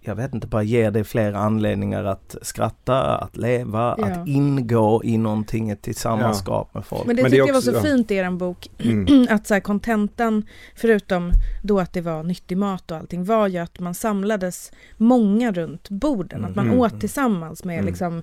jag 0.00 0.14
vet 0.14 0.34
inte, 0.34 0.46
bara 0.46 0.62
ger 0.62 0.90
dig 0.90 1.04
fler 1.04 1.32
anledningar 1.32 2.04
att 2.04 2.36
skratta, 2.42 3.16
att 3.16 3.36
leva, 3.36 3.94
Ja. 3.98 4.06
att 4.06 4.28
ingå 4.28 5.00
i 5.04 5.18
någonting, 5.18 5.70
ett 5.70 5.82
tillsammanskap 5.82 6.74
med 6.74 6.84
folk. 6.84 7.06
Men 7.06 7.16
det 7.16 7.22
Men 7.22 7.30
det 7.30 7.36
tycker 7.36 7.46
jag 7.48 7.54
var 7.54 7.60
så 7.60 7.72
ja. 7.72 7.80
fint 7.80 8.10
i 8.10 8.14
er 8.14 8.30
bok, 8.30 8.68
Mm. 8.78 9.26
att 9.30 9.46
så 9.46 9.54
här 9.54 9.60
kontentan, 9.60 10.44
förutom 10.76 11.32
då 11.62 11.80
att 11.80 11.92
det 11.92 12.00
var 12.00 12.22
nyttig 12.22 12.58
mat 12.58 12.90
och 12.90 12.96
allting, 12.96 13.24
var 13.24 13.48
ju 13.48 13.58
att 13.58 13.80
man 13.80 13.94
samlades 13.94 14.72
många 14.96 15.52
runt 15.52 15.90
borden, 15.90 16.44
att 16.44 16.54
man 16.56 16.66
Mm. 16.66 16.78
åt 16.80 17.00
tillsammans 17.00 17.64
med 17.64 17.74
Mm. 17.74 17.86
liksom 17.86 18.22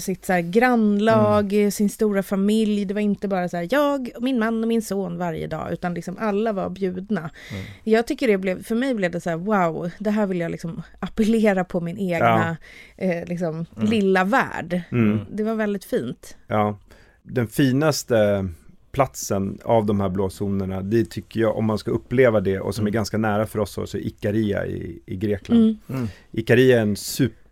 sitt 0.00 0.24
så 0.24 0.32
här 0.32 0.40
grannlag, 0.40 1.68
sin 1.72 1.88
stora 1.88 2.22
familj. 2.22 2.84
Det 2.84 2.94
var 2.94 3.00
inte 3.00 3.28
bara 3.28 3.48
så 3.48 3.56
här 3.56 3.68
jag, 3.70 4.10
min 4.20 4.38
man 4.38 4.62
och 4.62 4.68
min 4.68 4.82
son 4.82 5.18
varje 5.18 5.46
dag, 5.46 5.72
utan 5.72 5.94
liksom 5.94 6.16
alla 6.20 6.52
var 6.52 6.70
bjudna. 6.70 7.20
Mm. 7.20 7.64
Jag 7.84 8.06
tycker 8.06 8.28
det 8.28 8.38
blev, 8.38 8.62
för 8.62 8.74
mig 8.74 8.94
blev 8.94 9.10
det 9.10 9.20
så 9.20 9.30
här 9.30 9.36
wow, 9.36 9.90
det 9.98 10.10
här 10.10 10.26
vill 10.26 10.40
jag 10.40 10.50
liksom 10.50 10.82
appellera 10.98 11.64
på 11.64 11.80
min 11.80 11.98
egna 11.98 12.56
eh, 12.96 13.24
liksom, 13.26 13.66
lilla 13.76 14.24
värld. 14.24 14.80
Mm. 14.92 15.20
Det 15.32 15.42
var 15.42 15.54
väldigt 15.54 15.84
fint. 15.84 16.36
Ja, 16.46 16.78
den 17.22 17.48
finaste 17.48 18.48
platsen 18.92 19.58
av 19.64 19.86
de 19.86 20.00
här 20.00 20.08
blåzonerna, 20.08 20.80
det 20.82 21.10
tycker 21.10 21.40
jag, 21.40 21.56
om 21.56 21.64
man 21.64 21.78
ska 21.78 21.90
uppleva 21.90 22.40
det 22.40 22.60
och 22.60 22.74
som 22.74 22.82
är 22.86 22.88
Mm. 22.88 22.94
ganska 22.94 23.18
nära 23.18 23.46
för 23.46 23.58
oss, 23.58 23.72
så 23.72 23.82
är 23.82 24.06
Ikaria 24.06 24.66
i, 24.66 25.02
i 25.06 25.16
Grekland. 25.16 25.60
Mm. 25.60 25.78
Mm. 25.88 26.08
Ikaria 26.32 26.78
är 26.78 26.82
en 26.82 26.96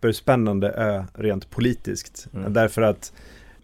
superspännande 0.01 0.69
ö 0.69 1.03
rent 1.13 1.49
politiskt. 1.49 2.27
Mm. 2.33 2.53
Därför 2.53 2.81
att 2.81 3.13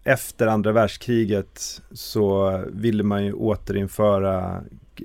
efter 0.04 0.46
andra 0.46 0.72
världskriget 0.72 1.82
så 1.92 2.60
ville 2.72 3.02
man 3.02 3.24
ju 3.24 3.32
återinföra 3.32 4.62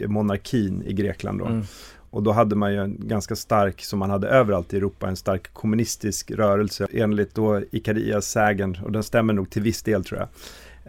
monarkin 0.08 0.84
i 0.84 0.94
Grekland 0.94 1.40
då. 1.40 1.46
Mm. 1.46 1.64
Och 2.12 2.24
då 2.24 2.32
hade 2.32 2.56
man 2.56 2.74
ju 2.74 2.80
en 2.80 2.98
ganska 3.00 3.36
stark, 3.36 3.82
som 3.82 4.00
man 4.00 4.10
hade 4.10 4.28
överallt 4.28 4.74
i 4.74 4.78
Europa, 4.78 5.08
en 5.08 5.16
stark 5.16 5.54
kommunistisk 5.54 6.32
rörelse. 6.32 6.88
Enligt 6.92 7.36
då 7.36 7.62
Ikarias 7.72 8.26
sägen, 8.26 8.78
och 8.84 8.92
den 8.92 9.04
stämmer 9.04 9.34
nog 9.34 9.50
till 9.50 9.62
viss 9.62 9.84
del 9.84 10.04
tror 10.04 10.20
jag, 10.20 10.30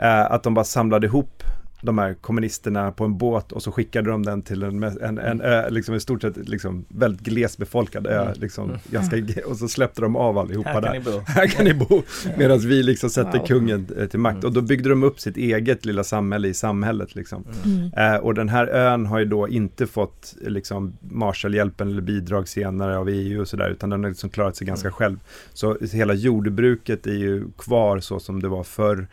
eh, 0.05 0.33
att 0.33 0.43
de 0.43 0.55
bara 0.55 0.65
samlade 0.65 1.07
ihop 1.07 1.43
de 1.85 1.99
här 1.99 2.15
kommunisterna 2.15 2.93
på 2.93 3.05
en 3.05 3.19
båt 3.19 3.53
och 3.53 3.63
så 3.63 3.73
skickade 3.73 4.11
de 4.11 4.23
den 4.23 4.43
till 4.43 4.63
en, 4.63 4.83
en, 4.83 5.19
en 5.19 5.41
ö, 5.41 5.71
liksom 5.71 5.95
i 5.95 6.01
stort 6.01 6.23
sett 6.23 6.49
liksom 6.49 6.85
väldigt 6.89 7.21
glesbefolkad 7.27 8.07
ö, 8.07 8.23
Mm. 8.23 8.35
liksom, 8.41 8.65
Mm. 8.69 8.81
ganska, 8.91 9.17
och 9.47 9.57
så 9.57 9.69
släppte 9.69 10.01
de 10.01 10.17
av 10.17 10.39
allihopa 10.39 10.69
Här 10.71 10.81
där. 10.81 11.21
Här 11.27 11.47
kan 11.47 11.65
ni 11.65 11.75
bo, 11.75 12.03
medan 12.39 12.59
vi 12.59 12.83
liksom 12.83 13.11
sätter 13.11 13.39
Wow. 13.39 13.47
kungen 13.47 13.87
eh, 13.99 14.07
till 14.07 14.19
makt. 14.21 14.35
Mm. 14.35 14.47
Och 14.47 14.53
då 14.53 14.61
byggde 14.61 14.89
de 14.89 15.03
upp 15.03 15.21
sitt 15.21 15.37
eget 15.37 15.85
lilla 15.85 16.05
samhälle 16.05 16.49
i 16.49 16.55
samhället 16.55 17.15
liksom. 17.15 17.45
Mm. 17.65 18.15
Eh, 18.15 18.21
och 18.21 18.35
den 18.35 18.49
här 18.49 18.67
ön 18.67 19.07
har 19.07 19.19
ju 19.19 19.25
då 19.25 19.49
inte 19.49 19.87
fått 19.87 20.35
liksom 20.47 20.93
Marshallhjälpen 21.01 21.89
eller 21.91 22.03
bidrag 22.03 22.49
senare 22.49 22.99
av 22.99 23.09
EU 23.09 23.41
och 23.41 23.49
sådär, 23.49 23.71
utan 23.71 23.91
den 23.91 24.03
har 24.03 24.11
liksom 24.11 24.31
klarat 24.31 24.57
sig 24.57 24.67
ganska 24.67 24.89
Mm. 24.89 24.95
själv. 24.95 25.19
Så 25.53 25.77
hela 25.93 26.15
jordbruket 26.15 27.07
är 27.07 27.15
ju 27.15 27.45
kvar 27.59 28.01
så 28.01 28.21
som 28.21 28.43
det 28.43 28.49
var 28.49 28.65
förr. 28.65 29.07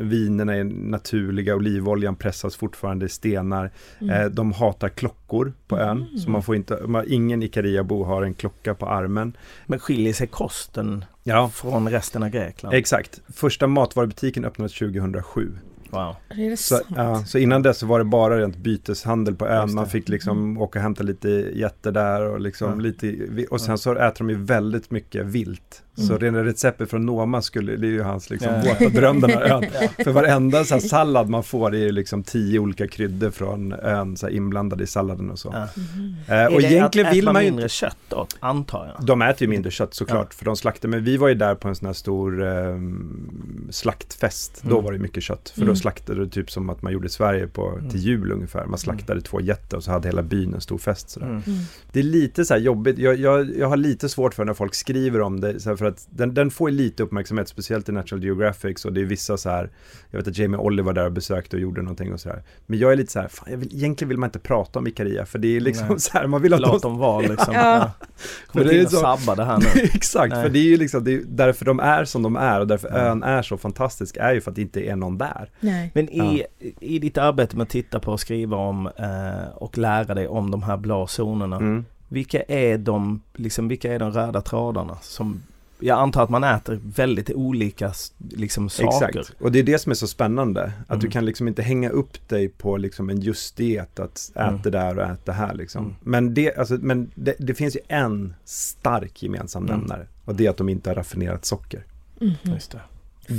Vinerna 0.00 0.56
är 0.56 0.64
naturliga, 0.64 1.56
olivoljan 1.98 2.16
pressas 2.16 2.56
fortfarande 2.56 3.06
i 3.06 3.08
stenar. 3.08 3.70
Mm. 4.00 4.10
Eh, 4.14 4.26
de 4.30 4.52
hatar 4.52 4.88
klockor 4.88 5.52
på 5.68 5.78
ön, 5.78 6.06
Mm. 6.08 6.18
så 6.18 6.30
man 6.30 6.42
får 6.42 6.56
inte, 6.56 6.80
man, 6.86 7.04
ingen 7.08 7.42
Ikariabo 7.42 8.04
har 8.04 8.22
en 8.22 8.34
klocka 8.34 8.74
på 8.74 8.86
armen. 8.86 9.36
Men 9.66 9.78
skiljer 9.78 10.12
sig 10.12 10.26
kosten 10.26 11.04
Ja, 11.24 11.48
från 11.48 11.88
resten 11.90 12.22
av 12.22 12.28
Grekland? 12.28 12.74
exakt. 12.74 13.20
Första 13.34 13.66
matvarubutiken 13.66 14.44
öppnades 14.44 14.72
2007. 14.78 15.52
Wow. 15.90 16.16
Är 16.30 16.50
det 16.50 16.56
Så, 16.56 16.74
sant? 16.76 16.86
ja, 16.96 17.24
så 17.24 17.38
innan 17.38 17.62
dess 17.62 17.78
så 17.78 17.86
var 17.86 17.98
det 17.98 18.04
bara 18.04 18.38
rent 18.38 18.56
byteshandel 18.56 19.34
på 19.34 19.46
ön. 19.46 19.74
Man 19.74 19.86
fick 19.86 20.08
liksom 20.08 20.58
åka 20.58 20.78
och 20.78 20.82
hämta 20.82 21.02
lite 21.02 21.28
getter 21.54 21.92
där 21.92 22.26
och 22.26 22.40
liksom 22.40 22.70
Ja. 22.70 22.76
lite 22.76 23.46
Och 23.50 23.60
sen 23.60 23.78
så 23.78 23.92
äter 23.94 24.18
de 24.24 24.30
ju 24.30 24.36
väldigt 24.44 24.90
mycket 24.90 25.26
vilt. 25.26 25.82
Så 26.06 26.12
Mm. 26.12 26.18
rena 26.18 26.44
receptet 26.44 26.90
från 26.90 27.06
Noma 27.06 27.42
skulle, 27.42 27.76
det 27.76 27.86
är 27.86 27.90
ju 27.90 28.02
hans 28.02 28.30
liksom 28.30 28.48
Ja. 28.64 28.74
våta 28.80 28.88
dröm 29.00 29.20
den 29.20 29.30
här 29.30 29.42
ön. 29.42 29.64
För 30.04 30.12
varenda 30.12 30.64
så 30.64 30.74
här 30.74 30.80
sallad 30.80 31.28
man 31.28 31.42
får 31.42 31.74
är 31.74 31.78
ju 31.78 31.92
liksom 31.92 32.22
tio 32.22 32.58
olika 32.58 32.88
kryddor 32.88 33.30
från 33.30 33.72
ön 33.72 34.16
så 34.16 34.26
här 34.26 34.32
inblandade 34.34 34.84
i 34.84 34.86
salladen 34.86 35.30
och 35.30 35.38
så. 35.38 35.50
Ja. 35.54 35.68
Mhm. 35.76 36.14
Eh, 36.28 36.54
och 36.54 36.62
egentligen 36.62 37.06
att, 37.08 37.14
vill 37.14 37.24
äter 37.24 37.32
man 37.32 37.44
ju 37.44 37.50
mindre 37.50 37.64
inte 37.64 37.74
kött 37.74 37.96
då, 38.08 38.26
antar 38.40 38.94
jag? 38.98 39.06
de 39.06 39.22
äter 39.22 39.42
ju 39.42 39.48
mindre 39.48 39.70
kött 39.70 39.94
såklart, 39.94 40.34
för 40.34 40.44
de 40.44 40.56
slaktar. 40.56 40.88
Men 40.88 41.04
vi 41.04 41.16
var 41.16 41.28
ju 41.28 41.34
där 41.34 41.54
på 41.54 41.68
en 41.68 41.74
sån 41.74 41.86
här 41.86 41.92
stor 41.92 42.42
ehm, 42.46 43.68
slaktfest. 43.70 44.60
Då 44.62 44.70
Mm. 44.70 44.84
var 44.84 44.92
det 44.92 44.98
mycket 44.98 45.22
kött. 45.22 45.48
För 45.54 45.60
Mm. 45.62 45.74
då 45.74 45.76
slaktade 45.80 46.24
det 46.24 46.30
typ 46.30 46.50
som 46.50 46.70
att 46.70 46.82
man 46.82 46.92
gjorde 46.92 47.06
i 47.06 47.10
Sverige 47.10 47.46
på, 47.46 47.68
Mm. 47.68 47.90
till 47.90 48.00
jul 48.00 48.32
ungefär. 48.32 48.66
Man 48.66 48.78
slaktade 48.78 49.20
två 49.20 49.40
getter 49.40 49.76
och 49.76 49.84
så 49.84 49.90
hade 49.90 50.08
hela 50.08 50.22
byn 50.22 50.54
en 50.54 50.60
stor 50.60 50.78
fest. 50.78 51.10
Sådär. 51.10 51.26
Mm. 51.26 51.42
Mm. 51.46 51.58
Det 51.92 51.98
är 51.98 52.02
lite 52.04 52.44
så 52.44 52.54
här 52.54 52.60
jobbigt. 52.60 52.98
Jag, 52.98 53.16
jag, 53.16 53.56
jag 53.58 53.68
har 53.68 53.76
lite 53.76 54.08
svårt 54.08 54.34
för 54.34 54.44
när 54.44 54.54
folk 54.54 54.74
skriver 54.74 55.20
om 55.20 55.40
det. 55.40 55.60
Så 55.60 55.68
här, 55.68 55.76
för 55.76 55.84
att 55.88 56.06
den, 56.10 56.34
den 56.34 56.50
får 56.50 56.70
ju 56.70 56.76
lite 56.76 57.02
uppmärksamhet, 57.02 57.48
speciellt 57.48 57.88
i 57.88 57.92
Natural 57.92 58.24
Geographic. 58.24 58.84
Och 58.84 58.92
det 58.92 59.00
är 59.00 59.04
vissa 59.04 59.36
så 59.36 59.50
här, 59.50 59.70
jag 60.10 60.18
vet 60.18 60.28
att 60.28 60.38
Jamie 60.38 60.58
Oliver 60.60 60.82
var 60.86 60.92
där 60.92 61.06
och 61.06 61.12
besökte 61.12 61.56
och 61.56 61.62
gjorde 61.62 61.82
någonting 61.82 62.12
och 62.12 62.20
sådär. 62.20 62.42
Men 62.66 62.78
jag 62.78 62.92
är 62.92 62.96
lite 62.96 63.12
så 63.12 63.20
här, 63.20 63.28
fan, 63.28 63.48
jag 63.50 63.58
vill, 63.58 63.74
egentligen 63.74 64.08
vill 64.08 64.18
man 64.18 64.28
inte 64.28 64.38
prata 64.38 64.78
om 64.78 64.86
Ikaria. 64.86 65.26
För 65.26 65.38
det 65.38 65.56
är 65.56 65.60
liksom 65.60 65.86
Nej. 65.88 66.00
så 66.00 66.12
här, 66.18 66.26
man 66.26 66.42
vill 66.42 66.54
att 66.54 66.60
Låt 66.60 66.82
de 66.82 66.88
dem 66.88 66.98
vara 66.98 67.20
liksom. 67.20 67.54
Ja. 67.54 67.76
Ja. 67.78 68.06
Kommer 68.46 68.64
det 68.66 68.74
är 68.74 68.78
in 68.80 68.84
och 68.86 68.90
så- 68.92 69.00
sabba 69.00 69.34
det 69.34 69.44
här 69.44 69.58
nu. 69.58 69.80
Exakt, 69.94 70.34
Nej. 70.34 70.42
för 70.42 70.50
det 70.50 70.58
är 70.58 70.62
ju 70.68 70.76
liksom, 70.76 71.04
det 71.04 71.14
är 71.14 71.22
därför 71.26 71.64
de 71.64 71.80
är 71.80 72.04
som 72.04 72.22
de 72.22 72.36
är 72.36 72.60
och 72.60 72.66
därför 72.66 72.88
Mm. 72.88 73.00
ön 73.06 73.22
är 73.22 73.42
så 73.42 73.56
fantastisk 73.58 74.16
är 74.16 74.32
ju 74.32 74.40
för 74.40 74.50
att 74.50 74.54
det 74.56 74.62
inte 74.62 74.80
är 74.88 74.96
någon 74.96 75.18
där. 75.18 75.50
Nej. 75.60 75.90
Men 75.94 76.08
i, 76.08 76.44
i 76.80 76.98
ditt 76.98 77.18
arbete 77.18 77.56
med 77.56 77.62
att 77.62 77.68
titta 77.70 78.00
på 78.00 78.12
och 78.12 78.20
skriva 78.20 78.56
om 78.56 78.86
eh, 78.86 79.48
och 79.54 79.78
lära 79.78 80.14
dig 80.14 80.28
om 80.28 80.50
de 80.50 80.62
här 80.62 80.76
blå 80.76 81.06
zonerna. 81.06 81.56
Mm. 81.56 81.84
Vilka 82.08 82.42
är 82.42 82.78
de, 82.78 83.22
liksom, 83.34 83.68
vilka 83.68 83.94
är 83.94 83.98
de 83.98 84.10
röda 84.12 84.40
trådarna? 84.40 84.98
Som, 85.02 85.42
jag 85.80 85.98
antar 85.98 86.22
att 86.24 86.30
man 86.30 86.44
äter 86.44 86.80
väldigt 86.82 87.30
olika 87.30 87.92
liksom, 88.30 88.68
saker. 88.68 89.18
Exakt, 89.18 89.40
och 89.42 89.52
det 89.52 89.58
är 89.58 89.62
det 89.62 89.78
som 89.78 89.90
är 89.90 89.94
så 89.94 90.06
spännande. 90.06 90.62
Att 90.82 90.90
Mm. 90.90 91.00
du 91.00 91.08
kan 91.10 91.24
liksom 91.24 91.48
inte 91.48 91.62
hänga 91.62 91.90
upp 91.90 92.28
dig 92.28 92.48
på 92.48 92.76
liksom 92.76 93.10
en 93.10 93.20
just 93.20 93.56
diet, 93.56 94.00
att 94.00 94.30
äta 94.34 94.46
Mm. 94.48 94.60
det 94.62 94.70
där 94.70 94.98
och 94.98 95.04
äta 95.04 95.20
det 95.24 95.32
här 95.32 95.54
liksom. 95.54 95.84
Mm. 95.84 95.96
Men, 96.00 96.34
det, 96.34 96.56
alltså, 96.56 96.74
men 96.80 97.10
det, 97.14 97.34
det 97.38 97.54
finns 97.54 97.76
ju 97.76 97.80
en 97.88 98.34
stark 98.44 99.22
gemensam 99.22 99.64
Mm. 99.64 99.78
nämnare 99.78 100.06
och 100.24 100.34
det 100.34 100.46
är 100.46 100.50
att 100.50 100.56
de 100.56 100.68
inte 100.68 100.90
har 100.90 100.94
raffinerat 100.94 101.44
socker. 101.44 101.84
Mhm. 102.20 102.34
Just 102.42 102.70
det. 102.72 102.80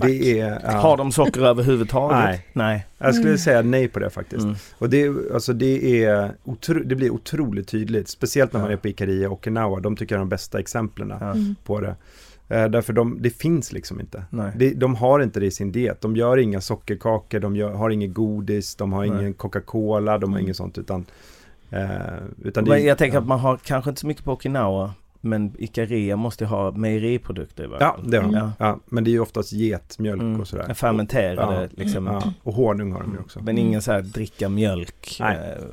Det 0.06 0.40
är... 0.40 0.62
ja. 0.64 0.72
Har 0.72 0.98
de 0.98 1.12
socker 1.12 1.42
överhuvudtaget? 1.42 2.18
Nej. 2.18 2.46
Nej. 2.54 2.86
Jag 2.98 3.14
skulle 3.16 3.30
Mm. 3.30 3.38
säga 3.38 3.62
nej 3.62 3.88
på 3.88 4.00
det 4.00 4.10
faktiskt. 4.10 4.44
Mm. 4.44 4.56
Och 4.78 4.90
det, 4.90 5.02
är- 5.02 5.34
alltså 5.34 5.54
det, 5.54 6.04
är 6.06 6.32
otro, 6.44 6.84
det 6.84 6.96
blir 6.96 7.10
otroligt 7.10 7.68
tydligt, 7.68 8.08
speciellt 8.10 8.54
när 8.54 8.62
man 8.62 8.72
är 8.72 8.76
på 8.78 8.88
Ikaria 8.88 9.28
och 9.28 9.34
Okinawa. 9.34 9.80
De 9.80 9.96
tycker 9.96 10.16
jag 10.16 10.18
är 10.20 10.26
de 10.26 10.30
bästa 10.30 10.60
exemplen 10.60 11.14
Ja. 11.20 11.36
På 11.64 11.80
det. 11.80 11.96
Eh, 12.52 12.66
därför 12.68 12.94
de, 12.94 13.18
det 13.22 13.30
finns 13.30 13.72
liksom 13.74 14.00
inte. 14.00 14.24
Det, 14.56 14.74
de 14.74 14.96
har 14.96 15.20
inte 15.20 15.40
det 15.40 15.46
i 15.46 15.52
sin 15.52 15.72
diet. 15.72 16.02
De 16.02 16.16
gör 16.16 16.38
inga 16.38 16.62
sockerkakor, 16.62 17.40
de 17.40 17.56
gör, 17.56 17.72
har 17.74 17.90
inget 17.90 18.14
godis, 18.14 18.76
de 18.76 18.94
har 18.94 19.06
Nej. 19.06 19.20
ingen 19.20 19.34
Coca-Cola, 19.34 20.18
de 20.18 20.30
har 20.32 20.38
Mm. 20.38 20.46
inget 20.46 20.56
sånt 20.58 20.78
utan... 20.78 21.06
Eh, 21.70 21.90
utan 22.44 22.66
det, 22.66 22.80
jag 22.80 22.98
tänker 22.98 23.18
ja. 23.18 23.22
att 23.22 23.28
man 23.28 23.40
har 23.40 23.58
kanske 23.58 23.90
inte 23.90 24.02
så 24.02 24.08
mycket 24.08 24.24
på 24.24 24.32
Okinawa. 24.32 24.94
Men 25.22 25.54
Ikaria 25.58 26.16
måste 26.16 26.46
ha 26.46 26.72
mejeriprodukter 26.72 27.64
i 27.64 27.68
varje 27.68 27.84
Ja, 27.86 27.94
fall. 27.94 28.12
det 28.12 28.18
har 28.18 28.24
de. 28.24 28.34
Ja. 28.34 28.52
Ja, 28.60 28.80
men 28.86 29.04
det 29.04 29.10
är 29.10 29.12
ju 29.12 29.20
oftast 29.20 29.54
getmjölk 29.54 30.22
Mm. 30.22 30.42
och 30.42 30.48
sådär. 30.48 30.74
Fermenterade 30.74 31.62
Ja. 31.62 31.68
liksom. 31.84 32.06
Ja, 32.08 32.34
och 32.44 32.54
honung 32.54 32.92
har 32.92 33.02
de 33.02 33.12
ju 33.14 33.20
också. 33.20 33.40
Men 33.44 33.58
ingen 33.58 33.82
så 33.82 33.92
här 33.92 34.02
dricka 34.02 34.50
mjölk. 34.50 35.18
Nej. 35.20 35.38
eh, 35.38 35.64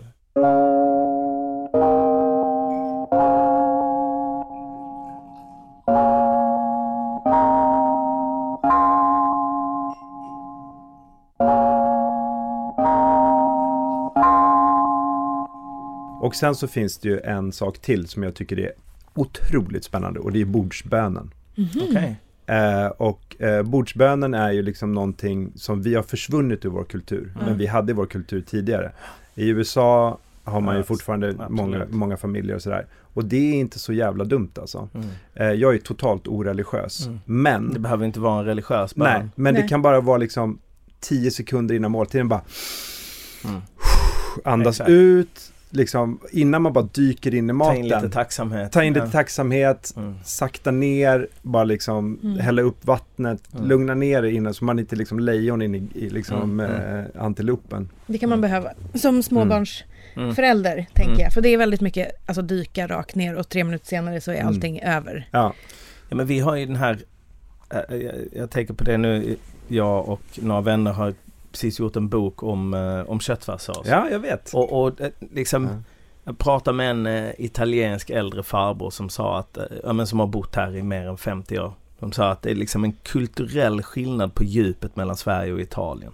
Och 16.27 16.35
sen 16.35 16.55
så 16.55 16.67
finns 16.69 16.99
det 16.99 17.09
ju 17.09 17.21
en 17.21 17.53
sak 17.53 17.79
till 17.79 18.09
som 18.09 18.23
jag 18.23 18.35
tycker 18.35 18.59
är 18.59 18.73
otroligt 19.15 19.85
spännande 19.85 20.21
och 20.21 20.33
det 20.33 20.41
är 20.41 20.45
bordsbönen. 20.45 21.31
Okej. 21.89 22.17
Eh, 22.47 22.87
och 22.87 23.43
eh, 23.43 23.63
bordsbönen 23.63 24.35
är 24.35 24.53
ju 24.53 24.63
liksom 24.63 24.93
någonting 24.95 25.53
som 25.57 25.83
vi 25.83 25.95
har 25.95 26.03
försvunnit 26.03 26.65
ur 26.65 26.69
vår 26.69 26.85
kultur, 26.85 27.33
men 27.47 27.59
vi 27.59 27.67
hade 27.67 27.91
i 27.93 27.95
vår 27.95 28.07
kultur 28.07 28.41
tidigare. 28.43 28.93
I 29.35 29.49
USA 29.49 30.19
har 30.45 30.61
man 30.61 30.77
ju 30.77 30.83
fortfarande 30.83 31.29
absolut. 31.29 31.51
många, 31.51 31.87
många 31.91 32.17
familjer 32.17 32.57
och 32.57 32.63
sådär. 32.63 32.87
Och 33.15 33.25
det 33.25 33.37
är 33.37 33.55
inte 33.55 33.79
så 33.79 33.93
jävla 33.93 34.25
dumt 34.25 34.51
alltså. 34.61 34.89
Mm. 34.95 35.07
Eh, 35.35 35.47
jag 35.61 35.75
är 35.75 35.79
totalt 35.79 36.29
oreligiös, 36.29 37.07
Mm. 37.07 37.19
men 37.25 37.73
Det 37.73 37.79
behöver 37.81 38.07
inte 38.07 38.21
vara 38.21 38.39
en 38.41 38.45
religiös 38.45 38.97
Nej, 38.97 39.19
bön. 39.21 39.31
men 39.35 39.55
det 39.55 39.61
Nej. 39.61 39.69
kan 39.69 39.83
bara 39.83 40.01
vara 40.01 40.19
liksom 40.19 40.59
10 41.01 41.31
sekunder 41.31 41.75
innan 41.75 41.91
måltiden 41.91 42.29
bara 42.29 42.43
Mm. 43.45 43.61
andas 44.45 44.75
Exakt. 44.75 44.91
ut, 44.91 45.53
liksom 45.77 46.21
innan 46.33 46.63
man 46.63 46.73
bara 46.73 46.89
dyker 46.95 47.35
in 47.35 47.51
i 47.51 47.59
Ta 47.59 47.75
in 47.75 47.83
lite 47.85 47.97
maten. 47.97 48.11
tacksamhet. 48.11 48.73
Ta 48.73 48.83
in 48.85 48.93
lite 48.93 49.07
Ja. 49.07 49.11
tacksamhet, 49.13 49.93
Mm. 49.97 50.15
sakta 50.25 50.71
ner, 50.71 51.29
bara 51.43 51.65
liksom 51.65 52.19
Mm. 52.23 52.39
hälla 52.39 52.63
upp 52.63 52.87
vattnet, 52.87 53.43
Mm. 53.55 53.69
lugna 53.69 53.95
ner 53.95 54.23
det 54.23 54.33
innan 54.33 54.55
så 54.55 54.65
man 54.65 54.79
inte 54.79 54.97
liksom 54.97 55.21
lejon 55.21 55.63
in 55.63 55.75
i, 55.75 55.89
i 55.95 56.11
liksom 56.11 56.43
Mm, 56.43 56.61
mm. 56.61 56.99
Eh, 57.01 57.05
antilopen. 57.25 57.89
Det 58.07 58.19
kan 58.19 58.29
man 58.29 58.41
behöva 58.41 58.71
som 58.95 59.23
småbarnsförälder, 59.23 60.73
Mm. 60.73 60.87
tänker 60.95 61.11
Mm. 61.13 61.21
jag. 61.21 61.33
För 61.33 61.41
det 61.41 61.49
är 61.49 61.59
väldigt 61.59 61.81
mycket, 61.81 62.13
alltså 62.27 62.43
dyka 62.43 62.87
rakt 62.87 63.15
ner 63.15 63.35
och 63.37 63.49
tre 63.49 63.65
minuter 63.65 63.87
senare 63.87 64.21
så 64.21 64.31
är 64.31 64.35
Mm. 64.35 64.47
allting 64.49 64.81
över. 64.81 65.29
Ja, 65.31 65.53
Ja, 66.09 66.17
men 66.17 66.27
vi 66.27 66.39
har 66.41 66.57
ju 66.57 66.67
den 66.67 66.77
här, 66.77 66.99
äh, 67.71 67.97
jag, 67.97 68.15
jag 68.33 68.51
tänker 68.51 68.75
på 68.75 68.85
det 68.85 68.97
nu, 68.97 69.37
jag 69.69 70.09
och 70.09 70.21
några 70.37 70.61
vänner 70.61 70.93
har 70.93 71.15
precis 71.57 71.79
gjort 71.79 71.97
en 71.97 72.09
bok 72.09 72.43
om, 72.43 72.75
äh, 72.75 73.11
om 73.11 73.21
köttfärssås. 73.21 73.87
ja 73.87 74.09
jag 74.11 74.19
vet. 74.19 74.55
Och, 74.55 74.83
och 74.83 75.01
äh, 75.01 75.11
liksom, 75.33 75.65
Ja. 75.65 75.71
jag 76.25 76.39
pratade 76.39 76.77
med 76.77 76.91
en 76.91 77.07
äh, 77.07 77.31
italiensk 77.39 78.11
äldre 78.11 78.43
farbror 78.43 78.91
som 78.91 79.09
sa 79.09 79.39
att, 79.39 79.57
äh, 79.57 79.65
ja 79.85 79.93
men 79.93 80.07
som 80.07 80.21
har 80.21 80.27
bott 80.27 80.57
här 80.57 80.77
i 80.77 80.83
mer 80.83 81.09
än 81.09 81.17
50 81.17 81.59
år. 81.59 81.73
De 81.99 82.13
sa 82.13 82.31
att 82.31 82.43
det 82.43 82.51
är 82.51 82.55
liksom 82.55 82.85
en 82.85 82.93
kulturell 82.93 83.83
skillnad 83.83 84.35
på 84.35 84.45
djupet 84.45 84.97
mellan 84.97 85.17
Sverige 85.17 85.53
och 85.53 85.61
Italien. 85.61 86.13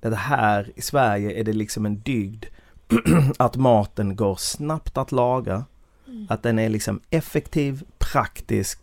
Det 0.00 0.14
här 0.16 0.70
i 0.74 0.82
Sverige 0.82 1.40
är 1.40 1.44
det 1.44 1.52
liksom 1.52 1.86
en 1.86 2.00
dygd 2.00 2.44
att 3.38 3.56
maten 3.56 4.16
går 4.16 4.36
snabbt 4.36 4.98
att 4.98 5.12
laga. 5.12 5.64
Att 6.28 6.42
den 6.42 6.58
är 6.58 6.68
liksom 6.68 7.00
effektiv, 7.10 7.82
praktisk, 7.98 8.78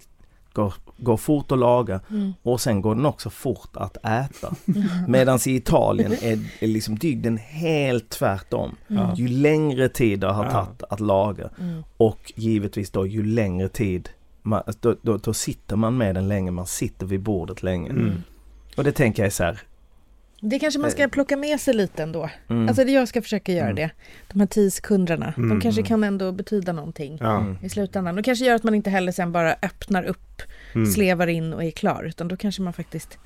går, 0.53 0.73
går 1.01 1.17
fort 1.17 1.51
att 1.51 1.59
laga 1.59 1.99
Mm. 2.09 2.33
och 2.43 2.61
sen 2.61 2.81
går 2.81 2.95
den 2.95 3.05
också 3.05 3.29
fort 3.29 3.69
att 3.73 3.97
äta. 3.97 4.55
Medan 5.07 5.39
i 5.47 5.55
Italien 5.55 6.11
är, 6.11 6.39
är 6.59 6.67
liksom 6.67 6.97
dygden 6.97 7.37
helt 7.37 8.09
tvärtom. 8.09 8.75
Mm. 8.89 9.15
Ju 9.15 9.27
längre 9.27 9.89
tid 9.89 10.19
det 10.19 10.27
har 10.27 10.49
tagit 10.51 10.83
att 10.89 10.99
laga 10.99 11.49
Mm. 11.59 11.83
och 11.97 12.33
givetvis 12.35 12.89
då 12.89 13.07
ju 13.07 13.23
längre 13.25 13.69
tid 13.69 14.09
man, 14.41 14.63
då, 14.79 14.95
då, 15.01 15.17
då 15.17 15.33
sitter 15.33 15.75
man 15.75 15.97
med 15.97 16.15
den 16.15 16.27
länge, 16.27 16.51
man 16.51 16.65
sitter 16.67 17.05
vid 17.05 17.21
bordet 17.21 17.63
länge. 17.63 17.89
Mm. 17.89 18.23
Och 18.77 18.83
det 18.83 18.91
tänker 18.91 19.23
jag 19.23 19.27
är 19.27 19.31
så 19.31 19.43
här. 19.43 19.59
Det 20.43 20.59
kanske 20.59 20.79
man 20.79 20.91
ska 20.91 21.07
plocka 21.07 21.37
med 21.37 21.59
sig 21.59 21.73
lite 21.73 22.03
ändå. 22.03 22.29
Mm, 22.49 22.67
Alltså 22.67 22.83
det 22.83 22.91
jag 22.91 23.07
ska 23.07 23.21
försöka 23.21 23.51
göra 23.51 23.63
Mm. 23.65 23.75
det. 23.75 23.89
De 24.33 24.39
här 24.39 24.47
tio 24.47 24.71
sekunderna, 24.71 25.33
de 25.35 25.43
Mm, 25.43 25.61
kanske 25.61 25.81
mm. 25.81 25.87
kan 25.87 26.03
ändå 26.03 26.31
betyda 26.31 26.73
någonting 26.73 27.17
Ja. 27.21 27.55
i 27.63 27.69
slutändan. 27.69 28.17
Och 28.17 28.25
kanske 28.25 28.45
gör 28.45 28.55
att 28.55 28.63
man 28.63 28.75
inte 28.75 28.89
heller 28.89 29.11
sen 29.11 29.31
bara 29.31 29.53
öppnar 29.61 30.03
upp, 30.03 30.41
Mm. 30.75 30.91
slevar 30.91 31.27
in 31.27 31.53
och 31.53 31.63
är 31.63 31.71
klar. 31.71 32.03
Utan 32.03 32.27
då 32.27 32.37
kanske 32.37 32.61
man 32.61 32.73
faktiskt 32.73 33.17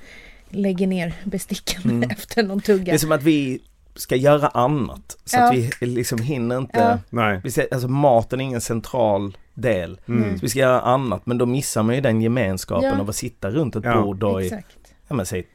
lägger 0.50 0.88
ner 0.88 1.14
besticken 1.24 1.82
Mm. 1.92 2.10
efter 2.12 2.44
någon 2.44 2.58
Det 2.58 2.64
tugga. 2.64 2.94
är 2.94 2.98
som 2.98 3.12
att 3.12 3.24
vi 3.24 3.60
ska 3.96 4.16
göra 4.16 4.48
annat. 4.48 5.18
Så 5.26 5.38
Ja. 5.38 5.48
att 5.50 5.56
vi 5.56 5.86
liksom 5.86 6.20
hinner 6.22 6.58
inte. 6.58 6.80
Ja. 6.80 7.00
Nej. 7.10 7.42
Vi 7.44 7.52
ser, 7.52 7.68
alltså 7.72 7.88
maten 7.88 8.40
är 8.42 8.44
ingen 8.46 8.62
central 8.62 9.38
del. 9.54 10.00
Mm. 10.08 10.34
Så 10.38 10.42
vi 10.42 10.50
ska 10.50 10.60
göra 10.60 10.82
annat 10.82 11.26
men 11.26 11.38
då 11.38 11.46
missar 11.46 11.84
man 11.84 11.96
ju 11.96 12.02
den 12.02 12.22
gemenskapen 12.22 12.90
Ja. 12.94 13.00
av 13.00 13.10
att 13.10 13.16
sitta 13.16 13.50
runt 13.52 13.76
ett 13.76 13.84
Ja. 13.86 14.02
bord 14.02 14.18
då 14.18 14.42
i, 14.42 14.46
Exakt. 14.46 14.78
ja 15.08 15.16
men 15.16 15.26
säg 15.26 15.48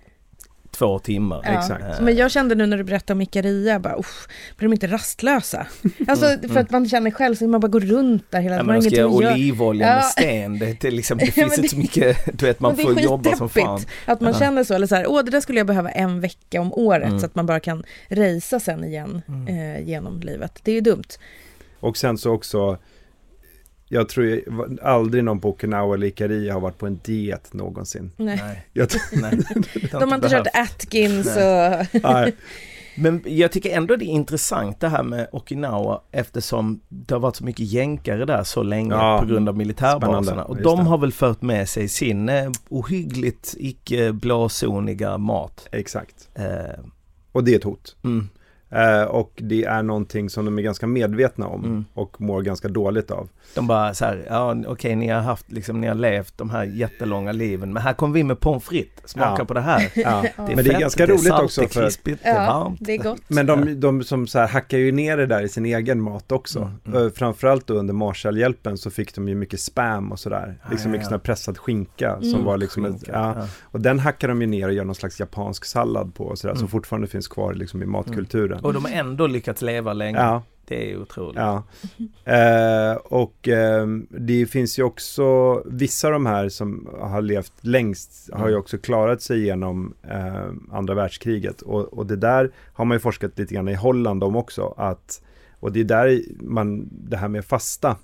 två 0.71 0.99
timmar. 0.99 1.41
Ja. 1.45 1.51
Exakt. 1.51 1.97
Så 1.97 2.03
Men 2.03 2.16
jag 2.16 2.31
kände 2.31 2.55
nu 2.55 2.66
när 2.66 2.77
du 2.77 2.85
berättade 2.85 3.12
om 3.12 3.21
Ikaria, 3.21 3.79
bara 3.81 3.99
usch, 3.99 4.29
blir 4.57 4.68
de 4.68 4.73
inte 4.73 4.87
rastlösa? 4.87 5.66
Alltså 6.09 6.27
för 6.49 6.57
att 6.61 6.71
man 6.71 6.89
känner 6.89 7.11
själv 7.11 7.35
så 7.35 7.49
man 7.49 7.61
bara 7.61 7.68
går 7.68 7.81
runt 7.81 8.31
där 8.31 8.41
hela 8.41 8.55
Ja, 8.55 8.59
tiden, 8.59 8.66
men 8.66 8.75
man 8.77 8.83
ska 8.83 8.97
göra 8.97 9.09
olivolja 9.09 9.87
Ja. 9.89 9.95
med 9.95 10.05
sten. 10.05 10.59
Det, 10.59 10.81
det, 10.81 10.89
är 10.89 10.93
liksom, 10.93 11.18
det 11.18 11.25
Ja, 11.27 11.33
finns 11.33 11.57
inte 11.59 11.68
så 11.68 11.77
mycket, 11.77 12.39
du 12.39 12.47
vet 12.47 12.61
man 12.61 12.77
får 12.77 13.01
jobba 13.01 13.37
som 13.37 13.49
fan. 13.49 13.81
att 14.07 14.21
man 14.21 14.33
Ja. 14.33 14.39
känner 14.39 14.64
så, 14.64 14.75
eller 14.75 14.87
så 14.87 14.95
här, 14.95 15.07
åh 15.11 15.25
det 15.25 15.31
där 15.31 15.41
skulle 15.41 15.61
jag 15.61 15.66
behöva 15.66 15.91
en 15.91 16.21
vecka 16.21 16.61
om 16.61 16.73
året 16.73 17.07
Mm. 17.09 17.21
så 17.21 17.27
att 17.27 17.35
man 17.35 17.47
bara 17.47 17.61
kan 17.61 17.83
rejsa 18.09 18.61
sen 18.61 18.85
igen 18.85 19.23
Mm. 19.29 19.49
eh, 19.77 19.89
genom 19.89 20.21
livet. 20.21 20.59
Det 20.62 20.71
är 20.71 20.75
ju 20.75 20.81
dumt. 20.81 21.05
Och 21.81 21.97
sen 21.97 22.18
så 22.18 22.31
också 22.33 22.79
jag 23.93 24.09
tror 24.09 24.26
ju, 24.26 24.45
aldrig 24.82 25.24
någon 25.24 25.41
på 25.41 25.49
Okinawa 25.49 25.95
eller 25.95 26.07
Ikaria 26.07 26.53
har 26.53 26.61
varit 26.61 26.78
på 26.78 26.86
en 26.86 27.01
diet 27.05 27.53
någonsin. 27.53 28.12
Nej. 28.16 28.36
Nej, 28.45 28.66
Jag, 28.72 28.88
nej. 29.12 29.30
Det 29.74 29.93
De 30.01 30.09
har 30.09 30.14
inte 30.14 30.28
kört. 30.28 30.47
Atkins 30.55 31.26
och... 31.26 32.01
nej. 32.03 32.36
Men 32.97 33.22
jag 33.26 33.53
tycker 33.53 33.76
ändå 33.76 33.97
det 33.97 34.05
är 34.05 34.07
intressant 34.07 34.80
det 34.80 34.88
här 34.88 35.03
med 35.03 35.28
Okinawa 35.32 36.01
eftersom 36.11 36.80
det 36.88 37.14
har 37.14 37.20
varit 37.20 37.36
så 37.36 37.45
mycket 37.45 37.66
jänkare 37.72 38.24
där 38.24 38.43
så 38.45 38.62
länge 38.62 38.95
Ja. 38.95 39.18
på 39.20 39.26
grund 39.26 39.49
av 39.49 39.57
militärbaserna. 39.57 40.22
Spännande, 40.22 40.43
Och 40.45 40.57
de 40.62 40.86
har 40.86 40.99
väl 40.99 41.12
fört 41.12 41.43
med 41.43 41.68
sig 41.68 41.88
sin 41.88 42.28
eh, 42.28 42.51
ohyggligt 42.68 43.55
icke 43.59 44.12
blåzoniga 44.12 45.18
mat. 45.18 45.68
Exakt. 45.72 46.28
Eh, 46.34 46.45
Och 47.32 47.45
det 47.45 47.53
är 47.53 47.57
ett 47.57 47.64
hot. 47.64 47.97
mm, 48.05 48.28
Eh, 48.73 49.03
och 49.03 49.33
det 49.37 49.64
är 49.64 49.83
någonting 49.83 50.31
som 50.31 50.45
de 50.45 50.59
är 50.59 50.62
ganska 50.62 50.87
medvetna 50.87 51.47
om 51.47 51.64
Mm. 51.64 51.85
och 51.95 52.21
mår 52.21 52.43
ganska 52.43 52.68
dåligt 52.68 53.11
av. 53.11 53.29
de 53.55 53.66
bara 53.66 53.95
så 53.95 54.05
här, 54.05 54.25
ja 54.29 54.57
okej 54.66 54.97
ni 54.97 55.09
har 55.09 55.21
haft 55.21 55.53
liksom, 55.53 55.81
ni 55.81 55.87
har 55.87 55.95
levt 55.95 56.39
de 56.39 56.51
här 56.51 56.64
jättelånga 56.64 57.33
liven 57.33 57.73
men 57.73 57.83
här 57.83 57.93
kommer 57.93 58.14
vi 58.14 58.25
med 58.25 58.41
pommes 58.41 58.64
frites, 58.64 59.11
smaka 59.11 59.35
Ja. 59.39 59.45
på 59.45 59.55
det 59.55 59.61
här. 59.61 59.81
Ja. 59.95 60.25
Ja. 60.37 60.45
Men 60.47 60.57
det 60.57 60.61
är 60.62 60.64
fett, 60.64 60.81
ganska 60.81 61.07
det 61.07 61.12
roligt 61.12 61.25
salt, 61.25 61.43
också 61.45 61.61
det 61.61 61.66
är 61.66 61.83
krispigt, 61.83 62.23
det 62.23 62.29
är 62.29 62.45
Ja, 62.45 62.61
varmt. 62.64 62.79
det 62.83 62.93
är 62.95 62.99
gott. 62.99 63.21
Men 63.29 63.47
de, 63.47 63.81
de 63.81 64.03
som 64.05 64.27
så 64.27 64.39
här 64.39 64.49
hackar 64.49 64.79
ju 64.79 64.93
ner 64.93 65.16
det 65.16 65.27
där 65.27 65.43
i 65.43 65.49
sin 65.49 65.66
egen 65.66 66.01
mat 66.01 66.33
också. 66.33 66.59
Mm, 66.59 66.73
mm. 66.87 67.07
Eh, 67.07 67.12
Framförallt 67.12 67.66
då 67.66 67.75
under 67.75 67.95
Marshallhjälpen 67.95 68.79
så 68.79 68.91
fick 68.91 69.14
de 69.14 69.29
ju 69.29 69.35
mycket 69.35 69.61
spam 69.61 70.12
och 70.12 70.18
sådär. 70.18 70.59
Ja, 70.62 70.68
Liksom 70.71 70.89
ja, 70.91 70.93
mycket 70.93 71.07
sån 71.07 71.12
här 71.14 71.18
pressad 71.18 71.59
skinka 71.59 72.16
som 72.21 72.31
Mm. 72.33 72.45
var 72.45 72.57
liksom 72.57 72.85
ett, 72.85 72.93
Skinka, 72.93 73.12
ja. 73.12 73.35
ja. 73.39 73.47
Och 73.62 73.81
den 73.81 73.99
hackar 73.99 74.29
de 74.29 74.41
ju 74.41 74.47
ner 74.47 74.66
och 74.68 74.75
gör 74.75 74.85
någon 74.85 74.95
slags 74.95 75.21
japansk 75.21 75.64
sallad 75.64 76.14
på 76.14 76.25
och 76.25 76.39
sådär, 76.39 76.55
som 76.55 76.61
Mm. 76.61 76.68
fortfarande 76.71 77.09
finns 77.09 77.29
kvar 77.29 77.55
liksom 77.55 77.83
i 77.83 77.87
matkulturen. 77.87 78.60
Och 78.63 78.73
de 78.73 78.85
har 78.85 78.93
ändå 78.93 79.27
lyckats 79.27 79.63
leva 79.63 79.93
länge. 79.93 80.19
Ja, 80.19 80.43
Det 80.65 80.93
är 80.93 81.01
otroligt. 81.01 81.37
ja. 81.37 81.63
Eh, 82.25 82.95
och 82.97 83.49
ehm, 83.49 84.07
det 84.11 84.47
finns 84.47 84.79
ju 84.79 84.83
också, 84.83 85.55
vissa 85.67 86.07
av 86.07 86.13
de 86.13 86.27
här 86.27 86.49
som 86.49 86.89
har 87.01 87.23
levt 87.23 87.53
längst 87.61 88.31
har 88.33 88.47
ju 88.47 88.53
Mm. 88.53 88.61
också 88.61 88.79
klarat 88.79 89.23
sig 89.23 89.45
genom 89.45 89.95
eh, 90.03 90.51
andra 90.73 90.95
världskriget. 90.95 91.63
Och, 91.63 91.81
och 91.99 92.07
det 92.07 92.17
där 92.17 92.51
har 92.73 92.85
man 92.85 92.95
ju 92.95 93.01
forskat 93.01 93.39
lite 93.39 93.55
grann 93.55 93.69
i 93.69 93.75
Holland 93.75 94.25
om 94.25 94.37
också. 94.37 94.75
Att, 94.77 95.23
och 95.61 95.73
det 95.73 95.81
är 95.81 95.85
där 95.85 96.21
man, 96.41 96.89
det 96.93 97.17
här 97.17 97.29
med 97.29 97.45
fasta 97.45 97.97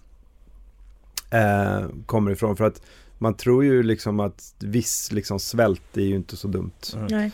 eh, 1.31 1.87
kommer 2.07 2.31
ifrån. 2.31 2.57
För 2.57 2.65
att 2.65 2.83
man 3.19 3.35
tror 3.35 3.65
ju 3.65 3.83
liksom 3.83 4.21
att 4.21 4.55
viss 4.59 5.13
liksom 5.13 5.39
svält 5.41 5.97
är 5.97 6.01
ju 6.03 6.17
inte 6.17 6.37
så 6.37 6.49
dumt. 6.49 6.71
Mm. 6.95 7.07
Nej. 7.11 7.31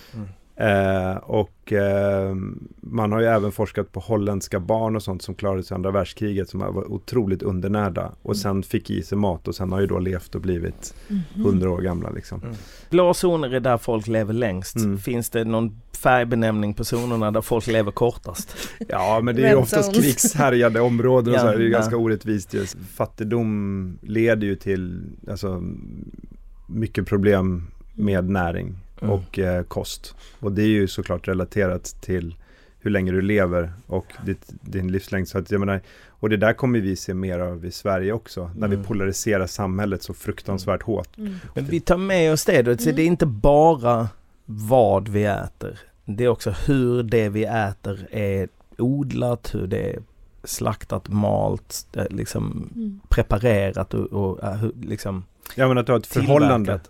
Eh, 0.62 1.16
och 1.16 1.72
eh, 1.72 2.34
man 2.80 3.12
har 3.12 3.20
ju 3.20 3.26
även 3.26 3.52
forskat 3.52 3.92
på 3.92 4.00
holländska 4.00 4.60
barn 4.60 4.96
och 4.96 5.02
sånt 5.02 5.22
som 5.22 5.34
klarade 5.34 5.62
sig 5.62 5.74
andra 5.74 5.90
världskriget 5.90 6.48
som 6.48 6.60
var 6.60 6.92
otroligt 6.92 7.42
undernärda 7.42 8.12
och 8.22 8.36
sen 8.36 8.62
fick 8.62 8.90
i 8.90 9.02
sig 9.02 9.18
mat 9.18 9.48
och 9.48 9.54
sen 9.54 9.72
har 9.72 9.80
ju 9.80 9.86
då 9.86 9.98
levt 9.98 10.34
och 10.34 10.40
blivit 10.40 10.94
Mhm. 11.08 11.20
hundra 11.44 11.70
år 11.70 11.80
gamla 11.80 12.10
liksom. 12.10 12.40
Mm. 12.42 12.54
Blå 12.90 13.14
zoner 13.14 13.54
är 13.54 13.60
där 13.60 13.78
folk 13.78 14.06
lever 14.06 14.32
längst. 14.34 14.76
Mm. 14.76 14.98
Finns 14.98 15.30
det 15.30 15.44
någon 15.44 15.80
färgbenämning 16.02 16.74
på 16.74 16.84
zonerna 16.84 17.30
där 17.30 17.40
folk 17.40 17.66
lever 17.66 17.90
kortast? 17.92 18.56
Ja 18.88 19.20
men 19.22 19.36
det 19.36 19.42
är 19.44 19.50
ju 19.50 19.56
oftast 19.56 19.94
krigshärjade 19.94 20.80
områden 20.80 21.34
och 21.34 21.40
så 21.40 21.46
här, 21.46 21.56
det 21.56 21.62
är 21.62 21.64
ju 21.64 21.70
ganska 21.70 21.96
orättvist 21.96 22.54
ju. 22.54 22.66
Fattigdom 22.94 23.98
leder 24.02 24.46
ju 24.46 24.56
till 24.56 25.02
alltså, 25.30 25.62
mycket 26.66 27.06
problem 27.06 27.66
med 27.94 28.28
näring 28.30 28.74
Mm. 29.02 29.10
och 29.14 29.38
eh, 29.38 29.62
kost. 29.62 30.14
Och 30.40 30.52
det 30.52 30.62
är 30.62 30.66
ju 30.66 30.88
såklart 30.88 31.28
relaterat 31.28 31.84
till 31.84 32.34
hur 32.80 32.90
länge 32.90 33.12
du 33.12 33.22
lever 33.22 33.72
och 33.86 34.06
ditt, 34.26 34.44
din 34.60 34.92
livslängd. 34.92 35.28
Så 35.28 35.38
att 35.38 35.50
jag 35.50 35.58
menar, 35.60 35.80
och 36.08 36.28
det 36.30 36.36
där 36.36 36.52
kommer 36.52 36.80
vi 36.80 36.96
se 36.96 37.14
mer 37.14 37.38
av 37.38 37.64
i 37.64 37.70
Sverige 37.70 38.12
också. 38.12 38.50
När 38.56 38.66
Mm. 38.66 38.80
vi 38.80 38.86
polariserar 38.86 39.46
samhället 39.46 40.02
så 40.02 40.14
fruktansvärt 40.14 40.82
hårt. 40.82 41.18
Mm. 41.18 41.34
Men 41.54 41.64
vi 41.64 41.80
tar 41.80 41.96
med 41.96 42.32
oss 42.32 42.44
det 42.44 42.62
då. 42.62 42.76
Så 42.76 42.82
Mm. 42.82 42.96
det 42.96 43.02
är 43.02 43.06
inte 43.06 43.26
bara 43.26 44.08
vad 44.46 45.08
vi 45.08 45.24
äter. 45.24 45.80
Det 46.04 46.24
är 46.24 46.28
också 46.28 46.50
hur 46.66 47.02
det 47.02 47.28
vi 47.28 47.44
äter 47.44 48.06
är 48.10 48.48
odlat, 48.78 49.54
hur 49.54 49.66
det 49.66 49.90
är 49.94 49.98
slaktat, 50.44 51.08
malt, 51.08 51.86
eh, 51.96 52.04
liksom 52.10 52.70
Mm. 52.74 53.00
preparerat 53.08 53.94
och, 53.94 54.06
och 54.12 54.44
eh, 54.44 54.64
liksom 54.82 55.24
Jag 55.56 55.68
menar 55.68 55.80
att 55.80 55.86
du 55.86 55.92
har 55.92 55.98
ett 55.98 56.06
förhållande 56.06 56.80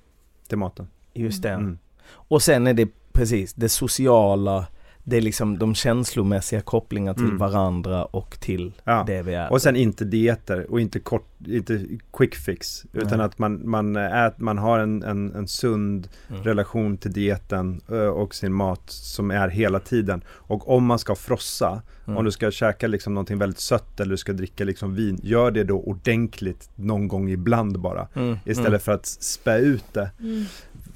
till 0.48 0.58
maten. 0.58 0.86
Just 1.14 1.42
det. 1.42 1.48
Mm. 1.50 1.78
Och 2.14 2.42
sen 2.42 2.66
är 2.66 2.74
det 2.74 2.88
precis 3.12 3.54
det 3.54 3.68
sociala, 3.68 4.66
det 5.04 5.16
är 5.16 5.20
liksom 5.20 5.58
de 5.58 5.74
känslomässiga 5.74 6.60
kopplingar 6.60 7.14
till 7.14 7.24
Mm. 7.24 7.38
varandra 7.38 8.04
och 8.04 8.40
till 8.40 8.72
Ja. 8.84 9.04
det 9.06 9.22
vi 9.22 9.34
äter. 9.34 9.52
Och 9.52 9.62
sen 9.62 9.76
inte 9.76 10.04
dieter 10.04 10.70
och 10.70 10.80
inte 10.80 11.00
kort, 11.00 11.28
inte 11.46 11.86
quick 12.12 12.34
fix. 12.34 12.84
Utan 12.92 13.18
Nej. 13.18 13.26
att 13.26 13.38
man, 13.38 13.70
man, 13.70 13.96
ät, 13.96 14.38
man 14.38 14.58
har 14.58 14.78
en, 14.78 15.02
en, 15.02 15.34
en 15.34 15.48
sund 15.48 16.08
Mm. 16.30 16.42
relation 16.42 16.96
till 16.96 17.12
dieten 17.12 17.80
eh, 17.90 17.96
och 17.96 18.34
sin 18.34 18.52
mat 18.52 18.82
som 18.90 19.30
är 19.30 19.48
hela 19.48 19.80
tiden. 19.80 20.22
Och 20.30 20.68
om 20.76 20.84
man 20.86 20.98
ska 20.98 21.14
frossa, 21.14 21.82
Mm. 22.06 22.16
om 22.18 22.24
du 22.24 22.30
ska 22.30 22.50
käka 22.50 22.86
liksom 22.86 23.14
någonting 23.14 23.38
väldigt 23.38 23.58
sött 23.58 24.00
eller 24.00 24.10
du 24.10 24.16
ska 24.16 24.32
dricka 24.32 24.64
liksom 24.64 24.94
vin, 24.94 25.18
gör 25.22 25.50
det 25.50 25.64
då 25.64 25.80
ordentligt 25.80 26.70
någon 26.74 27.08
gång 27.08 27.30
ibland 27.30 27.80
bara. 27.80 28.08
Mm, 28.14 28.36
Istället 28.44 28.68
mm, 28.68 28.80
för 28.80 28.92
att 28.92 29.06
spä 29.06 29.56
ut 29.58 29.84
det. 29.92 30.10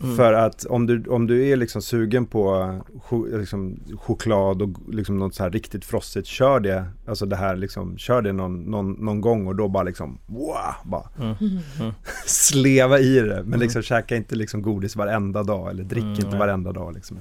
Mm. 0.00 0.04
mm. 0.04 0.16
För 0.16 0.32
att 0.32 0.64
om 0.64 0.86
du, 0.86 1.04
om 1.08 1.26
du 1.26 1.48
är 1.48 1.56
liksom 1.56 1.82
sugen 1.82 2.26
på 2.26 2.44
ch- 3.08 3.38
liksom, 3.38 3.80
choklad 3.96 4.62
och 4.62 4.70
liksom 4.94 5.18
något 5.18 5.34
så 5.34 5.42
här 5.42 5.50
riktigt 5.50 5.84
frostigt, 5.84 6.26
kör 6.26 6.60
det, 6.60 6.84
alltså 7.06 7.26
det 7.26 7.36
här 7.36 7.56
liksom, 7.56 7.98
kör 7.98 8.22
det 8.22 8.32
någon, 8.32 8.62
någon, 8.62 8.92
någon 8.92 9.20
gång 9.20 9.46
och 9.46 9.56
då 9.56 9.68
bara 9.68 9.82
liksom, 9.82 10.18
wow, 10.26 10.74
bara 10.84 11.08
Mm. 11.20 11.34
Mm. 11.80 11.92
sleva 12.26 12.98
i 12.98 13.20
det. 13.20 13.42
Men 13.44 13.60
liksom 13.60 13.82
käka 13.82 14.16
inte 14.16 14.34
liksom 14.36 14.62
godis 14.62 14.96
varenda 14.96 15.42
dag 15.42 15.70
eller 15.70 15.84
drick 15.84 16.02
Mm, 16.04 16.14
inte 16.14 16.28
nej. 16.30 16.38
varenda 16.38 16.72
dag 16.72 16.94
liksom. 16.94 17.18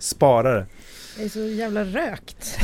Spara 0.00 0.54
det. 0.54 0.66
Jag 1.18 1.24
är 1.24 1.28
så 1.28 1.38
jävla 1.40 1.84
rökt. 1.84 2.58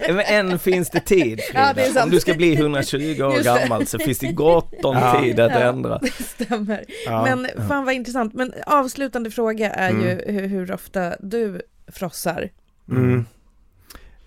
Men 0.08 0.20
än 0.20 0.58
finns 0.58 0.90
det 0.90 1.00
tid 1.00 1.40
Frida. 1.40 1.60
Ja, 1.66 1.72
det 1.74 1.82
är 1.82 1.90
sant. 1.92 2.04
Om 2.04 2.10
du 2.10 2.20
ska 2.20 2.34
bli 2.34 2.54
120 2.54 3.22
år 3.22 3.36
det. 3.36 3.42
gammal 3.44 3.86
så 3.86 3.98
finns 3.98 4.18
det 4.18 4.32
gott 4.32 4.84
om 4.84 4.96
Ja. 4.96 5.20
tid 5.22 5.40
att 5.40 5.52
Ja. 5.52 5.58
ändra. 5.58 5.98
Det 5.98 6.12
stämmer. 6.44 6.84
Ja. 7.06 7.22
Men 7.24 7.68
fan 7.68 7.84
vad 7.84 7.94
intressant. 7.94 8.34
Men 8.34 8.52
avslutande 8.66 9.30
fråga 9.30 9.70
är 9.70 9.90
Mm. 9.90 10.02
ju 10.02 10.32
hur, 10.32 10.48
hur 10.48 10.72
ofta 10.72 11.16
du 11.20 11.60
frossar. 11.92 12.48
Mm. 12.90 13.24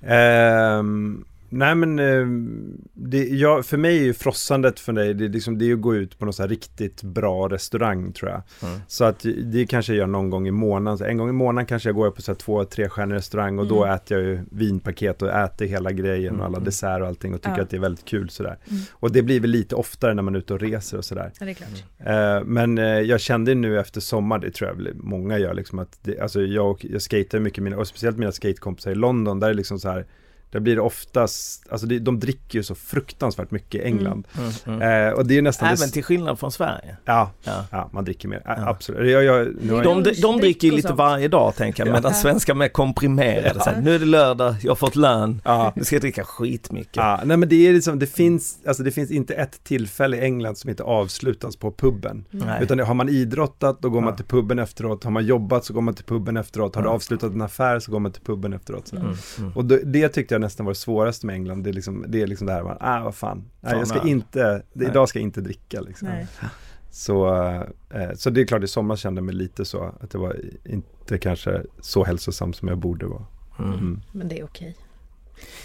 Ehm, 0.07 1.25
nej 1.49 1.75
men 1.75 1.99
ehm, 1.99 2.77
det, 2.93 3.27
ja, 3.27 3.63
för 3.63 3.77
mig 3.77 3.97
är 3.99 4.03
ju 4.03 4.13
frossandet 4.13 4.79
för 4.79 4.93
dig, 4.93 5.13
det, 5.13 5.25
är 5.25 5.29
liksom, 5.29 5.57
det 5.57 5.69
är 5.69 5.73
att 5.73 5.81
gå 5.81 5.95
ut 5.95 6.19
på 6.19 6.25
någon 6.25 6.33
så 6.33 6.43
här 6.43 6.49
riktigt 6.49 7.03
bra 7.03 7.47
restaurang 7.49 8.11
tror 8.13 8.31
jag. 8.31 8.41
Mm. 8.69 8.79
Så 8.87 9.03
att 9.05 9.25
det 9.43 9.65
kanske 9.65 9.91
jag 9.93 9.97
gör 9.97 10.07
någon 10.07 10.29
gång 10.29 10.47
i 10.47 10.51
månaden. 10.51 10.97
Så 10.97 11.03
en 11.05 11.17
gång 11.17 11.29
i 11.29 11.31
månaden 11.31 11.65
kanske 11.65 11.89
jag 11.89 11.95
går 11.95 12.11
på 12.11 12.21
så 12.21 12.31
här 12.31 12.37
två, 12.37 12.63
tre 12.65 12.89
stjärnor 12.89 13.15
restaurang 13.15 13.59
och 13.59 13.67
då 13.67 13.83
Mm. 13.83 13.95
äter 13.95 14.17
jag 14.17 14.27
ju 14.27 14.39
vinpaket 14.51 15.21
och 15.21 15.29
äter 15.29 15.65
hela 15.65 15.91
grejen 15.91 16.39
och 16.39 16.45
alla 16.45 16.57
Mm. 16.57 16.65
dessert 16.65 17.01
och 17.01 17.07
allting 17.07 17.33
och 17.33 17.41
tycker 17.41 17.57
Ja. 17.57 17.63
att 17.63 17.69
det 17.69 17.77
är 17.77 17.81
väldigt 17.81 18.05
kul 18.05 18.29
sådär. 18.29 18.57
Mm. 18.69 18.81
Och 18.91 19.11
det 19.11 19.21
blir 19.21 19.39
väl 19.39 19.49
lite 19.49 19.75
oftare 19.75 20.13
när 20.13 20.23
man 20.23 20.35
är 20.35 20.39
ute 20.39 20.53
och 20.53 20.59
reser 20.59 20.97
och 20.97 21.05
sådär. 21.05 21.31
Ja, 21.39 21.45
det 21.45 21.51
är 21.51 21.53
klart. 21.53 21.69
Eh, 21.99 22.43
men 22.45 22.77
eh, 22.77 22.83
jag 22.85 23.21
kände 23.21 23.55
nu 23.55 23.79
efter 23.79 24.01
sommar, 24.01 24.39
det 24.39 24.51
tror 24.51 24.69
jag 24.69 24.95
många 24.95 25.37
gör 25.39 25.53
liksom 25.53 25.79
att 25.79 25.99
det, 26.03 26.19
alltså 26.19 26.41
jag, 26.41 26.85
jag 26.91 27.01
skater 27.01 27.39
mycket, 27.39 27.63
mina, 27.63 27.77
och 27.77 27.87
speciellt 27.87 28.17
mina 28.17 28.31
skatekompisar 28.31 28.91
i 28.91 28.95
London, 28.95 29.39
där 29.39 29.47
är 29.47 29.51
det 29.51 29.57
liksom 29.57 29.79
så 29.79 29.89
här 29.89 30.05
där 30.51 30.59
blir 30.59 30.75
det 30.75 30.81
oftast, 30.81 31.67
alltså 31.71 31.87
de 31.87 32.19
dricker 32.19 32.59
ju 32.59 32.63
så 32.63 32.75
fruktansvärt 32.75 33.51
mycket 33.51 33.81
i 33.81 33.83
England. 33.83 34.27
Mm. 34.37 34.81
Mm. 34.81 35.07
Eh, 35.07 35.13
och 35.13 35.25
det 35.27 35.37
är 35.37 35.41
nästan 35.41 35.67
Även 35.67 35.77
det, 35.87 35.93
till 35.93 36.03
skillnad 36.03 36.39
från 36.39 36.51
Sverige. 36.51 36.97
ja, 37.05 37.31
Ja. 37.43 37.65
ja, 37.71 37.89
man 37.93 38.05
dricker 38.05 38.27
mer, 38.27 38.41
Ja. 38.45 38.69
absolut. 38.69 39.11
Jag, 39.11 39.23
jag, 39.23 39.47
jag, 39.61 39.83
De, 39.83 40.03
de, 40.03 40.11
de 40.21 40.37
dricker 40.37 40.67
ju 40.67 40.75
lite 40.75 40.87
sånt. 40.87 40.97
varje 40.97 41.27
dag 41.27 41.55
tänker 41.55 41.85
jag, 41.85 41.93
medan 41.93 42.13
svenskar 42.13 42.53
mer 42.53 42.67
komprimerade. 42.67 43.59
Så 43.59 43.69
här, 43.69 43.81
nu 43.81 43.95
är 43.95 43.99
det 43.99 44.05
lördag, 44.05 44.55
jag 44.61 44.71
har 44.71 44.75
fått 44.75 44.95
lön, 44.95 45.41
ja, 45.45 45.73
nu 45.75 45.83
ska 45.83 45.95
jag 45.95 46.01
dricka 46.01 46.23
skitmycket. 46.23 46.95
Ja, 46.95 47.21
nej 47.25 47.37
men 47.37 47.49
det 47.49 47.67
är 47.67 47.73
liksom, 47.73 47.99
det 47.99 48.07
finns, 48.07 48.57
alltså 48.67 48.83
det 48.83 48.91
finns 48.91 49.11
inte 49.11 49.33
ett 49.33 49.63
tillfälle 49.63 50.17
i 50.17 50.21
England 50.21 50.55
som 50.57 50.69
inte 50.69 50.83
avslutas 50.83 51.55
på 51.55 51.71
puben. 51.71 52.25
Nej. 52.29 52.63
Utan 52.63 52.79
har 52.79 52.93
man 52.93 53.09
idrottat, 53.09 53.81
då 53.81 53.89
går 53.89 54.01
man 54.01 54.09
Ja. 54.09 54.15
till 54.15 54.25
puben 54.25 54.59
efteråt. 54.59 55.03
Har 55.03 55.11
man 55.11 55.25
jobbat 55.25 55.65
så 55.65 55.73
går 55.73 55.81
man 55.81 55.93
till 55.93 56.05
puben 56.05 56.37
efteråt. 56.37 56.75
Har 56.75 56.83
du 56.83 56.89
avslutat 56.89 57.33
en 57.33 57.41
affär 57.41 57.79
så 57.79 57.91
går 57.91 57.99
man 57.99 58.11
till 58.11 58.21
puben 58.23 58.53
efteråt. 58.53 58.91
Mm. 58.91 59.13
Mm. 59.39 59.51
Och 59.55 59.65
det, 59.65 59.77
det 59.83 60.09
tyckte 60.09 60.33
jag 60.35 60.36
nästan 60.39 60.65
var 60.65 60.71
det 60.73 60.77
svåraste 60.79 61.25
med 61.25 61.33
England. 61.35 61.63
Det 61.63 61.69
är 61.69 61.73
liksom 61.73 62.05
det, 62.07 62.21
är 62.21 62.27
liksom 62.27 62.47
det 62.47 62.53
här, 62.53 62.63
man, 62.63 62.77
ah 62.79 63.03
vad 63.03 63.15
fan. 63.15 63.49
Nej, 63.61 63.77
jag 63.77 63.87
ska 63.87 63.99
nej. 64.03 64.11
inte, 64.11 64.39
det, 64.53 64.63
Nej. 64.73 64.87
idag 64.87 65.09
ska 65.09 65.19
jag 65.19 65.23
inte 65.23 65.41
dricka 65.41 65.81
liksom. 65.81 66.07
Nej. 66.07 66.27
Så, 66.91 67.35
eh, 67.93 68.13
så 68.15 68.29
det 68.29 68.41
är 68.41 68.45
klart 68.45 68.63
i 68.63 68.67
sommar 68.67 68.95
kände 68.95 69.19
jag 69.19 69.25
mig 69.25 69.35
lite 69.35 69.65
så, 69.65 69.95
att 70.01 70.09
det 70.11 70.17
var 70.17 70.35
inte 70.65 71.17
kanske 71.17 71.61
så 71.81 72.03
hälsosam 72.03 72.53
som 72.53 72.67
jag 72.67 72.77
borde 72.77 73.05
vara. 73.05 73.25
Mm. 73.59 73.73
Mm. 73.73 74.01
Men 74.11 74.27
det 74.27 74.39
är 74.39 74.43
okej. 74.45 74.75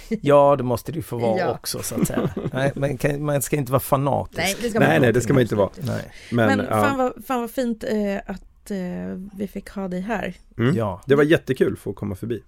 Ja, 0.08 0.56
det 0.56 0.62
måste 0.64 0.92
ju 0.92 1.02
få 1.02 1.18
vara 1.18 1.38
Ja. 1.38 1.50
också 1.54 1.82
så 1.82 2.00
att 2.00 2.06
säga. 2.06 2.30
Nej, 2.52 2.72
men 2.74 2.96
kan, 2.98 3.24
man 3.24 3.42
ska 3.42 3.56
inte 3.56 3.72
vara 3.72 3.80
fanatisk. 3.80 4.38
Nej, 4.38 4.56
det 4.62 4.70
ska 4.70 4.78
Nej, 4.78 4.88
man 4.88 5.00
nej, 5.00 5.08
inte. 5.08 5.12
det 5.18 5.20
ska 5.22 5.32
man 5.32 5.42
inte 5.42 5.54
vara. 5.56 5.70
Nej. 5.80 6.12
Men, 6.32 6.46
Men, 6.58 6.66
ja. 6.70 6.82
fan, 6.82 6.98
vad, 6.98 7.12
fan 7.26 7.40
vad 7.40 7.50
fint 7.50 7.84
eh, 7.84 8.16
att 8.26 8.70
eh, 8.70 9.18
vi 9.36 9.48
fick 9.52 9.70
ha 9.70 9.88
dig 9.88 10.00
här. 10.00 10.34
mm. 10.58 10.74
Ja. 10.76 11.02
Det 11.06 11.14
var 11.14 11.24
jättekul 11.24 11.76
för 11.76 11.90
att 11.90 11.96
komma 11.96 12.14
förbi. 12.14 12.42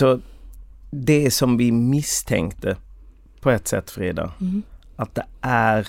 Så 0.00 0.20
det 0.90 1.30
som 1.30 1.56
vi 1.56 1.72
misstänkte 1.72 2.76
på 3.40 3.50
ett 3.50 3.68
sätt 3.68 3.90
Frida, 3.90 4.32
Mm. 4.40 4.62
att 4.96 5.14
det 5.14 5.26
är 5.40 5.88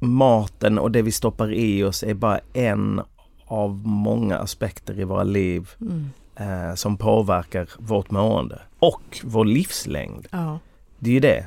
maten 0.00 0.78
och 0.78 0.90
det 0.90 1.02
vi 1.02 1.12
stoppar 1.12 1.52
i 1.52 1.84
oss 1.84 2.02
är 2.02 2.14
bara 2.14 2.40
en 2.52 3.00
av 3.44 3.86
många 3.86 4.38
aspekter 4.38 5.00
i 5.00 5.04
våra 5.04 5.22
liv 5.22 5.68
Mm. 5.80 6.10
eh, 6.36 6.74
som 6.74 6.96
påverkar 6.96 7.68
vårt 7.78 8.10
mående 8.10 8.60
och 8.78 9.20
vår 9.24 9.44
livslängd. 9.44 10.26
Ja. 10.30 10.58
Det 10.98 11.10
är 11.10 11.14
ju 11.14 11.20
det. 11.20 11.46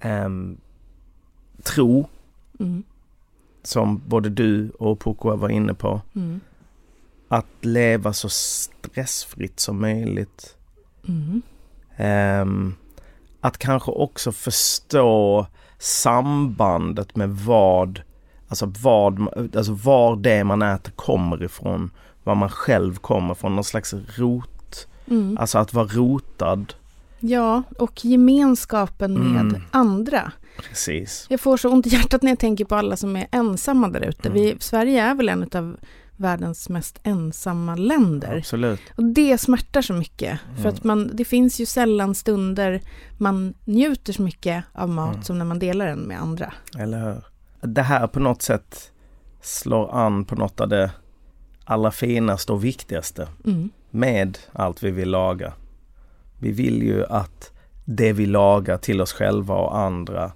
Ehm, 0.00 0.56
tro, 1.62 2.08
Mm. 2.60 2.82
som 3.62 4.02
både 4.06 4.28
du 4.28 4.70
och 4.70 4.98
Poko 4.98 5.36
var 5.36 5.48
inne 5.48 5.74
på, 5.74 6.00
Mm. 6.14 6.40
Att 7.28 7.46
leva 7.60 8.12
så 8.12 8.28
stressfritt 8.28 9.60
som 9.60 9.80
möjligt. 9.80 10.56
Mm. 11.08 11.42
Ehm, 11.96 12.74
att 13.40 13.58
kanske 13.58 13.90
också 13.90 14.32
förstå 14.32 15.46
sambandet 15.78 17.16
med 17.16 17.30
vad, 17.30 18.00
alltså 18.48 18.72
vad, 18.82 19.28
alltså 19.56 19.72
var 19.72 20.16
det 20.16 20.44
man 20.44 20.62
äter 20.62 20.92
kommer 20.92 21.42
ifrån, 21.42 21.90
var 22.24 22.34
man 22.34 22.48
själv 22.50 22.96
kommer 22.96 23.32
ifrån, 23.34 23.54
någon 23.54 23.64
slags 23.64 23.94
rot, 23.94 24.50
Mm. 25.06 25.38
alltså 25.40 25.58
att 25.58 25.74
vara 25.74 25.86
rotad. 25.86 26.74
Ja, 27.20 27.62
och 27.78 28.04
gemenskapen 28.04 29.14
med 29.14 29.40
Mm. 29.40 29.62
andra. 29.70 30.32
Precis. 30.68 31.26
Jag 31.30 31.40
får 31.40 31.56
så 31.56 31.68
ont 31.70 31.86
i 31.86 31.90
hjärtat 31.90 32.22
när 32.22 32.30
jag 32.30 32.38
tänker 32.38 32.64
på 32.64 32.74
alla 32.74 32.96
som 32.96 33.16
är 33.16 33.26
ensamma 33.30 33.88
där 33.88 34.00
ute. 34.00 34.28
Mm. 34.28 34.42
Vi, 34.42 34.56
Sverige 34.60 35.02
är 35.02 35.14
väl 35.14 35.28
en 35.28 35.48
av 35.52 35.76
världens 36.16 36.68
mest 36.68 37.00
ensamma 37.02 37.74
länder. 37.74 38.36
Absolut. 38.38 38.80
Och 38.96 39.04
det 39.04 39.38
smärtar 39.38 39.82
så 39.82 39.92
mycket. 39.92 40.40
För 40.54 40.60
Mm. 40.60 40.74
att 40.74 40.84
man, 40.84 41.10
det 41.16 41.24
finns 41.24 41.60
ju 41.60 41.66
sällan 41.66 42.14
stunder 42.14 42.80
man 43.18 43.54
njuter 43.64 44.12
så 44.12 44.22
mycket 44.22 44.64
av 44.72 44.88
mat 44.88 45.12
Mm. 45.14 45.22
som 45.24 45.38
när 45.38 45.44
man 45.44 45.58
delar 45.58 45.86
den 45.86 45.98
med 45.98 46.20
andra. 46.20 46.52
Eller 46.78 47.04
hur? 47.04 47.22
Det 47.68 47.82
här 47.82 48.06
på 48.06 48.20
något 48.20 48.42
sätt 48.42 48.90
slår 49.40 49.94
an 49.94 50.24
på 50.24 50.34
något 50.34 50.60
av 50.60 50.68
det 50.68 50.90
allra 51.64 51.90
finaste 51.90 52.52
och 52.52 52.64
viktigaste 52.64 53.28
Mm. 53.44 53.70
med 53.90 54.38
allt 54.52 54.82
vi 54.82 54.90
vill 54.90 55.10
laga. 55.10 55.52
Vi 56.40 56.52
vill 56.52 56.82
ju 56.82 57.04
att 57.06 57.50
det 57.84 58.12
vi 58.12 58.26
lagar 58.26 58.76
till 58.76 59.00
oss 59.00 59.12
själva 59.12 59.54
och 59.54 59.78
andra 59.78 60.32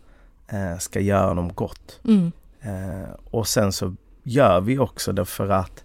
eh, 0.49 0.79
ska 0.79 1.01
göra 1.01 1.35
dem 1.35 1.53
gott. 1.55 2.01
Mm. 2.05 2.33
Eh, 2.61 3.09
och 3.31 3.49
sen 3.49 3.73
så 3.73 3.95
gör 4.29 4.61
vi 4.61 4.79
också 4.79 5.13
det 5.13 5.25
för 5.25 5.49
att 5.49 5.85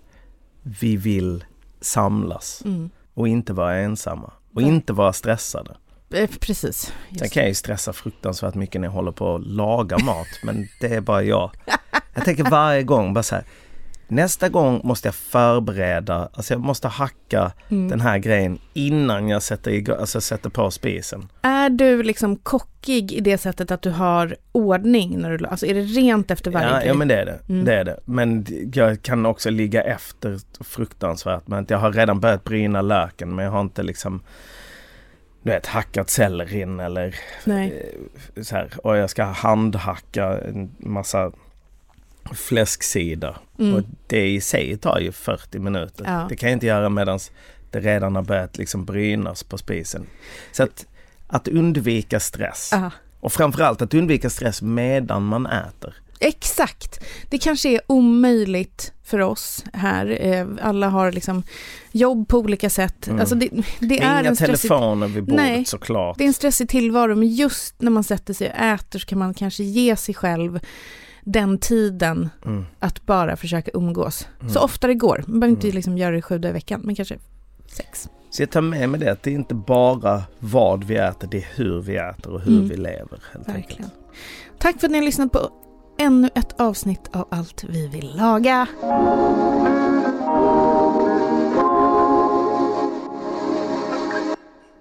vi 0.64 0.98
vill 0.98 1.44
samlas 1.82 2.62
Mm. 2.66 2.90
och 3.14 3.28
inte 3.28 3.54
vara 3.54 3.76
ensamma 3.78 4.32
och 4.54 4.62
Nej. 4.62 4.72
inte 4.72 4.94
vara 4.94 5.14
stressade. 5.14 5.76
Eh, 6.14 6.30
Precis. 6.40 6.94
Sen 7.20 7.30
kan 7.30 7.42
jag 7.44 7.50
ju 7.50 7.56
stressa 7.56 7.94
fruktansvärt 7.94 8.56
mycket 8.56 8.82
när 8.82 8.88
jag 8.88 8.94
håller 8.94 9.12
på 9.12 9.36
att 9.36 9.46
laga 9.48 9.98
mat 9.98 10.28
men 10.44 10.68
det 10.82 10.88
är 10.88 11.02
bara 11.02 11.24
jag. 11.24 11.52
Jag 12.14 12.26
tänker 12.26 12.44
varje 12.50 12.84
gång 12.84 13.14
bara 13.14 13.24
så 13.24 13.36
här. 13.36 13.44
Nästa 14.16 14.50
gång 14.50 14.82
måste 14.84 15.08
jag 15.08 15.16
förbereda, 15.16 16.30
alltså 16.34 16.54
jag 16.54 16.62
måste 16.62 16.88
hacka 16.88 17.52
Mm. 17.70 17.90
den 17.90 18.02
här 18.02 18.18
grejen 18.18 18.60
innan 18.74 19.30
jag 19.30 19.44
sätter, 19.44 19.72
igång, 19.72 19.98
alltså 20.00 20.22
sätter 20.22 20.50
på 20.50 20.72
spisen. 20.72 21.28
Är 21.42 21.70
du 21.70 22.04
liksom 22.04 22.36
kockig 22.36 23.12
i 23.14 23.20
det 23.22 23.38
sättet 23.38 23.72
att 23.72 23.82
du 23.82 23.90
har 23.90 24.36
ordning 24.52 25.18
när 25.20 25.38
du, 25.38 25.46
alltså 25.48 25.66
är 25.66 25.74
det 25.74 25.82
rent 25.82 26.32
efter 26.32 26.52
varje 26.52 26.68
Ja, 26.68 26.76
grej? 26.78 26.88
ja 26.88 26.94
men 26.94 27.08
det 27.08 27.16
är 27.16 27.26
det. 27.26 27.40
Mm. 27.50 27.66
det 27.66 27.74
är 27.76 27.84
det. 27.84 28.00
Men 28.06 28.46
jag 28.74 29.02
kan 29.02 29.26
också 29.26 29.50
ligga 29.50 29.82
efter 29.84 30.40
fruktansvärt. 30.64 31.48
Men 31.48 31.66
jag 31.70 31.78
har 31.78 31.92
redan 31.92 32.20
börjat 32.20 32.44
bryna 32.44 32.82
löken 32.82 33.36
men 33.36 33.46
jag 33.46 33.52
har 33.52 33.62
inte 33.62 33.84
liksom 33.84 34.22
du 35.44 35.50
vet, 35.52 35.66
hackat 35.66 36.10
sellerin 36.10 36.80
eller 36.80 37.16
Nej. 37.46 37.94
eh, 38.36 38.44
så 38.44 38.56
här. 38.56 38.70
Och 38.84 38.98
jag 38.98 39.10
ska 39.10 39.24
handhacka 39.24 40.38
en 40.40 40.72
massa 40.80 41.32
fläsksida. 42.32 43.40
Mm. 43.60 43.76
Och 43.76 43.82
det 44.08 44.28
i 44.30 44.42
sig 44.42 44.78
tar 44.78 45.00
ju 45.00 45.12
40 45.12 45.60
minuter. 45.60 46.06
Ja. 46.08 46.26
Det 46.30 46.36
kan 46.36 46.50
jag 46.50 46.56
inte 46.56 46.66
göra 46.66 46.90
medan 46.90 47.20
det 47.72 47.80
redan 47.80 48.16
har 48.16 48.24
börjat 48.24 48.58
liksom 48.58 48.86
brynas 48.86 49.44
på 49.44 49.58
spisen. 49.58 50.06
Så 50.52 50.64
att, 50.64 50.86
att 51.28 51.48
undvika 51.48 52.20
stress. 52.20 52.70
Ja. 52.72 52.92
Och 53.20 53.34
framförallt 53.34 53.82
att 53.82 53.94
undvika 53.94 54.30
stress 54.30 54.62
medan 54.62 55.24
man 55.24 55.46
äter. 55.46 55.96
Exakt. 56.20 57.04
Det 57.30 57.38
kanske 57.38 57.70
är 57.70 57.82
omöjligt 57.88 58.94
för 59.04 59.20
oss 59.20 59.64
här. 59.74 60.18
Eh, 60.22 60.48
Alla 60.62 60.90
har 60.90 61.12
liksom 61.12 61.44
jobb 61.92 62.28
på 62.28 62.38
olika 62.38 62.70
sätt. 62.70 63.08
Mm. 63.08 63.20
Alltså 63.20 63.36
det, 63.36 63.50
det 63.80 64.00
är 64.00 64.20
Inga 64.20 64.30
en 64.30 64.36
stressig, 64.36 64.70
telefoner 64.70 65.08
vid 65.08 65.24
bordet 65.24 65.46
Nej. 65.46 65.66
såklart. 65.66 66.18
det 66.18 66.24
är 66.24 66.28
en 66.28 66.34
stressig 66.34 66.70
tillvaro, 66.70 67.16
men 67.16 67.28
just 67.28 67.82
när 67.82 67.92
man 67.92 68.04
sätter 68.04 68.34
sig 68.34 68.50
och 68.50 68.56
äter 68.56 69.00
så 69.00 69.06
kan 69.06 69.20
man 69.20 69.34
kanske 69.34 69.64
ge 69.64 69.96
sig 69.96 70.16
själv 70.16 70.60
den 71.26 71.58
tiden 71.58 72.30
Mm. 72.46 72.66
att 72.80 73.06
bara 73.06 73.36
försöka 73.36 73.72
umgås. 73.74 74.28
Mm. 74.42 74.54
Så 74.54 74.60
ofta 74.60 74.88
det 74.88 74.94
går. 74.94 75.24
Man 75.28 75.40
behöver 75.40 75.56
inte 75.56 75.68
Mm. 75.68 75.76
liksom 75.76 75.98
göra 75.98 76.16
det 76.16 76.22
sju 76.22 76.38
dagar 76.40 76.50
i 76.50 76.54
veckan, 76.54 76.82
men 76.84 76.96
kanske 76.96 77.18
sex. 77.68 78.10
Så 78.30 78.42
jag 78.42 78.50
tar 78.52 78.62
med 78.62 78.90
mig 78.90 79.00
det 79.00 79.12
att 79.12 79.24
det 79.24 79.30
är 79.30 79.36
inte 79.36 79.56
bara 79.56 80.24
vad 80.40 80.84
vi 80.84 80.96
äter, 80.96 81.28
det 81.32 81.38
är 81.38 81.48
hur 81.56 81.82
vi 81.82 81.96
äter 81.98 82.34
och 82.34 82.42
hur 82.42 82.58
Mm. 82.58 82.70
vi 82.70 82.76
lever. 82.76 83.20
Helt 83.34 83.48
Verkligen. 83.48 83.56
enkelt. 83.84 83.94
Tack 84.58 84.80
för 84.80 84.88
att 84.88 84.92
ni 84.92 84.98
har 84.98 85.06
lyssnat 85.06 85.32
på 85.32 85.50
ännu 86.00 86.30
ett 86.36 86.60
avsnitt 86.62 87.10
av 87.12 87.28
Allt 87.32 87.64
vi 87.64 87.88
vill 87.88 88.12
laga. 88.18 88.68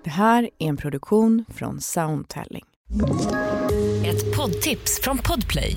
Det 0.04 0.10
här 0.10 0.42
är 0.58 0.68
en 0.68 0.76
produktion 0.76 1.44
från 1.48 1.80
Soundtelling. 1.80 2.64
Ett 4.06 4.36
poddtips 4.36 5.00
från 5.02 5.18
Podplay. 5.18 5.76